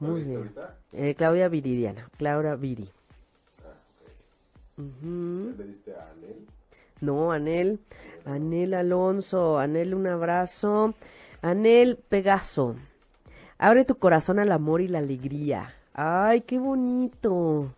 Muy 0.00 0.22
bien. 0.22 0.50
Eh, 0.92 1.14
Claudia 1.16 1.48
Viridiana, 1.48 2.08
Claudia 2.18 2.54
Viri. 2.54 2.90
Ah, 3.64 4.74
¿Le 4.76 5.64
diste 5.64 5.94
a 5.94 6.10
Anel? 6.10 6.46
No, 7.00 7.32
Anel, 7.32 7.78
Anel 8.24 8.74
Alonso, 8.74 9.58
Anel, 9.58 9.94
un 9.94 10.06
abrazo. 10.06 10.94
Anel 11.40 11.96
Pegaso, 11.96 12.74
abre 13.58 13.84
tu 13.84 13.96
corazón 13.96 14.38
al 14.38 14.50
amor 14.50 14.80
y 14.80 14.88
la 14.88 14.98
alegría. 14.98 15.74
Ay, 15.94 16.40
qué 16.42 16.58
bonito. 16.58 17.74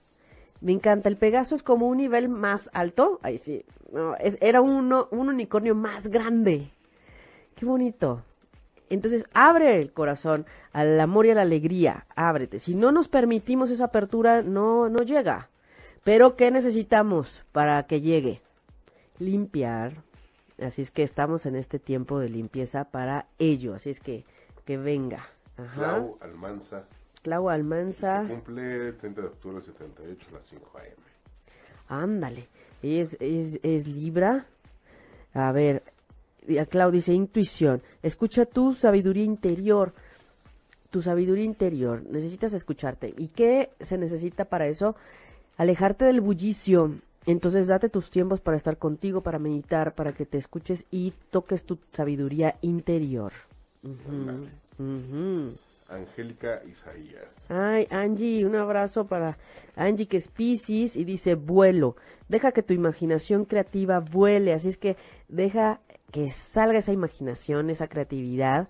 Me 0.61 0.73
encanta. 0.73 1.09
El 1.09 1.17
Pegaso 1.17 1.55
es 1.55 1.63
como 1.63 1.89
un 1.89 1.99
nivel 1.99 2.29
más 2.29 2.71
alto. 2.73 3.19
Ay, 3.23 3.39
sí. 3.39 3.65
era 4.41 4.61
uno, 4.61 5.09
un 5.11 5.29
unicornio 5.29 5.75
más 5.75 6.09
grande. 6.09 6.71
Qué 7.55 7.67
bonito. 7.67 8.23
Entonces, 8.89 9.25
abre 9.33 9.81
el 9.81 9.93
corazón 9.93 10.47
al 10.73 10.99
amor 10.99 11.27
y 11.27 11.31
a 11.31 11.35
la 11.35 11.43
alegría. 11.43 12.07
Ábrete. 12.17 12.59
Si 12.59 12.75
no 12.75 12.93
nos 12.93 13.09
permitimos 13.09 13.71
esa 13.71 13.87
apertura, 13.87 14.43
no, 14.43 14.89
no 14.89 14.99
llega. 14.99 15.49
Pero, 16.03 16.35
¿qué 16.35 16.51
necesitamos 16.51 17.45
para 17.53 17.83
que 17.87 18.01
llegue? 18.01 18.41
Limpiar, 19.19 20.03
Así 20.61 20.83
es 20.83 20.91
que 20.91 21.03
estamos 21.03 21.47
en 21.47 21.57
este 21.57 21.79
tiempo 21.79 22.19
de 22.19 22.29
limpieza 22.29 22.85
para 22.85 23.27
ello. 23.39 23.75
Así 23.75 23.91
es 23.91 24.01
que 24.01 24.25
que 24.71 24.77
venga. 24.77 25.27
Ajá. 25.57 25.75
Clau 25.75 26.19
Almanza. 26.21 26.85
Clau 27.23 27.51
Almanza. 27.51 28.25
cumple 28.29 28.93
30 28.93 29.21
de 29.21 29.27
octubre 29.27 29.57
del 29.57 29.65
78 29.65 30.27
a 30.31 30.35
las 30.35 30.47
5 30.47 30.79
a.m. 30.79 30.95
Ándale. 31.89 32.49
Es, 32.83 33.17
es, 33.21 33.59
es 33.63 33.89
Libra. 33.89 34.47
A 35.35 35.53
ver, 35.53 35.83
a 36.61 36.67
Clau 36.67 36.91
dice 36.91 37.13
intuición. 37.13 37.83
Escucha 38.03 38.47
tu 38.47 38.75
sabiduría 38.75 39.25
interior. 39.25 39.93
Tu 40.91 41.03
sabiduría 41.03 41.45
interior. 41.45 42.03
Necesitas 42.09 42.53
escucharte. 42.53 43.13
¿Y 43.17 43.29
qué 43.29 43.71
se 43.81 43.99
necesita 43.99 44.45
para 44.45 44.67
eso? 44.67 44.97
Alejarte 45.57 46.05
del 46.05 46.21
bullicio 46.21 46.95
entonces 47.27 47.66
date 47.66 47.89
tus 47.89 48.11
tiempos 48.11 48.41
para 48.41 48.57
estar 48.57 48.79
contigo, 48.79 49.21
para 49.23 49.39
meditar, 49.39 49.95
para 49.95 50.12
que 50.12 50.27
te 50.27 50.39
escuches 50.39 50.85
y 50.91 51.12
toques 51.31 51.64
tu 51.64 51.79
sabiduría 51.93 52.57
interior. 52.62 53.33
Angélica 55.89 56.62
Isaías. 56.64 57.47
Ay, 57.51 57.87
Angie, 57.91 58.47
un 58.47 58.55
abrazo 58.55 59.07
para 59.07 59.37
Angie 59.77 60.07
que 60.07 60.16
es 60.16 60.29
Pisces 60.29 60.97
y 60.97 61.05
dice 61.05 61.35
vuelo. 61.35 61.97
Deja 62.29 62.53
que 62.53 62.62
tu 62.62 62.73
imaginación 62.73 63.45
creativa 63.45 63.99
vuele, 63.99 64.53
así 64.53 64.68
es 64.68 64.77
que 64.77 64.97
deja 65.29 65.81
que 66.12 66.31
salga 66.31 66.79
esa 66.79 66.93
imaginación, 66.93 67.71
esa 67.71 67.89
creatividad, 67.89 68.68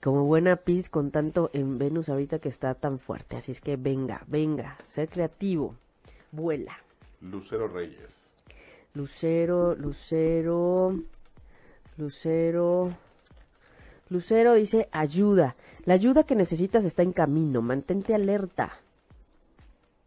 como 0.00 0.24
buena 0.24 0.56
Pisces 0.56 0.90
con 0.90 1.10
tanto 1.10 1.50
en 1.52 1.78
Venus 1.78 2.08
ahorita 2.08 2.38
que 2.38 2.48
está 2.48 2.74
tan 2.74 2.98
fuerte. 2.98 3.36
Así 3.36 3.50
es 3.50 3.60
que 3.60 3.76
venga, 3.76 4.22
venga, 4.26 4.76
ser 4.84 5.08
creativo, 5.08 5.74
vuela. 6.30 6.78
Lucero 7.20 7.68
Reyes. 7.68 8.30
Lucero, 8.94 9.74
Lucero, 9.74 10.94
Lucero. 11.96 12.88
Lucero 14.08 14.54
dice 14.54 14.88
ayuda. 14.92 15.56
La 15.84 15.94
ayuda 15.94 16.24
que 16.24 16.34
necesitas 16.34 16.84
está 16.84 17.02
en 17.02 17.12
camino. 17.12 17.62
Mantente 17.62 18.14
alerta. 18.14 18.78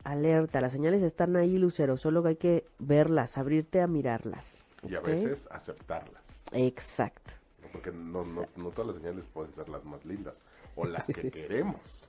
Alerta. 0.04 0.62
Las 0.62 0.72
señales 0.72 1.04
están 1.04 1.36
ahí, 1.36 1.58
Lucero. 1.58 1.98
Solo 1.98 2.26
hay 2.26 2.36
que 2.36 2.66
verlas, 2.80 3.38
abrirte 3.38 3.82
a 3.82 3.88
mirarlas. 3.88 4.58
Y 4.88 4.96
a 4.96 5.02
veces 5.02 5.44
aceptarlas. 5.52 6.24
Exacto. 6.52 7.34
Porque 7.72 7.92
no, 7.92 8.26
no, 8.26 8.46
no 8.58 8.70
todas 8.72 8.88
las 8.88 8.98
señales 8.98 9.26
pueden 9.32 9.54
ser 9.54 9.70
las 9.70 9.86
más 9.86 10.04
lindas. 10.06 10.42
O 10.76 10.86
las 10.86 11.08
que 11.08 11.30
queremos. 11.32 12.08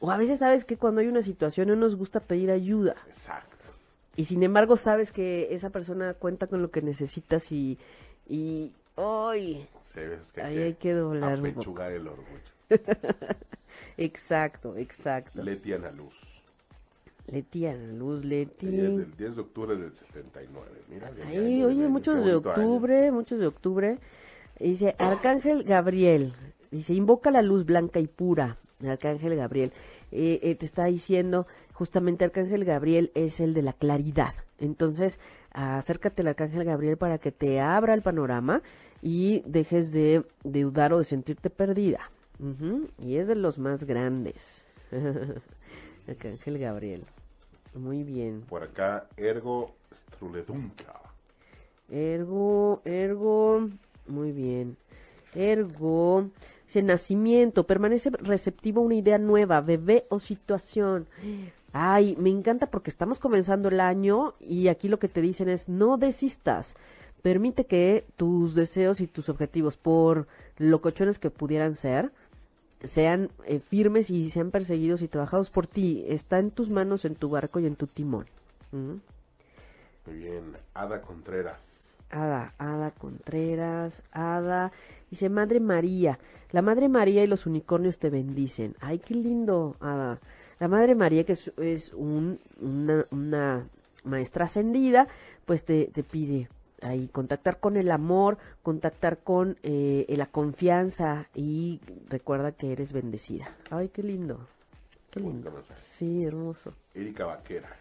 O 0.00 0.10
a 0.10 0.16
veces 0.16 0.40
sabes 0.40 0.64
que 0.64 0.76
cuando 0.76 1.00
hay 1.00 1.06
una 1.06 1.22
situación 1.22 1.68
no 1.68 1.76
nos 1.76 1.94
gusta 1.94 2.18
pedir 2.18 2.50
ayuda. 2.50 2.96
Exacto. 3.06 3.61
Y 4.16 4.24
sin 4.26 4.42
embargo 4.42 4.76
sabes 4.76 5.12
que 5.12 5.54
esa 5.54 5.70
persona 5.70 6.14
cuenta 6.14 6.46
con 6.46 6.62
lo 6.62 6.70
que 6.70 6.82
necesitas 6.82 7.50
y... 7.50 7.78
y 8.28 8.72
¡Ay! 8.96 9.66
Sí, 9.94 10.00
veces 10.00 10.32
que 10.32 10.42
Ahí 10.42 10.58
hay 10.58 10.74
que 10.74 10.92
doblar 10.92 11.40
un 11.40 11.54
poco. 11.54 11.82
el 11.82 12.08
orgullo. 12.08 12.52
Exacto, 13.96 14.76
exacto. 14.76 15.42
Leti 15.42 15.72
Ana 15.72 15.90
Luz. 15.90 16.42
Leti, 17.26 17.66
Ana 17.66 17.92
Luz, 17.92 18.24
Leti. 18.24 18.66
Ella 18.66 18.88
es 18.88 18.96
del 18.96 19.16
10 19.16 19.36
de 19.36 19.42
octubre 19.42 19.76
del 19.76 19.94
79. 19.94 20.68
Mira, 20.88 21.08
año, 21.08 21.66
oye, 21.66 21.88
muchos 21.88 22.16
de 22.24 22.30
año. 22.32 22.38
octubre, 22.38 23.12
muchos 23.12 23.38
de 23.38 23.46
octubre. 23.46 23.98
Dice, 24.58 24.94
Arcángel 24.98 25.64
Gabriel, 25.64 26.34
dice, 26.70 26.94
invoca 26.94 27.30
la 27.30 27.42
luz 27.42 27.64
blanca 27.64 28.00
y 28.00 28.06
pura, 28.06 28.56
Arcángel 28.84 29.36
Gabriel. 29.36 29.72
Eh, 30.10 30.40
eh, 30.42 30.54
te 30.56 30.66
está 30.66 30.84
diciendo, 30.86 31.46
justamente 31.82 32.24
Arcángel 32.24 32.64
Gabriel 32.64 33.10
es 33.16 33.40
el 33.40 33.54
de 33.54 33.62
la 33.62 33.72
claridad. 33.72 34.34
Entonces, 34.60 35.18
acércate 35.50 36.22
al 36.22 36.28
Arcángel 36.28 36.62
Gabriel 36.62 36.96
para 36.96 37.18
que 37.18 37.32
te 37.32 37.60
abra 37.60 37.92
el 37.92 38.02
panorama 38.02 38.62
y 39.02 39.42
dejes 39.46 39.90
de, 39.90 40.24
de 40.44 40.62
dudar 40.62 40.92
o 40.92 40.98
de 40.98 41.04
sentirte 41.04 41.50
perdida. 41.50 42.08
Y 43.00 43.16
es 43.16 43.26
de 43.26 43.34
los 43.34 43.58
más 43.58 43.82
grandes. 43.82 44.64
Arcángel 46.08 46.60
Gabriel. 46.60 47.02
Muy 47.74 48.04
bien. 48.04 48.42
Por 48.42 48.62
acá, 48.62 49.08
Ergo 49.16 49.74
Struledunca. 49.92 51.00
Ergo, 51.90 52.80
ergo, 52.84 53.70
muy 54.06 54.30
bien. 54.30 54.76
Ergo, 55.34 56.30
dice 56.64 56.80
nacimiento, 56.80 57.66
permanece 57.66 58.10
receptivo 58.10 58.82
a 58.82 58.84
una 58.84 58.94
idea 58.94 59.18
nueva, 59.18 59.60
bebé 59.60 60.06
o 60.10 60.20
situación. 60.20 61.08
Ay, 61.72 62.16
me 62.18 62.30
encanta 62.30 62.66
porque 62.66 62.90
estamos 62.90 63.18
comenzando 63.18 63.68
el 63.68 63.80
año 63.80 64.34
y 64.40 64.68
aquí 64.68 64.88
lo 64.88 64.98
que 64.98 65.08
te 65.08 65.22
dicen 65.22 65.48
es 65.48 65.68
no 65.68 65.96
desistas. 65.96 66.76
Permite 67.22 67.64
que 67.66 68.04
tus 68.16 68.54
deseos 68.54 69.00
y 69.00 69.06
tus 69.06 69.28
objetivos, 69.28 69.76
por 69.76 70.26
locochones 70.58 71.18
que 71.18 71.30
pudieran 71.30 71.76
ser, 71.76 72.10
sean 72.82 73.30
eh, 73.46 73.60
firmes 73.60 74.10
y 74.10 74.28
sean 74.30 74.50
perseguidos 74.50 75.02
y 75.02 75.08
trabajados 75.08 75.48
por 75.50 75.66
ti. 75.66 76.04
Está 76.08 76.38
en 76.38 76.50
tus 76.50 76.68
manos, 76.68 77.04
en 77.04 77.14
tu 77.14 77.30
barco 77.30 77.60
y 77.60 77.66
en 77.66 77.76
tu 77.76 77.86
timón. 77.86 78.26
Muy 78.72 79.00
bien. 80.06 80.56
Ada 80.74 81.00
Contreras. 81.00 81.72
Ada, 82.10 82.52
Ada 82.58 82.90
Contreras, 82.90 84.02
Ada, 84.12 84.70
dice 85.10 85.30
Madre 85.30 85.60
María, 85.60 86.18
la 86.50 86.60
Madre 86.60 86.90
María 86.90 87.24
y 87.24 87.26
los 87.26 87.46
unicornios 87.46 87.98
te 87.98 88.10
bendicen. 88.10 88.76
Ay, 88.80 88.98
qué 88.98 89.14
lindo, 89.14 89.76
Ada. 89.80 90.20
La 90.62 90.68
Madre 90.68 90.94
María, 90.94 91.24
que 91.24 91.32
es, 91.32 91.50
es 91.56 91.92
un, 91.92 92.38
una, 92.60 93.04
una 93.10 93.66
maestra 94.04 94.44
ascendida, 94.44 95.08
pues 95.44 95.64
te, 95.64 95.86
te 95.86 96.04
pide 96.04 96.48
ahí 96.82 97.08
contactar 97.08 97.58
con 97.58 97.76
el 97.76 97.90
amor, 97.90 98.38
contactar 98.62 99.18
con 99.18 99.56
eh, 99.64 100.06
la 100.16 100.26
confianza 100.26 101.26
y 101.34 101.80
recuerda 102.08 102.52
que 102.52 102.70
eres 102.70 102.92
bendecida. 102.92 103.50
Ay, 103.70 103.88
qué 103.88 104.04
lindo, 104.04 104.38
qué 105.10 105.18
lindo. 105.18 105.50
Sí, 105.98 106.24
hermoso. 106.24 106.72
Erika 106.94 107.26
Vaquera. 107.26 107.76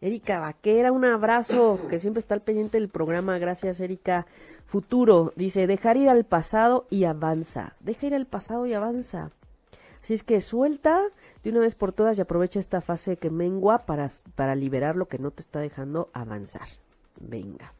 Erika 0.00 0.40
Vaquera, 0.40 0.90
un 0.90 1.04
abrazo, 1.04 1.78
que 1.88 2.00
siempre 2.00 2.18
está 2.18 2.34
al 2.34 2.42
pendiente 2.42 2.80
del 2.80 2.88
programa. 2.88 3.38
Gracias, 3.38 3.78
Erika. 3.78 4.26
Futuro, 4.64 5.32
dice, 5.36 5.68
dejar 5.68 5.96
ir 5.96 6.08
al 6.08 6.24
pasado 6.24 6.88
y 6.90 7.04
avanza. 7.04 7.76
Deja 7.78 8.08
ir 8.08 8.16
al 8.16 8.26
pasado 8.26 8.66
y 8.66 8.74
avanza. 8.74 9.30
Así 10.02 10.14
es 10.14 10.22
que 10.22 10.40
suelta 10.40 11.02
de 11.46 11.52
una 11.52 11.60
vez 11.60 11.76
por 11.76 11.92
todas 11.92 12.18
y 12.18 12.20
aprovecha 12.20 12.58
esta 12.58 12.80
fase 12.80 13.18
que 13.18 13.30
mengua 13.30 13.86
para, 13.86 14.10
para 14.34 14.56
liberar 14.56 14.96
lo 14.96 15.06
que 15.06 15.20
no 15.20 15.30
te 15.30 15.42
está 15.42 15.60
dejando 15.60 16.10
avanzar. 16.12 16.66
Venga, 17.20 17.72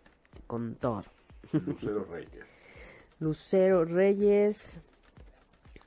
con 0.47 0.77
todo. 0.77 1.03
Lucero 1.51 2.05
Reyes. 2.05 2.47
Lucero 3.19 3.85
Reyes, 3.85 4.79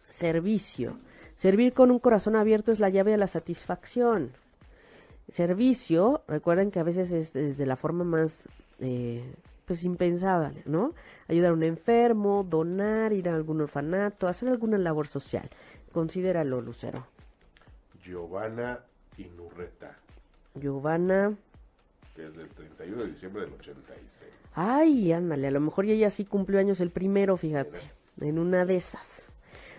servicio. 0.09 0.97
Servir 1.37 1.71
con 1.71 1.89
un 1.89 1.99
corazón 1.99 2.35
abierto 2.35 2.73
es 2.73 2.81
la 2.81 2.89
llave 2.89 3.13
a 3.13 3.17
la 3.17 3.27
satisfacción. 3.27 4.33
Servicio, 5.29 6.23
recuerden 6.27 6.71
que 6.71 6.81
a 6.81 6.83
veces 6.83 7.13
es 7.13 7.31
desde 7.31 7.65
la 7.65 7.77
forma 7.77 8.03
más, 8.03 8.49
eh, 8.79 9.23
pues 9.63 9.85
impensada, 9.85 10.51
¿no? 10.65 10.93
Ayudar 11.29 11.51
a 11.51 11.53
un 11.53 11.63
enfermo, 11.63 12.43
donar, 12.43 13.13
ir 13.13 13.29
a 13.29 13.35
algún 13.35 13.61
orfanato, 13.61 14.27
hacer 14.27 14.49
alguna 14.49 14.77
labor 14.77 15.07
social. 15.07 15.49
Considéralo, 15.93 16.59
Lucero. 16.59 17.07
Giovanna 18.09 18.79
Inurreta. 19.17 19.95
Giovanna. 20.55 21.35
Que 22.15 22.25
es 22.25 22.35
del 22.35 22.49
31 22.49 23.03
de 23.03 23.07
diciembre 23.09 23.41
del 23.43 23.53
86. 23.53 24.29
Ay, 24.55 25.11
ándale, 25.11 25.47
a 25.47 25.51
lo 25.51 25.59
mejor 25.59 25.85
ella 25.85 26.09
sí 26.09 26.25
cumplió 26.25 26.59
años 26.59 26.79
el 26.79 26.89
primero, 26.89 27.37
fíjate, 27.37 27.79
en 28.19 28.39
una 28.39 28.65
de 28.65 28.77
esas. 28.77 29.27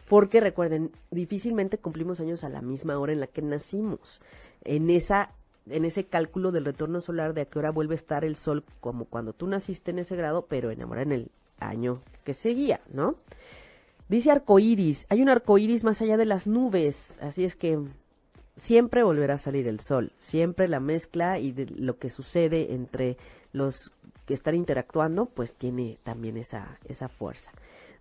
Porque 0.08 0.40
recuerden, 0.40 0.92
difícilmente 1.10 1.78
cumplimos 1.78 2.20
años 2.20 2.44
a 2.44 2.48
la 2.48 2.62
misma 2.62 2.98
hora 2.98 3.12
en 3.12 3.20
la 3.20 3.26
que 3.26 3.42
nacimos. 3.42 4.20
En 4.62 4.90
esa 4.90 5.32
en 5.68 5.84
ese 5.84 6.06
cálculo 6.06 6.52
del 6.52 6.64
retorno 6.64 7.00
solar 7.00 7.34
de 7.34 7.42
a 7.42 7.44
qué 7.44 7.58
hora 7.58 7.70
vuelve 7.70 7.94
a 7.94 7.96
estar 7.96 8.24
el 8.24 8.34
sol 8.34 8.64
como 8.80 9.04
cuando 9.04 9.32
tú 9.34 9.46
naciste 9.46 9.90
en 9.90 10.00
ese 10.00 10.16
grado, 10.16 10.46
pero 10.48 10.70
en 10.70 10.82
ahora 10.82 11.02
en 11.02 11.12
el 11.12 11.30
año 11.58 12.00
que 12.24 12.34
seguía, 12.34 12.80
¿no? 12.92 13.16
Dice 14.08 14.32
arcoíris, 14.32 15.06
hay 15.08 15.22
un 15.22 15.28
arcoíris 15.28 15.84
más 15.84 16.00
allá 16.00 16.16
de 16.16 16.24
las 16.24 16.46
nubes, 16.48 17.18
así 17.20 17.44
es 17.44 17.54
que 17.54 17.78
siempre 18.60 19.02
volverá 19.02 19.34
a 19.34 19.38
salir 19.38 19.66
el 19.66 19.80
sol, 19.80 20.12
siempre 20.18 20.68
la 20.68 20.80
mezcla 20.80 21.38
y 21.38 21.50
de 21.50 21.66
lo 21.66 21.98
que 21.98 22.10
sucede 22.10 22.74
entre 22.74 23.16
los 23.52 23.90
que 24.26 24.34
están 24.34 24.54
interactuando, 24.54 25.26
pues 25.26 25.54
tiene 25.54 25.98
también 26.04 26.36
esa, 26.36 26.78
esa 26.84 27.08
fuerza, 27.08 27.50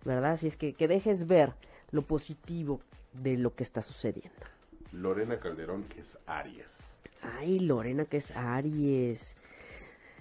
¿verdad? 0.04 0.32
Así 0.32 0.46
es 0.46 0.58
que, 0.58 0.74
que 0.74 0.86
dejes 0.86 1.26
ver 1.26 1.54
lo 1.90 2.02
positivo 2.02 2.80
de 3.14 3.38
lo 3.38 3.54
que 3.54 3.62
está 3.62 3.80
sucediendo. 3.80 4.38
Lorena 4.92 5.40
Calderón, 5.40 5.84
que 5.84 6.02
es 6.02 6.18
Aries. 6.26 6.76
Ay, 7.22 7.60
Lorena, 7.60 8.04
que 8.04 8.18
es 8.18 8.36
Aries. 8.36 9.36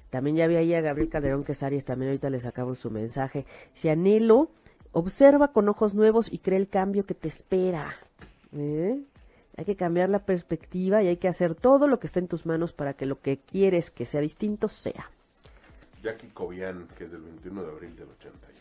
También 0.10 0.38
ya 0.38 0.48
vi 0.48 0.56
ahí 0.56 0.74
a 0.74 0.82
Gabriel 0.82 1.10
Calderón, 1.10 1.44
que 1.44 1.52
es 1.52 1.64
Aries, 1.64 1.84
también 1.84 2.12
ahorita 2.12 2.30
le 2.30 2.40
sacamos 2.40 2.80
su 2.80 2.90
mensaje. 2.90 3.46
Si 3.74 3.90
anhelo, 3.90 4.50
observa 4.94 5.50
con 5.52 5.68
ojos 5.68 5.96
nuevos 5.96 6.32
y 6.32 6.40
cree 6.40 6.58
el 6.58 6.70
cambio 6.70 7.06
que 7.06 7.14
te 7.14 7.28
espera. 7.28 7.94
¿Eh? 8.54 9.00
Hay 9.60 9.66
que 9.66 9.76
cambiar 9.76 10.10
la 10.10 10.20
perspectiva 10.20 11.04
y 11.04 11.10
hay 11.10 11.18
que 11.18 11.28
hacer 11.28 11.54
todo 11.54 11.88
lo 11.88 12.00
que 12.00 12.08
está 12.08 12.20
en 12.20 12.30
tus 12.30 12.46
manos 12.46 12.72
para 12.72 12.94
que 12.94 13.06
lo 13.06 13.20
que 13.20 13.40
quieres 13.40 13.92
que 13.92 14.06
sea 14.06 14.22
distinto 14.22 14.70
sea. 14.70 15.12
Jackie 16.02 16.30
Cobian, 16.30 16.88
que 16.98 17.04
es 17.04 17.12
del 17.12 17.24
21 17.24 17.64
de 17.64 17.70
abril 17.70 17.94
del 17.98 18.08
88. 18.08 18.56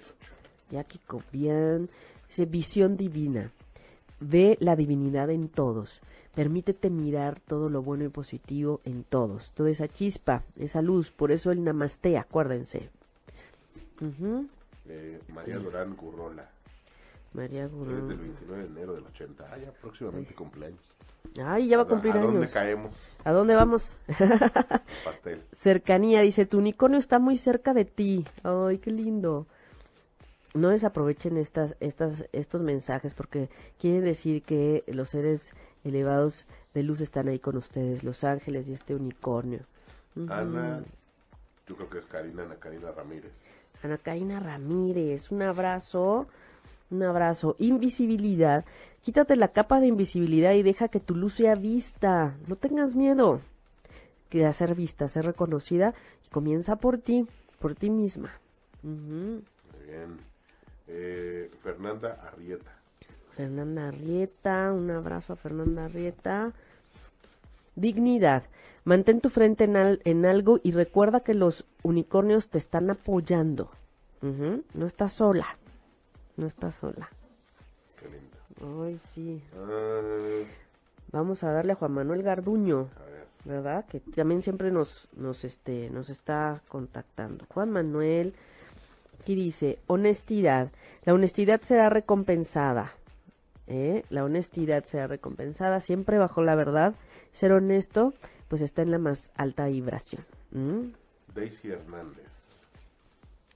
Jackie 0.72 0.99
Cobian 1.07 1.88
dice 2.26 2.46
visión 2.46 2.96
divina. 2.96 3.53
Ve 4.18 4.57
la 4.59 4.74
divinidad 4.74 5.30
en 5.30 5.49
todos. 5.49 6.01
Permítete 6.34 6.90
mirar 6.90 7.38
todo 7.38 7.68
lo 7.68 7.80
bueno 7.80 8.03
y 8.03 8.09
positivo 8.09 8.80
en 8.82 9.05
todos. 9.05 9.53
Toda 9.53 9.70
esa 9.70 9.86
chispa, 9.86 10.42
esa 10.57 10.82
luz. 10.82 11.12
Por 11.12 11.30
eso 11.30 11.53
el 11.53 11.62
namaste, 11.62 12.18
acuérdense. 12.18 12.90
Eh, 14.88 15.20
María 15.32 15.59
Durán 15.59 15.94
Gurrola, 15.94 16.51
María 17.32 17.66
Gurón. 17.66 18.08
29 18.08 18.62
de 18.62 18.68
enero 18.68 18.94
del 18.94 19.04
80. 19.06 19.48
Ah, 19.52 19.58
ya 19.58 19.72
próximamente 19.72 20.34
cumpleaños. 20.34 20.80
Ay, 21.44 21.68
ya 21.68 21.76
va 21.76 21.82
a 21.82 21.86
cumplir 21.86 22.16
¿A 22.16 22.20
dónde 22.20 22.38
años. 22.38 22.50
caemos? 22.50 22.94
¿A 23.24 23.32
dónde 23.32 23.54
vamos? 23.54 23.94
Pastel. 25.04 25.42
Cercanía, 25.52 26.20
dice, 26.22 26.46
tu 26.46 26.58
unicornio 26.58 26.98
está 26.98 27.18
muy 27.18 27.36
cerca 27.36 27.74
de 27.74 27.84
ti. 27.84 28.24
Ay, 28.42 28.78
qué 28.78 28.90
lindo. 28.90 29.46
no 30.54 30.70
desaprovechen 30.70 31.36
estas, 31.36 31.76
estas, 31.80 32.24
estos 32.32 32.62
mensajes 32.62 33.14
porque 33.14 33.48
quieren 33.78 34.04
decir 34.04 34.42
que 34.42 34.82
los 34.88 35.10
seres 35.10 35.52
elevados 35.84 36.46
de 36.74 36.82
luz 36.82 37.00
están 37.00 37.28
ahí 37.28 37.38
con 37.38 37.56
ustedes, 37.56 38.02
los 38.02 38.24
ángeles 38.24 38.66
y 38.68 38.72
este 38.72 38.94
unicornio. 38.94 39.60
Ujú. 40.16 40.32
Ana, 40.32 40.82
yo 41.66 41.76
creo 41.76 41.90
que 41.90 41.98
es 41.98 42.06
Karina, 42.06 42.42
Ana 42.44 42.56
Karina 42.56 42.90
Ramírez. 42.90 43.44
Ana 43.82 43.98
Karina 43.98 44.40
Ramírez, 44.40 45.30
un 45.30 45.42
abrazo, 45.42 46.26
un 46.91 47.03
abrazo. 47.03 47.55
Invisibilidad, 47.59 48.64
quítate 49.03 49.36
la 49.36 49.49
capa 49.49 49.80
de 49.80 49.86
invisibilidad 49.89 50.53
y 50.55 50.62
deja 50.62 50.89
que 50.89 51.01
tu 51.01 51.14
luz 51.14 51.34
sea 51.34 51.55
vista. 51.55 52.34
No 52.47 52.57
tengas 52.57 52.95
miedo 52.95 53.41
de 54.30 54.53
ser 54.53 54.74
vista, 54.74 55.09
ser 55.09 55.24
reconocida 55.26 55.95
y 56.26 56.30
comienza 56.30 56.76
por 56.76 56.99
ti, 56.99 57.26
por 57.59 57.74
ti 57.74 57.91
misma. 57.91 58.30
Muy 58.82 59.43
bien. 59.86 60.18
Eh, 60.86 61.51
Fernanda 61.62 62.18
Arrieta. 62.26 62.70
Fernanda 63.32 63.89
Arrieta, 63.89 64.72
un 64.72 64.91
abrazo 64.91 65.34
a 65.34 65.36
Fernanda 65.36 65.84
Arrieta. 65.86 66.53
Dignidad. 67.76 68.45
Mantén 68.84 69.20
tu 69.20 69.28
frente 69.28 69.64
en, 69.64 69.76
al- 69.76 70.01
en 70.05 70.24
algo 70.24 70.61
y 70.62 70.72
recuerda 70.72 71.20
que 71.20 71.34
los 71.34 71.66
unicornios 71.82 72.49
te 72.49 72.59
están 72.59 72.91
apoyando. 72.91 73.70
No 74.20 74.86
estás 74.86 75.12
sola. 75.12 75.57
No 76.39 76.47
estás 76.47 76.76
sola. 76.76 77.11
Qué 78.01 78.09
lindo. 78.09 78.84
Ay, 78.84 78.99
sí. 79.12 79.43
Ah, 79.57 80.01
Vamos 81.11 81.43
a 81.43 81.51
darle 81.51 81.72
a 81.72 81.74
Juan 81.74 81.93
Manuel 81.93 82.22
Garduño, 82.22 82.89
a 82.97 83.11
ver. 83.11 83.26
¿verdad? 83.45 83.84
Que 83.86 83.99
también 83.99 84.43
siempre 84.43 84.70
nos, 84.70 85.09
nos, 85.16 85.43
este, 85.45 85.91
nos 85.91 86.11
está 86.11 86.62
contactando. 86.68 87.45
Juan 87.49 87.70
Manuel, 87.70 88.34
aquí 89.20 89.34
dice, 89.34 89.80
honestidad. 89.89 90.70
La 91.05 91.12
honestidad 91.12 91.61
será 91.62 91.91
recompensada. 91.91 92.93
¿eh? 93.66 94.05
La 94.09 94.24
honestidad 94.24 94.84
será 94.84 95.09
recompensada 95.09 95.80
siempre 95.80 96.18
bajo 96.18 96.43
la 96.43 96.55
verdad. 96.55 96.95
Ser 97.32 97.51
honesto, 97.51 98.14
pues 98.47 98.62
está 98.62 98.82
en 98.82 98.93
la 98.93 98.99
más 98.99 99.30
alta 99.34 99.66
vibración. 99.66 100.24
Daisy 101.34 101.72
Hernández. 101.72 102.28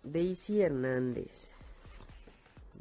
Daisy 0.03 0.63
Hernández. 0.63 1.55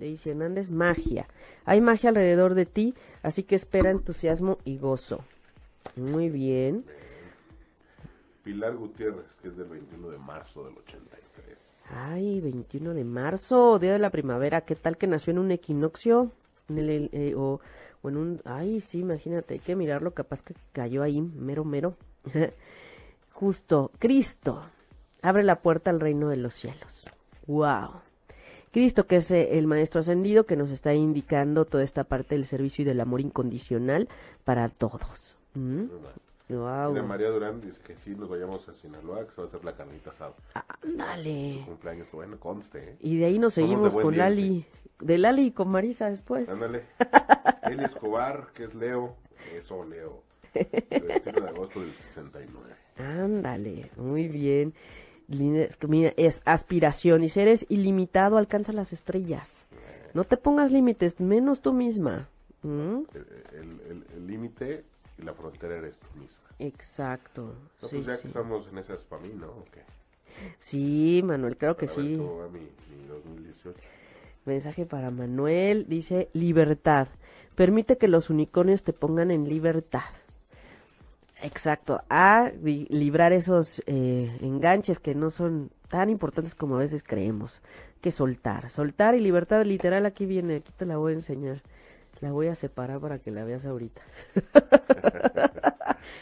Daisy 0.01 0.31
Hernández, 0.31 0.71
magia. 0.71 1.27
Hay 1.63 1.79
magia 1.79 2.09
alrededor 2.09 2.55
de 2.55 2.65
ti, 2.65 2.95
así 3.21 3.43
que 3.43 3.55
espera 3.55 3.91
entusiasmo 3.91 4.57
y 4.65 4.77
gozo. 4.77 5.23
Muy 5.95 6.29
bien. 6.29 6.83
Pilar 8.43 8.75
Gutiérrez, 8.75 9.35
que 9.41 9.49
es 9.49 9.55
del 9.55 9.69
21 9.69 10.09
de 10.09 10.17
marzo 10.17 10.65
del 10.65 10.75
83. 10.75 11.57
Ay, 11.91 12.41
21 12.41 12.93
de 12.95 13.03
marzo, 13.03 13.77
día 13.77 13.93
de 13.93 13.99
la 13.99 14.09
primavera. 14.09 14.61
¿Qué 14.61 14.75
tal 14.75 14.97
que 14.97 15.05
nació 15.05 15.31
en 15.31 15.39
un 15.39 15.51
equinoccio? 15.51 16.31
En 16.67 16.79
el, 16.79 17.09
eh, 17.13 17.35
o, 17.35 17.59
o 18.01 18.09
en 18.09 18.17
un... 18.17 18.41
Ay, 18.43 18.81
sí, 18.81 18.99
imagínate, 18.99 19.55
hay 19.55 19.59
que 19.59 19.75
mirarlo, 19.75 20.13
capaz 20.13 20.41
que 20.41 20.55
cayó 20.71 21.03
ahí, 21.03 21.21
mero, 21.21 21.63
mero. 21.63 21.95
Justo, 23.33 23.91
Cristo, 23.99 24.63
abre 25.21 25.43
la 25.43 25.61
puerta 25.61 25.91
al 25.91 25.99
reino 25.99 26.29
de 26.29 26.37
los 26.37 26.55
cielos. 26.55 27.05
¡Wow! 27.45 28.01
Cristo, 28.71 29.05
que 29.05 29.17
es 29.17 29.29
eh, 29.31 29.57
el 29.57 29.67
Maestro 29.67 29.99
Ascendido, 29.99 30.45
que 30.45 30.55
nos 30.55 30.71
está 30.71 30.93
indicando 30.93 31.65
toda 31.65 31.83
esta 31.83 32.05
parte 32.05 32.35
del 32.35 32.45
servicio 32.45 32.83
y 32.83 32.85
del 32.85 33.01
amor 33.01 33.19
incondicional 33.19 34.07
para 34.45 34.69
todos. 34.69 35.37
¿Mm? 35.53 35.85
¡Wow! 36.49 36.91
Mira, 36.91 37.03
María 37.03 37.29
Durán 37.29 37.61
dice 37.61 37.79
que 37.81 37.95
sí, 37.97 38.15
nos 38.15 38.29
vayamos 38.29 38.67
a 38.67 38.73
Sinaloa, 38.73 39.25
que 39.25 39.31
se 39.31 39.37
va 39.37 39.45
a 39.45 39.47
hacer 39.47 39.63
la 39.63 39.73
carnita 39.73 40.09
asada. 40.09 40.33
¡Ándale! 40.83 41.59
Su 41.59 41.65
cumpleaños, 41.65 42.07
bueno, 42.11 42.39
conste, 42.39 42.79
¿eh? 42.79 42.95
Y 43.01 43.17
de 43.17 43.25
ahí 43.25 43.39
nos 43.39 43.53
Somos 43.53 43.69
seguimos 43.69 43.93
con 43.93 44.13
diente. 44.13 44.17
Lali. 44.17 44.65
De 44.99 45.17
Lali 45.17 45.45
y 45.47 45.51
con 45.51 45.69
Marisa 45.69 46.09
después. 46.09 46.49
Ándale. 46.49 46.83
Eli 47.63 47.83
Escobar, 47.85 48.47
que 48.53 48.65
es 48.65 48.75
Leo. 48.75 49.15
Eso, 49.53 49.83
Leo. 49.85 50.23
El 50.53 51.07
21 51.07 51.41
de 51.41 51.49
agosto 51.49 51.79
del 51.81 51.93
69. 51.93 52.69
Ándale, 52.97 53.89
muy 53.97 54.27
bien. 54.27 54.73
Es 56.17 56.41
aspiración 56.45 57.23
y 57.23 57.29
si 57.29 57.39
eres 57.39 57.65
ilimitado 57.69 58.37
alcanza 58.37 58.73
las 58.73 58.93
estrellas. 58.93 59.65
No 60.13 60.23
te 60.25 60.37
pongas 60.37 60.71
límites, 60.71 61.19
menos 61.19 61.61
tú 61.61 61.73
misma. 61.73 62.27
¿Mm? 62.63 63.01
El- 63.53 64.27
límite 64.27 64.83
y 65.17 65.23
la 65.23 65.33
frontera 65.33 65.77
eres 65.77 65.97
tú 65.97 66.19
misma. 66.19 66.43
Exacto. 66.59 67.55
No, 67.81 67.87
sí, 67.87 67.95
pues 67.97 68.07
ya 68.07 68.15
sí. 68.17 68.21
que 68.23 68.27
estamos 68.27 68.67
en 68.67 68.77
esas 68.77 69.03
para 69.03 69.21
mí, 69.21 69.33
¿no? 69.33 69.47
¿O 69.47 69.65
qué? 69.71 69.81
Sí, 70.59 71.21
Manuel, 71.23 71.57
creo 71.57 71.75
que 71.75 71.85
ver 71.87 71.95
sí. 71.95 72.15
cómo 72.17 72.37
va 72.37 72.47
mi, 72.49 72.59
mi 72.59 73.07
2018. 73.07 73.79
Mensaje 74.45 74.85
para 74.85 75.11
Manuel, 75.11 75.85
dice 75.87 76.29
libertad. 76.33 77.07
Permite 77.55 77.97
que 77.97 78.07
los 78.07 78.29
unicornios 78.29 78.83
te 78.83 78.93
pongan 78.93 79.31
en 79.31 79.47
libertad. 79.47 80.01
Exacto, 81.43 82.01
a 82.09 82.51
li- 82.63 82.85
librar 82.89 83.33
esos 83.33 83.81
eh, 83.87 84.37
enganches 84.41 84.99
que 84.99 85.15
no 85.15 85.31
son 85.31 85.71
tan 85.89 86.09
importantes 86.09 86.53
como 86.55 86.75
a 86.75 86.79
veces 86.79 87.03
creemos. 87.03 87.61
Que 88.01 88.11
soltar, 88.11 88.69
soltar 88.69 89.15
y 89.15 89.19
libertad 89.19 89.63
literal 89.65 90.05
aquí 90.05 90.25
viene, 90.25 90.57
aquí 90.57 90.71
te 90.75 90.85
la 90.85 90.97
voy 90.97 91.13
a 91.13 91.15
enseñar. 91.15 91.61
La 92.19 92.31
voy 92.31 92.47
a 92.47 92.55
separar 92.55 92.99
para 92.99 93.17
que 93.17 93.31
la 93.31 93.43
veas 93.43 93.65
ahorita. 93.65 94.01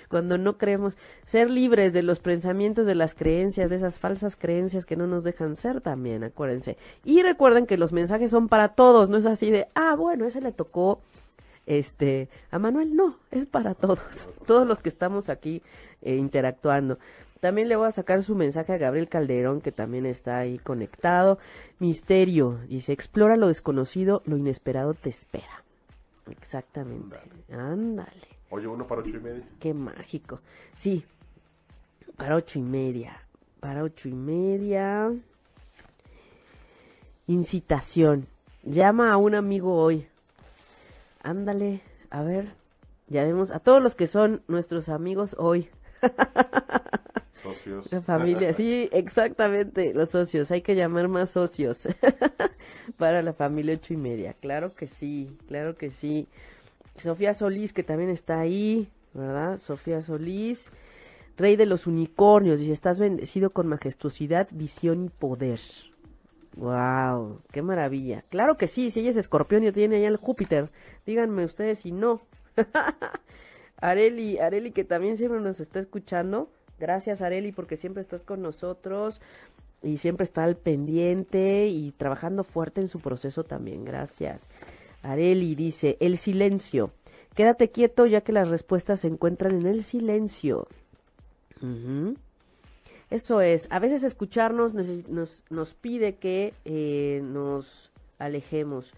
Cuando 0.10 0.38
no 0.38 0.58
creemos 0.58 0.98
ser 1.26 1.50
libres 1.50 1.94
de 1.94 2.04
los 2.04 2.20
pensamientos, 2.20 2.86
de 2.88 2.96
las 2.96 3.14
creencias, 3.16 3.70
de 3.70 3.76
esas 3.78 4.00
falsas 4.00 4.36
creencias 4.36 4.86
que 4.86 4.96
no 4.96 5.08
nos 5.08 5.24
dejan 5.24 5.56
ser 5.56 5.82
también, 5.82 6.24
acuérdense. 6.24 6.78
Y 7.04 7.22
recuerden 7.22 7.66
que 7.66 7.78
los 7.78 7.92
mensajes 7.94 8.32
son 8.32 8.48
para 8.48 8.70
todos, 8.70 9.10
no 9.10 9.18
es 9.18 9.26
así 9.26 9.52
de, 9.52 9.68
ah, 9.76 9.96
bueno, 9.96 10.26
ese 10.26 10.42
le 10.42 10.52
tocó 10.54 11.02
este 11.70 12.30
a 12.52 12.60
Manuel 12.60 12.96
no 12.96 13.18
es 13.32 13.46
para 13.46 13.74
todos 13.76 14.00
todos 14.48 14.68
los 14.68 14.82
que 14.82 14.90
estamos 14.90 15.30
aquí 15.30 15.62
eh, 16.02 16.16
interactuando. 16.16 17.00
También 17.40 17.70
le 17.70 17.78
voy 17.78 17.88
a 17.88 17.92
sacar 17.92 18.22
su 18.22 18.36
mensaje 18.36 18.74
a 18.74 18.78
Gabriel 18.78 19.08
Calderón 19.08 19.62
que 19.62 19.72
también 19.72 20.06
está 20.06 20.40
ahí 20.40 20.60
conectado. 20.60 21.40
Misterio 21.80 22.60
dice 22.68 22.92
explora 22.92 23.38
lo 23.38 23.48
desconocido 23.48 24.22
lo 24.26 24.36
inesperado 24.38 24.94
te 24.94 25.10
espera. 25.10 25.64
Exactamente. 26.30 27.16
Ándale. 27.52 28.28
Oye, 28.50 28.68
uno 28.68 28.86
para 28.86 29.02
ocho 29.02 29.12
y 29.16 29.20
media. 29.20 29.48
qué 29.60 29.74
mágico. 29.74 30.42
Sí 30.74 31.06
para 32.18 32.36
ocho 32.36 32.60
y 32.60 32.64
media 32.64 33.24
para 33.60 33.84
ocho 33.84 34.08
y 34.10 34.14
media. 34.14 35.12
Incitación. 37.28 38.28
Llama 38.64 39.12
a 39.12 39.18
un 39.18 39.36
amigo 39.36 39.76
hoy 39.76 40.08
Ándale, 41.22 41.82
a 42.10 42.24
ver, 42.24 42.54
ya 43.08 43.24
vemos 43.24 43.52
a 43.52 43.60
todos 43.60 43.82
los 43.82 43.96
que 43.96 44.08
son 44.08 44.42
nuestros 44.48 44.90
amigos 44.90 45.36
hoy. 45.38 45.70
Socios. 47.44 47.92
La 47.92 48.02
familia, 48.02 48.54
sí, 48.54 48.90
exactamente, 48.92 49.94
los 49.94 50.10
socios, 50.10 50.52
hay 50.52 50.62
que 50.62 50.76
llamar 50.76 51.08
más 51.08 51.30
socios 51.30 51.88
para 52.98 53.22
la 53.22 53.32
familia 53.32 53.76
ocho 53.76 53.94
y 53.94 53.98
media, 53.98 54.34
claro 54.34 54.76
que 54.76 54.88
sí, 54.88 55.38
claro 55.48 55.78
que 55.78 55.90
sí. 55.90 56.28
Sofía 56.98 57.34
Solís, 57.34 57.72
que 57.72 57.84
también 57.84 58.10
está 58.10 58.42
ahí, 58.42 58.90
¿verdad? 59.14 59.58
Sofía 59.58 60.02
Solís, 60.02 60.70
rey 61.38 61.56
de 61.56 61.66
los 61.66 61.88
unicornios, 61.88 62.60
dice, 62.60 62.74
estás 62.74 63.00
bendecido 63.00 63.52
con 63.52 63.68
majestuosidad, 63.68 64.50
visión 64.52 65.06
y 65.06 65.10
poder. 65.10 65.62
Wow, 66.58 67.42
qué 67.52 67.62
maravilla. 67.62 68.24
Claro 68.30 68.58
que 68.58 68.68
sí, 68.68 68.92
si 68.92 69.00
ella 69.00 69.12
es 69.12 69.18
escorpión 69.18 69.64
y 69.64 69.72
tiene 69.72 69.98
allá 69.98 70.10
el 70.10 70.18
Júpiter, 70.18 70.70
díganme 71.10 71.44
ustedes 71.44 71.80
si 71.80 71.92
no. 71.92 72.22
Areli, 73.82 74.38
Areli 74.38 74.72
que 74.72 74.84
también 74.84 75.18
siempre 75.18 75.42
nos 75.42 75.60
está 75.60 75.80
escuchando. 75.80 76.52
Gracias 76.80 77.24
Areli 77.24 77.52
porque 77.52 77.78
siempre 77.78 78.02
estás 78.02 78.24
con 78.24 78.44
nosotros 78.44 79.20
y 79.82 79.98
siempre 79.98 80.24
está 80.24 80.44
al 80.44 80.56
pendiente 80.56 81.68
y 81.68 81.92
trabajando 81.94 82.44
fuerte 82.44 82.80
en 82.82 82.90
su 82.90 83.00
proceso 83.00 83.44
también. 83.44 83.86
Gracias. 83.86 84.48
Areli 85.02 85.56
dice, 85.56 85.98
el 86.00 86.20
silencio. 86.20 86.92
Quédate 87.34 87.72
quieto 87.72 88.06
ya 88.06 88.22
que 88.22 88.32
las 88.32 88.50
respuestas 88.50 89.00
se 89.00 89.08
encuentran 89.08 89.56
en 89.56 89.66
el 89.66 89.84
silencio. 89.84 90.68
Eso 93.10 93.42
es, 93.42 93.68
a 93.72 93.80
veces 93.80 94.04
escucharnos 94.04 94.76
nos, 94.76 95.44
nos 95.50 95.74
pide 95.74 96.16
que 96.16 96.54
eh, 96.66 97.22
nos 97.24 97.92
alejemos, 98.20 98.94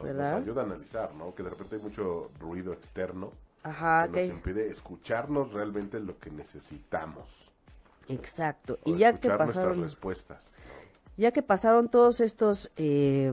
Nos 0.00 0.32
ayuda 0.32 0.62
a 0.62 0.64
analizar, 0.64 1.14
¿no? 1.14 1.34
Que 1.34 1.42
de 1.42 1.50
repente 1.50 1.76
hay 1.76 1.82
mucho 1.82 2.30
ruido 2.40 2.72
externo 2.72 3.32
Ajá, 3.62 4.08
que 4.12 4.22
nos 4.22 4.36
impide 4.36 4.68
escucharnos 4.68 5.52
realmente 5.52 6.00
lo 6.00 6.18
que 6.18 6.30
necesitamos. 6.30 7.50
exacto. 8.08 8.78
o 8.82 8.90
Y 8.90 8.96
ya 8.98 9.18
que 9.20 9.28
pasaron, 9.30 9.78
nuestras 9.78 9.78
respuestas. 9.78 10.50
ya 11.16 11.30
que 11.30 11.42
pasaron 11.42 11.88
todos 11.88 12.20
estos, 12.20 12.70
eh, 12.76 13.32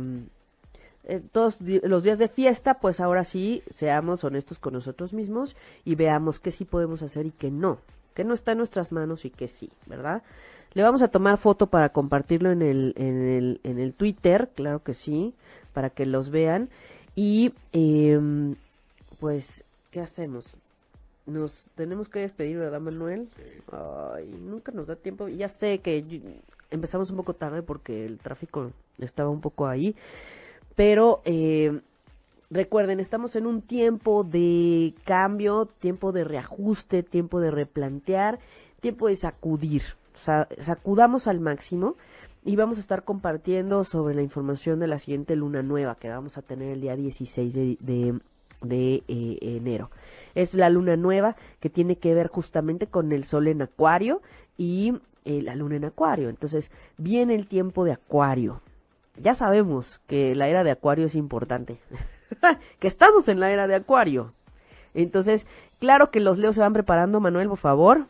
eh, 1.06 1.22
todos 1.32 1.60
los 1.62 2.04
días 2.04 2.20
de 2.20 2.28
fiesta, 2.28 2.76
pues 2.76 3.00
ahora 3.00 3.24
sí 3.24 3.64
seamos 3.74 4.24
honestos 4.24 4.60
con 4.60 4.74
nosotros 4.74 5.14
mismos 5.14 5.56
y 5.86 5.96
veamos 5.96 6.40
qué 6.40 6.52
sí 6.52 6.66
podemos 6.66 7.02
hacer 7.02 7.26
y 7.26 7.32
qué 7.32 7.50
no, 7.52 7.78
qué 8.14 8.20
que 8.20 8.24
no 8.26 8.34
está 8.34 8.52
en 8.52 8.58
nuestras 8.58 8.92
manos 8.92 9.24
y 9.26 9.30
que 9.30 9.48
sí, 9.48 9.72
¿verdad? 9.86 10.24
Le 10.74 10.84
vamos 10.84 11.02
a 11.02 11.08
tomar 11.08 11.38
foto 11.38 11.68
para 11.68 11.90
compartirlo 11.90 12.52
en 12.52 12.62
el, 12.62 12.94
en 12.98 13.22
el, 13.24 13.60
en 13.64 13.80
el 13.80 13.94
Twitter, 13.94 14.50
claro 14.54 14.84
que 14.84 14.94
sí, 14.94 15.34
para 15.74 15.90
que 15.90 16.06
los 16.06 16.30
vean. 16.30 16.70
Y 17.16 17.54
em, 17.74 18.56
pues, 19.20 19.64
¿qué 19.92 20.00
hacemos? 20.02 20.46
Nos 21.26 21.66
tenemos 21.76 22.10
que 22.10 22.20
despedir, 22.20 22.58
¿verdad, 22.58 22.80
Manuel? 22.80 23.28
Ay, 23.72 24.28
nunca 24.42 24.72
nos 24.72 24.88
da 24.88 24.96
tiempo. 24.96 25.28
Ya 25.28 25.48
sé 25.50 25.80
que 25.80 26.04
empezamos 26.72 27.12
un 27.12 27.18
poco 27.18 27.34
tarde 27.34 27.62
porque 27.62 28.06
el 28.06 28.18
tráfico 28.18 28.72
estaba 29.00 29.30
un 29.30 29.42
poco 29.42 29.68
ahí. 29.68 29.96
Pero 30.76 31.22
eh, 31.26 31.82
recuerden, 32.50 33.00
estamos 33.00 33.36
en 33.36 33.46
un 33.46 33.62
tiempo 33.62 34.24
de 34.24 34.94
cambio, 35.04 35.68
tiempo 35.80 36.12
de 36.12 36.24
reajuste, 36.24 37.04
tiempo 37.04 37.40
de 37.40 37.52
replantear, 37.52 38.40
tiempo 38.80 39.08
de 39.08 39.16
sacudir. 39.16 39.84
Sa- 40.16 40.48
sacudamos 40.58 41.28
al 41.28 41.40
máximo 41.40 41.96
y 42.50 42.56
vamos 42.56 42.78
a 42.78 42.82
estar 42.82 43.04
compartiendo 43.04 43.84
sobre 43.84 44.16
la 44.16 44.22
información 44.24 44.80
de 44.80 44.88
la 44.88 44.98
siguiente 44.98 45.36
luna 45.36 45.62
nueva 45.62 45.96
que 45.96 46.10
vamos 46.10 46.38
a 46.38 46.42
tener 46.42 46.72
el 46.72 46.82
día 46.82 46.96
16 46.96 47.54
de, 47.54 47.78
de- 47.80 49.04
eh, 49.08 49.38
enero. 49.42 49.92
Es 50.36 50.54
la 50.56 50.70
luna 50.70 50.98
nueva 50.98 51.36
que 51.60 51.70
tiene 51.70 51.98
que 51.98 52.14
ver 52.14 52.28
justamente 52.28 52.88
con 52.88 53.12
el 53.12 53.24
sol 53.24 53.48
en 53.48 53.62
acuario 53.62 54.22
y 54.58 54.96
eh, 55.26 55.42
la 55.44 55.54
luna 55.56 55.76
en 55.76 55.86
acuario. 55.86 56.28
Entonces 56.30 56.72
viene 56.98 57.36
el 57.36 57.46
tiempo 57.48 57.86
de 57.86 57.92
acuario. 57.94 58.62
Ya 59.22 59.36
sabemos 59.36 60.00
que 60.08 60.34
la 60.34 60.48
era 60.48 60.64
de 60.64 60.72
acuario 60.72 61.06
es 61.06 61.14
importante. 61.16 61.78
que 62.80 62.88
estamos 62.88 63.28
en 63.30 63.40
la 63.40 63.52
era 63.52 63.68
de 63.68 63.76
acuario. 63.76 64.34
Entonces, 64.96 65.46
claro 65.80 66.10
que 66.10 66.20
los 66.20 66.38
leos 66.40 66.56
se 66.56 66.62
van 66.62 66.74
preparando, 66.74 67.20
Manuel, 67.20 67.48
por 67.48 67.60
favor, 67.60 68.08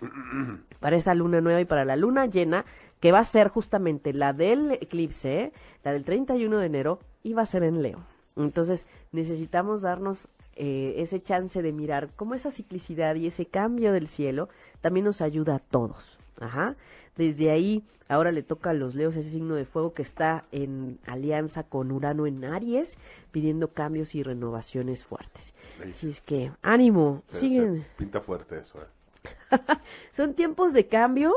para 0.79 0.95
esa 0.95 1.13
luna 1.13 1.41
nueva 1.41 1.59
y 1.59 1.65
para 1.65 1.83
la 1.83 1.97
luna 1.97 2.25
llena, 2.25 2.63
que 2.99 3.11
va 3.11 3.19
a 3.19 3.23
ser 3.23 3.47
justamente 3.49 4.13
la 4.13 4.33
del 4.33 4.71
eclipse, 4.73 5.51
la 5.83 5.93
del 5.93 6.03
31 6.03 6.57
de 6.57 6.65
enero, 6.65 6.99
y 7.23 7.33
va 7.33 7.43
a 7.43 7.45
ser 7.45 7.63
en 7.63 7.81
Leo. 7.81 7.99
Entonces, 8.35 8.87
necesitamos 9.11 9.81
darnos 9.81 10.27
eh, 10.55 10.95
ese 10.97 11.21
chance 11.21 11.61
de 11.61 11.71
mirar 11.71 12.09
cómo 12.15 12.33
esa 12.35 12.51
ciclicidad 12.51 13.15
y 13.15 13.27
ese 13.27 13.45
cambio 13.45 13.93
del 13.93 14.07
cielo 14.07 14.49
también 14.81 15.05
nos 15.05 15.21
ayuda 15.21 15.55
a 15.55 15.59
todos. 15.59 16.19
Ajá. 16.39 16.75
Desde 17.17 17.51
ahí, 17.51 17.83
ahora 18.07 18.31
le 18.31 18.43
toca 18.43 18.69
a 18.69 18.73
los 18.73 18.95
leos 18.95 19.15
ese 19.17 19.29
signo 19.29 19.55
de 19.55 19.65
fuego 19.65 19.93
que 19.93 20.01
está 20.01 20.45
en 20.53 20.99
alianza 21.05 21.63
con 21.63 21.91
Urano 21.91 22.27
en 22.27 22.43
Aries, 22.45 22.97
pidiendo 23.31 23.69
cambios 23.73 24.15
y 24.15 24.23
renovaciones 24.23 25.03
fuertes. 25.03 25.53
Así 25.89 26.09
es 26.09 26.21
que, 26.21 26.51
ánimo, 26.61 27.23
Se- 27.27 27.39
siguen. 27.41 27.81
se 27.83 27.87
pinta 27.97 28.21
fuerte 28.21 28.59
eso. 28.59 28.79
¿eh? 28.81 28.85
Son 30.11 30.33
tiempos 30.33 30.71
de 30.73 30.87
cambio, 30.87 31.33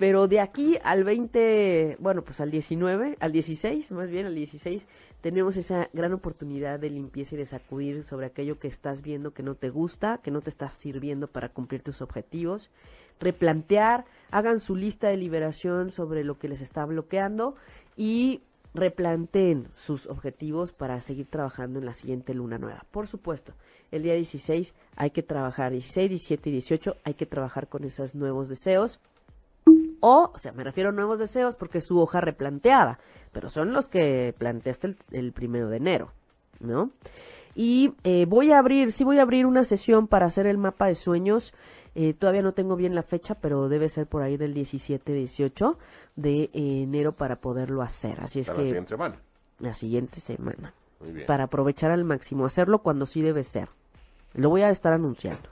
pero 0.00 0.28
de 0.28 0.40
aquí 0.40 0.78
al 0.82 1.04
20, 1.04 1.98
bueno, 2.00 2.22
pues 2.22 2.40
al 2.40 2.50
19, 2.50 3.18
al 3.20 3.32
16, 3.32 3.90
más 3.92 4.08
bien 4.08 4.24
al 4.24 4.34
16, 4.34 4.86
tenemos 5.20 5.58
esa 5.58 5.90
gran 5.92 6.14
oportunidad 6.14 6.80
de 6.80 6.88
limpieza 6.88 7.34
y 7.34 7.38
de 7.38 7.44
sacudir 7.44 8.02
sobre 8.04 8.24
aquello 8.24 8.58
que 8.58 8.66
estás 8.66 9.02
viendo 9.02 9.34
que 9.34 9.42
no 9.42 9.56
te 9.56 9.68
gusta, 9.68 10.18
que 10.22 10.30
no 10.30 10.40
te 10.40 10.48
está 10.48 10.70
sirviendo 10.70 11.26
para 11.26 11.50
cumplir 11.50 11.82
tus 11.82 12.00
objetivos, 12.00 12.70
replantear, 13.20 14.06
hagan 14.30 14.60
su 14.60 14.74
lista 14.74 15.08
de 15.08 15.18
liberación 15.18 15.90
sobre 15.90 16.24
lo 16.24 16.38
que 16.38 16.48
les 16.48 16.62
está 16.62 16.86
bloqueando 16.86 17.56
y 17.94 18.40
replanteen 18.72 19.68
sus 19.76 20.06
objetivos 20.06 20.72
para 20.72 20.98
seguir 21.02 21.26
trabajando 21.26 21.78
en 21.78 21.84
la 21.84 21.92
siguiente 21.92 22.32
luna 22.32 22.56
nueva. 22.56 22.86
Por 22.90 23.06
supuesto, 23.06 23.52
el 23.90 24.02
día 24.04 24.14
16 24.14 24.72
hay 24.96 25.10
que 25.10 25.22
trabajar, 25.22 25.72
16, 25.72 26.08
17 26.08 26.48
y 26.48 26.52
18 26.52 26.96
hay 27.04 27.12
que 27.12 27.26
trabajar 27.26 27.68
con 27.68 27.84
esos 27.84 28.14
nuevos 28.14 28.48
deseos. 28.48 28.98
O, 30.00 30.32
o 30.34 30.38
sea, 30.38 30.52
me 30.52 30.64
refiero 30.64 30.90
a 30.90 30.92
nuevos 30.92 31.18
deseos 31.18 31.56
porque 31.56 31.78
es 31.78 31.84
su 31.84 31.98
hoja 32.00 32.20
replanteada, 32.20 32.98
pero 33.32 33.48
son 33.48 33.72
los 33.72 33.86
que 33.88 34.34
planteaste 34.38 34.88
el, 34.88 34.96
el 35.12 35.32
primero 35.32 35.68
de 35.68 35.76
enero, 35.76 36.12
¿no? 36.58 36.90
Y 37.54 37.94
eh, 38.04 38.26
voy 38.26 38.52
a 38.52 38.58
abrir, 38.58 38.92
sí 38.92 39.04
voy 39.04 39.18
a 39.18 39.22
abrir 39.22 39.44
una 39.46 39.64
sesión 39.64 40.06
para 40.06 40.26
hacer 40.26 40.46
el 40.46 40.56
mapa 40.58 40.86
de 40.86 40.94
sueños. 40.94 41.52
Eh, 41.96 42.14
todavía 42.14 42.42
no 42.42 42.52
tengo 42.52 42.76
bien 42.76 42.94
la 42.94 43.02
fecha, 43.02 43.34
pero 43.34 43.68
debe 43.68 43.88
ser 43.88 44.06
por 44.06 44.22
ahí 44.22 44.36
del 44.36 44.54
17-18 44.54 45.76
de 46.16 46.48
enero 46.54 47.12
para 47.12 47.36
poderlo 47.36 47.82
hacer. 47.82 48.20
Así 48.20 48.40
es 48.40 48.48
Hasta 48.48 48.58
la 48.60 48.62
que 48.64 48.68
siguiente 48.68 48.88
semana. 48.90 49.16
la 49.58 49.74
siguiente 49.74 50.20
semana. 50.20 50.72
Muy 51.00 51.12
bien. 51.12 51.26
Para 51.26 51.44
aprovechar 51.44 51.90
al 51.90 52.04
máximo, 52.04 52.46
hacerlo 52.46 52.78
cuando 52.80 53.06
sí 53.06 53.20
debe 53.20 53.42
ser. 53.42 53.68
Lo 54.34 54.48
voy 54.48 54.62
a 54.62 54.70
estar 54.70 54.92
anunciando. 54.92 55.50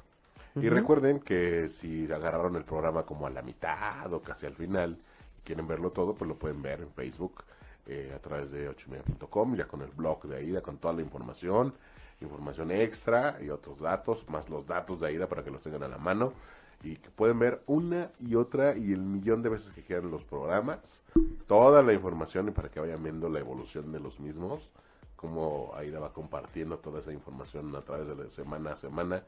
Y 0.63 0.69
recuerden 0.69 1.21
que 1.21 1.69
si 1.69 2.11
agarraron 2.11 2.57
el 2.57 2.65
programa 2.65 3.05
como 3.05 3.27
a 3.27 3.31
la 3.31 3.43
mitad 3.43 4.13
o 4.13 4.23
casi 4.23 4.47
al 4.47 4.55
final 4.55 4.99
y 5.39 5.43
quieren 5.43 5.67
verlo 5.67 5.91
todo, 5.91 6.15
pues 6.15 6.29
lo 6.29 6.37
pueden 6.37 6.63
ver 6.63 6.81
en 6.81 6.91
Facebook 6.91 7.45
eh, 7.87 8.13
a 8.15 8.19
través 8.19 8.51
de 8.51 8.69
ochomedia.com, 8.69 9.57
ya 9.57 9.67
con 9.67 9.83
el 9.83 9.91
blog 9.91 10.25
de 10.25 10.37
Aida, 10.37 10.61
con 10.61 10.79
toda 10.79 10.95
la 10.95 11.03
información, 11.03 11.73
información 12.21 12.71
extra 12.71 13.39
y 13.41 13.51
otros 13.51 13.81
datos, 13.81 14.29
más 14.29 14.49
los 14.49 14.67
datos 14.67 15.01
de 15.01 15.09
Aida 15.09 15.29
para 15.29 15.43
que 15.43 15.51
los 15.51 15.63
tengan 15.63 15.85
a 15.85 15.89
la 15.89 15.99
mano 15.99 16.33
y 16.83 16.97
que 16.97 17.11
pueden 17.11 17.39
ver 17.39 17.63
una 17.67 18.11
y 18.21 18.35
otra 18.35 18.77
y 18.77 18.93
el 18.93 19.01
millón 19.01 19.43
de 19.43 19.49
veces 19.49 19.73
que 19.73 19.83
quieran 19.83 20.11
los 20.11 20.25
programas, 20.25 21.03
toda 21.47 21.83
la 21.83 21.93
información 21.93 22.49
y 22.49 22.51
para 22.53 22.69
que 22.69 22.81
vayan 22.81 23.03
viendo 23.03 23.29
la 23.29 23.41
evolución 23.41 23.91
de 23.91 24.01
los 24.01 24.21
mismos, 24.21 24.69
como 25.17 25.73
Aida 25.75 25.99
va 25.99 26.13
compartiendo 26.13 26.79
toda 26.79 27.01
esa 27.01 27.13
información 27.13 27.75
a 27.75 27.81
través 27.81 28.07
de 28.07 28.15
la 28.15 28.31
semana 28.31 28.73
a 28.73 28.77
semana 28.77 29.25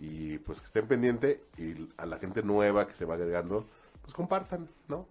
y 0.00 0.38
pues 0.38 0.60
que 0.60 0.66
estén 0.66 0.86
pendientes 0.86 1.38
y 1.58 1.88
a 1.98 2.06
la 2.06 2.18
gente 2.18 2.42
nueva 2.42 2.86
que 2.86 2.94
se 2.94 3.04
va 3.04 3.14
agregando, 3.14 3.66
pues 4.02 4.14
compartan, 4.14 4.68
¿no? 4.88 5.06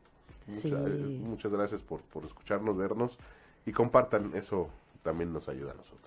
Sí. 0.47 0.71
Mucha- 0.71 0.87
eh, 0.89 1.19
muchas 1.23 1.51
gracias 1.51 1.81
por, 1.81 2.01
por 2.01 2.25
escucharnos, 2.25 2.75
vernos 2.75 3.17
y 3.65 3.71
compartan, 3.71 4.31
eso 4.33 4.69
también 5.03 5.31
nos 5.31 5.47
ayuda 5.47 5.71
a 5.71 5.75
nosotros. 5.75 5.99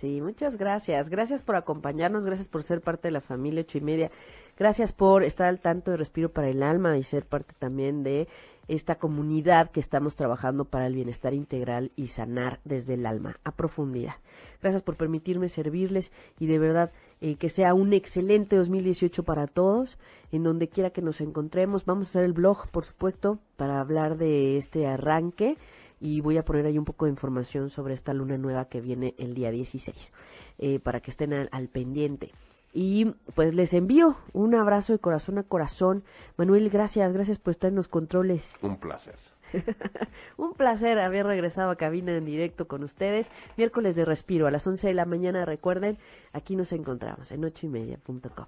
Sí, 0.00 0.20
muchas 0.20 0.56
gracias. 0.56 1.08
Gracias 1.08 1.42
por 1.42 1.56
acompañarnos, 1.56 2.24
gracias 2.26 2.48
por 2.48 2.62
ser 2.64 2.80
parte 2.80 3.08
de 3.08 3.12
la 3.12 3.20
familia 3.20 3.60
ocho 3.60 3.78
y 3.78 3.80
media. 3.82 4.10
Gracias 4.58 4.92
por 4.92 5.22
estar 5.22 5.46
al 5.46 5.60
tanto 5.60 5.90
de 5.92 5.96
Respiro 5.96 6.30
para 6.30 6.48
el 6.48 6.62
Alma 6.62 6.96
y 6.98 7.02
ser 7.04 7.24
parte 7.24 7.54
también 7.58 8.02
de 8.02 8.26
esta 8.66 8.96
comunidad 8.96 9.70
que 9.70 9.80
estamos 9.80 10.16
trabajando 10.16 10.64
para 10.64 10.86
el 10.86 10.94
bienestar 10.94 11.34
integral 11.34 11.92
y 11.96 12.08
sanar 12.08 12.60
desde 12.64 12.94
el 12.94 13.04
alma 13.06 13.38
a 13.44 13.52
profundidad. 13.52 14.14
Gracias 14.62 14.82
por 14.82 14.96
permitirme 14.96 15.48
servirles 15.48 16.10
y 16.40 16.46
de 16.46 16.58
verdad 16.58 16.90
eh, 17.24 17.36
que 17.36 17.48
sea 17.48 17.72
un 17.72 17.94
excelente 17.94 18.54
2018 18.54 19.22
para 19.22 19.46
todos, 19.46 19.96
en 20.30 20.42
donde 20.42 20.68
quiera 20.68 20.90
que 20.90 21.00
nos 21.00 21.22
encontremos. 21.22 21.86
Vamos 21.86 22.08
a 22.08 22.10
hacer 22.10 22.24
el 22.24 22.34
blog, 22.34 22.68
por 22.68 22.84
supuesto, 22.84 23.38
para 23.56 23.80
hablar 23.80 24.18
de 24.18 24.58
este 24.58 24.86
arranque 24.86 25.56
y 26.02 26.20
voy 26.20 26.36
a 26.36 26.44
poner 26.44 26.66
ahí 26.66 26.76
un 26.76 26.84
poco 26.84 27.06
de 27.06 27.12
información 27.12 27.70
sobre 27.70 27.94
esta 27.94 28.12
luna 28.12 28.36
nueva 28.36 28.66
que 28.66 28.82
viene 28.82 29.14
el 29.16 29.32
día 29.32 29.50
16, 29.50 30.12
eh, 30.58 30.80
para 30.80 31.00
que 31.00 31.10
estén 31.10 31.32
al, 31.32 31.48
al 31.50 31.68
pendiente. 31.68 32.30
Y 32.74 33.06
pues 33.34 33.54
les 33.54 33.72
envío 33.72 34.18
un 34.34 34.54
abrazo 34.54 34.92
de 34.92 34.98
corazón 34.98 35.38
a 35.38 35.44
corazón. 35.44 36.04
Manuel, 36.36 36.68
gracias, 36.68 37.10
gracias 37.10 37.38
por 37.38 37.52
estar 37.52 37.70
en 37.70 37.76
los 37.76 37.88
controles. 37.88 38.54
Un 38.60 38.76
placer. 38.76 39.16
Un 40.36 40.54
placer 40.54 40.98
haber 40.98 41.26
regresado 41.26 41.70
a 41.70 41.76
cabina 41.76 42.16
en 42.16 42.24
directo 42.24 42.66
con 42.66 42.84
ustedes. 42.84 43.30
Miércoles 43.56 43.96
de 43.96 44.04
respiro 44.04 44.46
a 44.46 44.50
las 44.50 44.66
11 44.66 44.88
de 44.88 44.94
la 44.94 45.04
mañana, 45.04 45.44
recuerden, 45.44 45.98
aquí 46.32 46.56
nos 46.56 46.72
encontramos 46.72 47.30
en 47.32 47.44
ocho 47.44 47.66
y 47.66 47.68
media.com. 47.68 48.46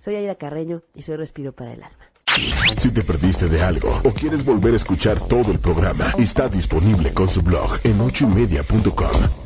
Soy 0.00 0.16
Aida 0.16 0.34
Carreño 0.34 0.82
y 0.94 1.02
soy 1.02 1.16
Respiro 1.16 1.52
para 1.52 1.72
el 1.72 1.82
Alma. 1.82 2.10
Si 2.76 2.92
te 2.92 3.02
perdiste 3.02 3.48
de 3.48 3.62
algo 3.62 3.88
o 4.04 4.10
quieres 4.10 4.44
volver 4.44 4.74
a 4.74 4.76
escuchar 4.76 5.18
todo 5.20 5.52
el 5.52 5.58
programa, 5.58 6.04
está 6.18 6.48
disponible 6.48 7.14
con 7.14 7.28
su 7.28 7.42
blog 7.42 7.78
en 7.84 8.00
ochoymedia.com. 8.00 9.45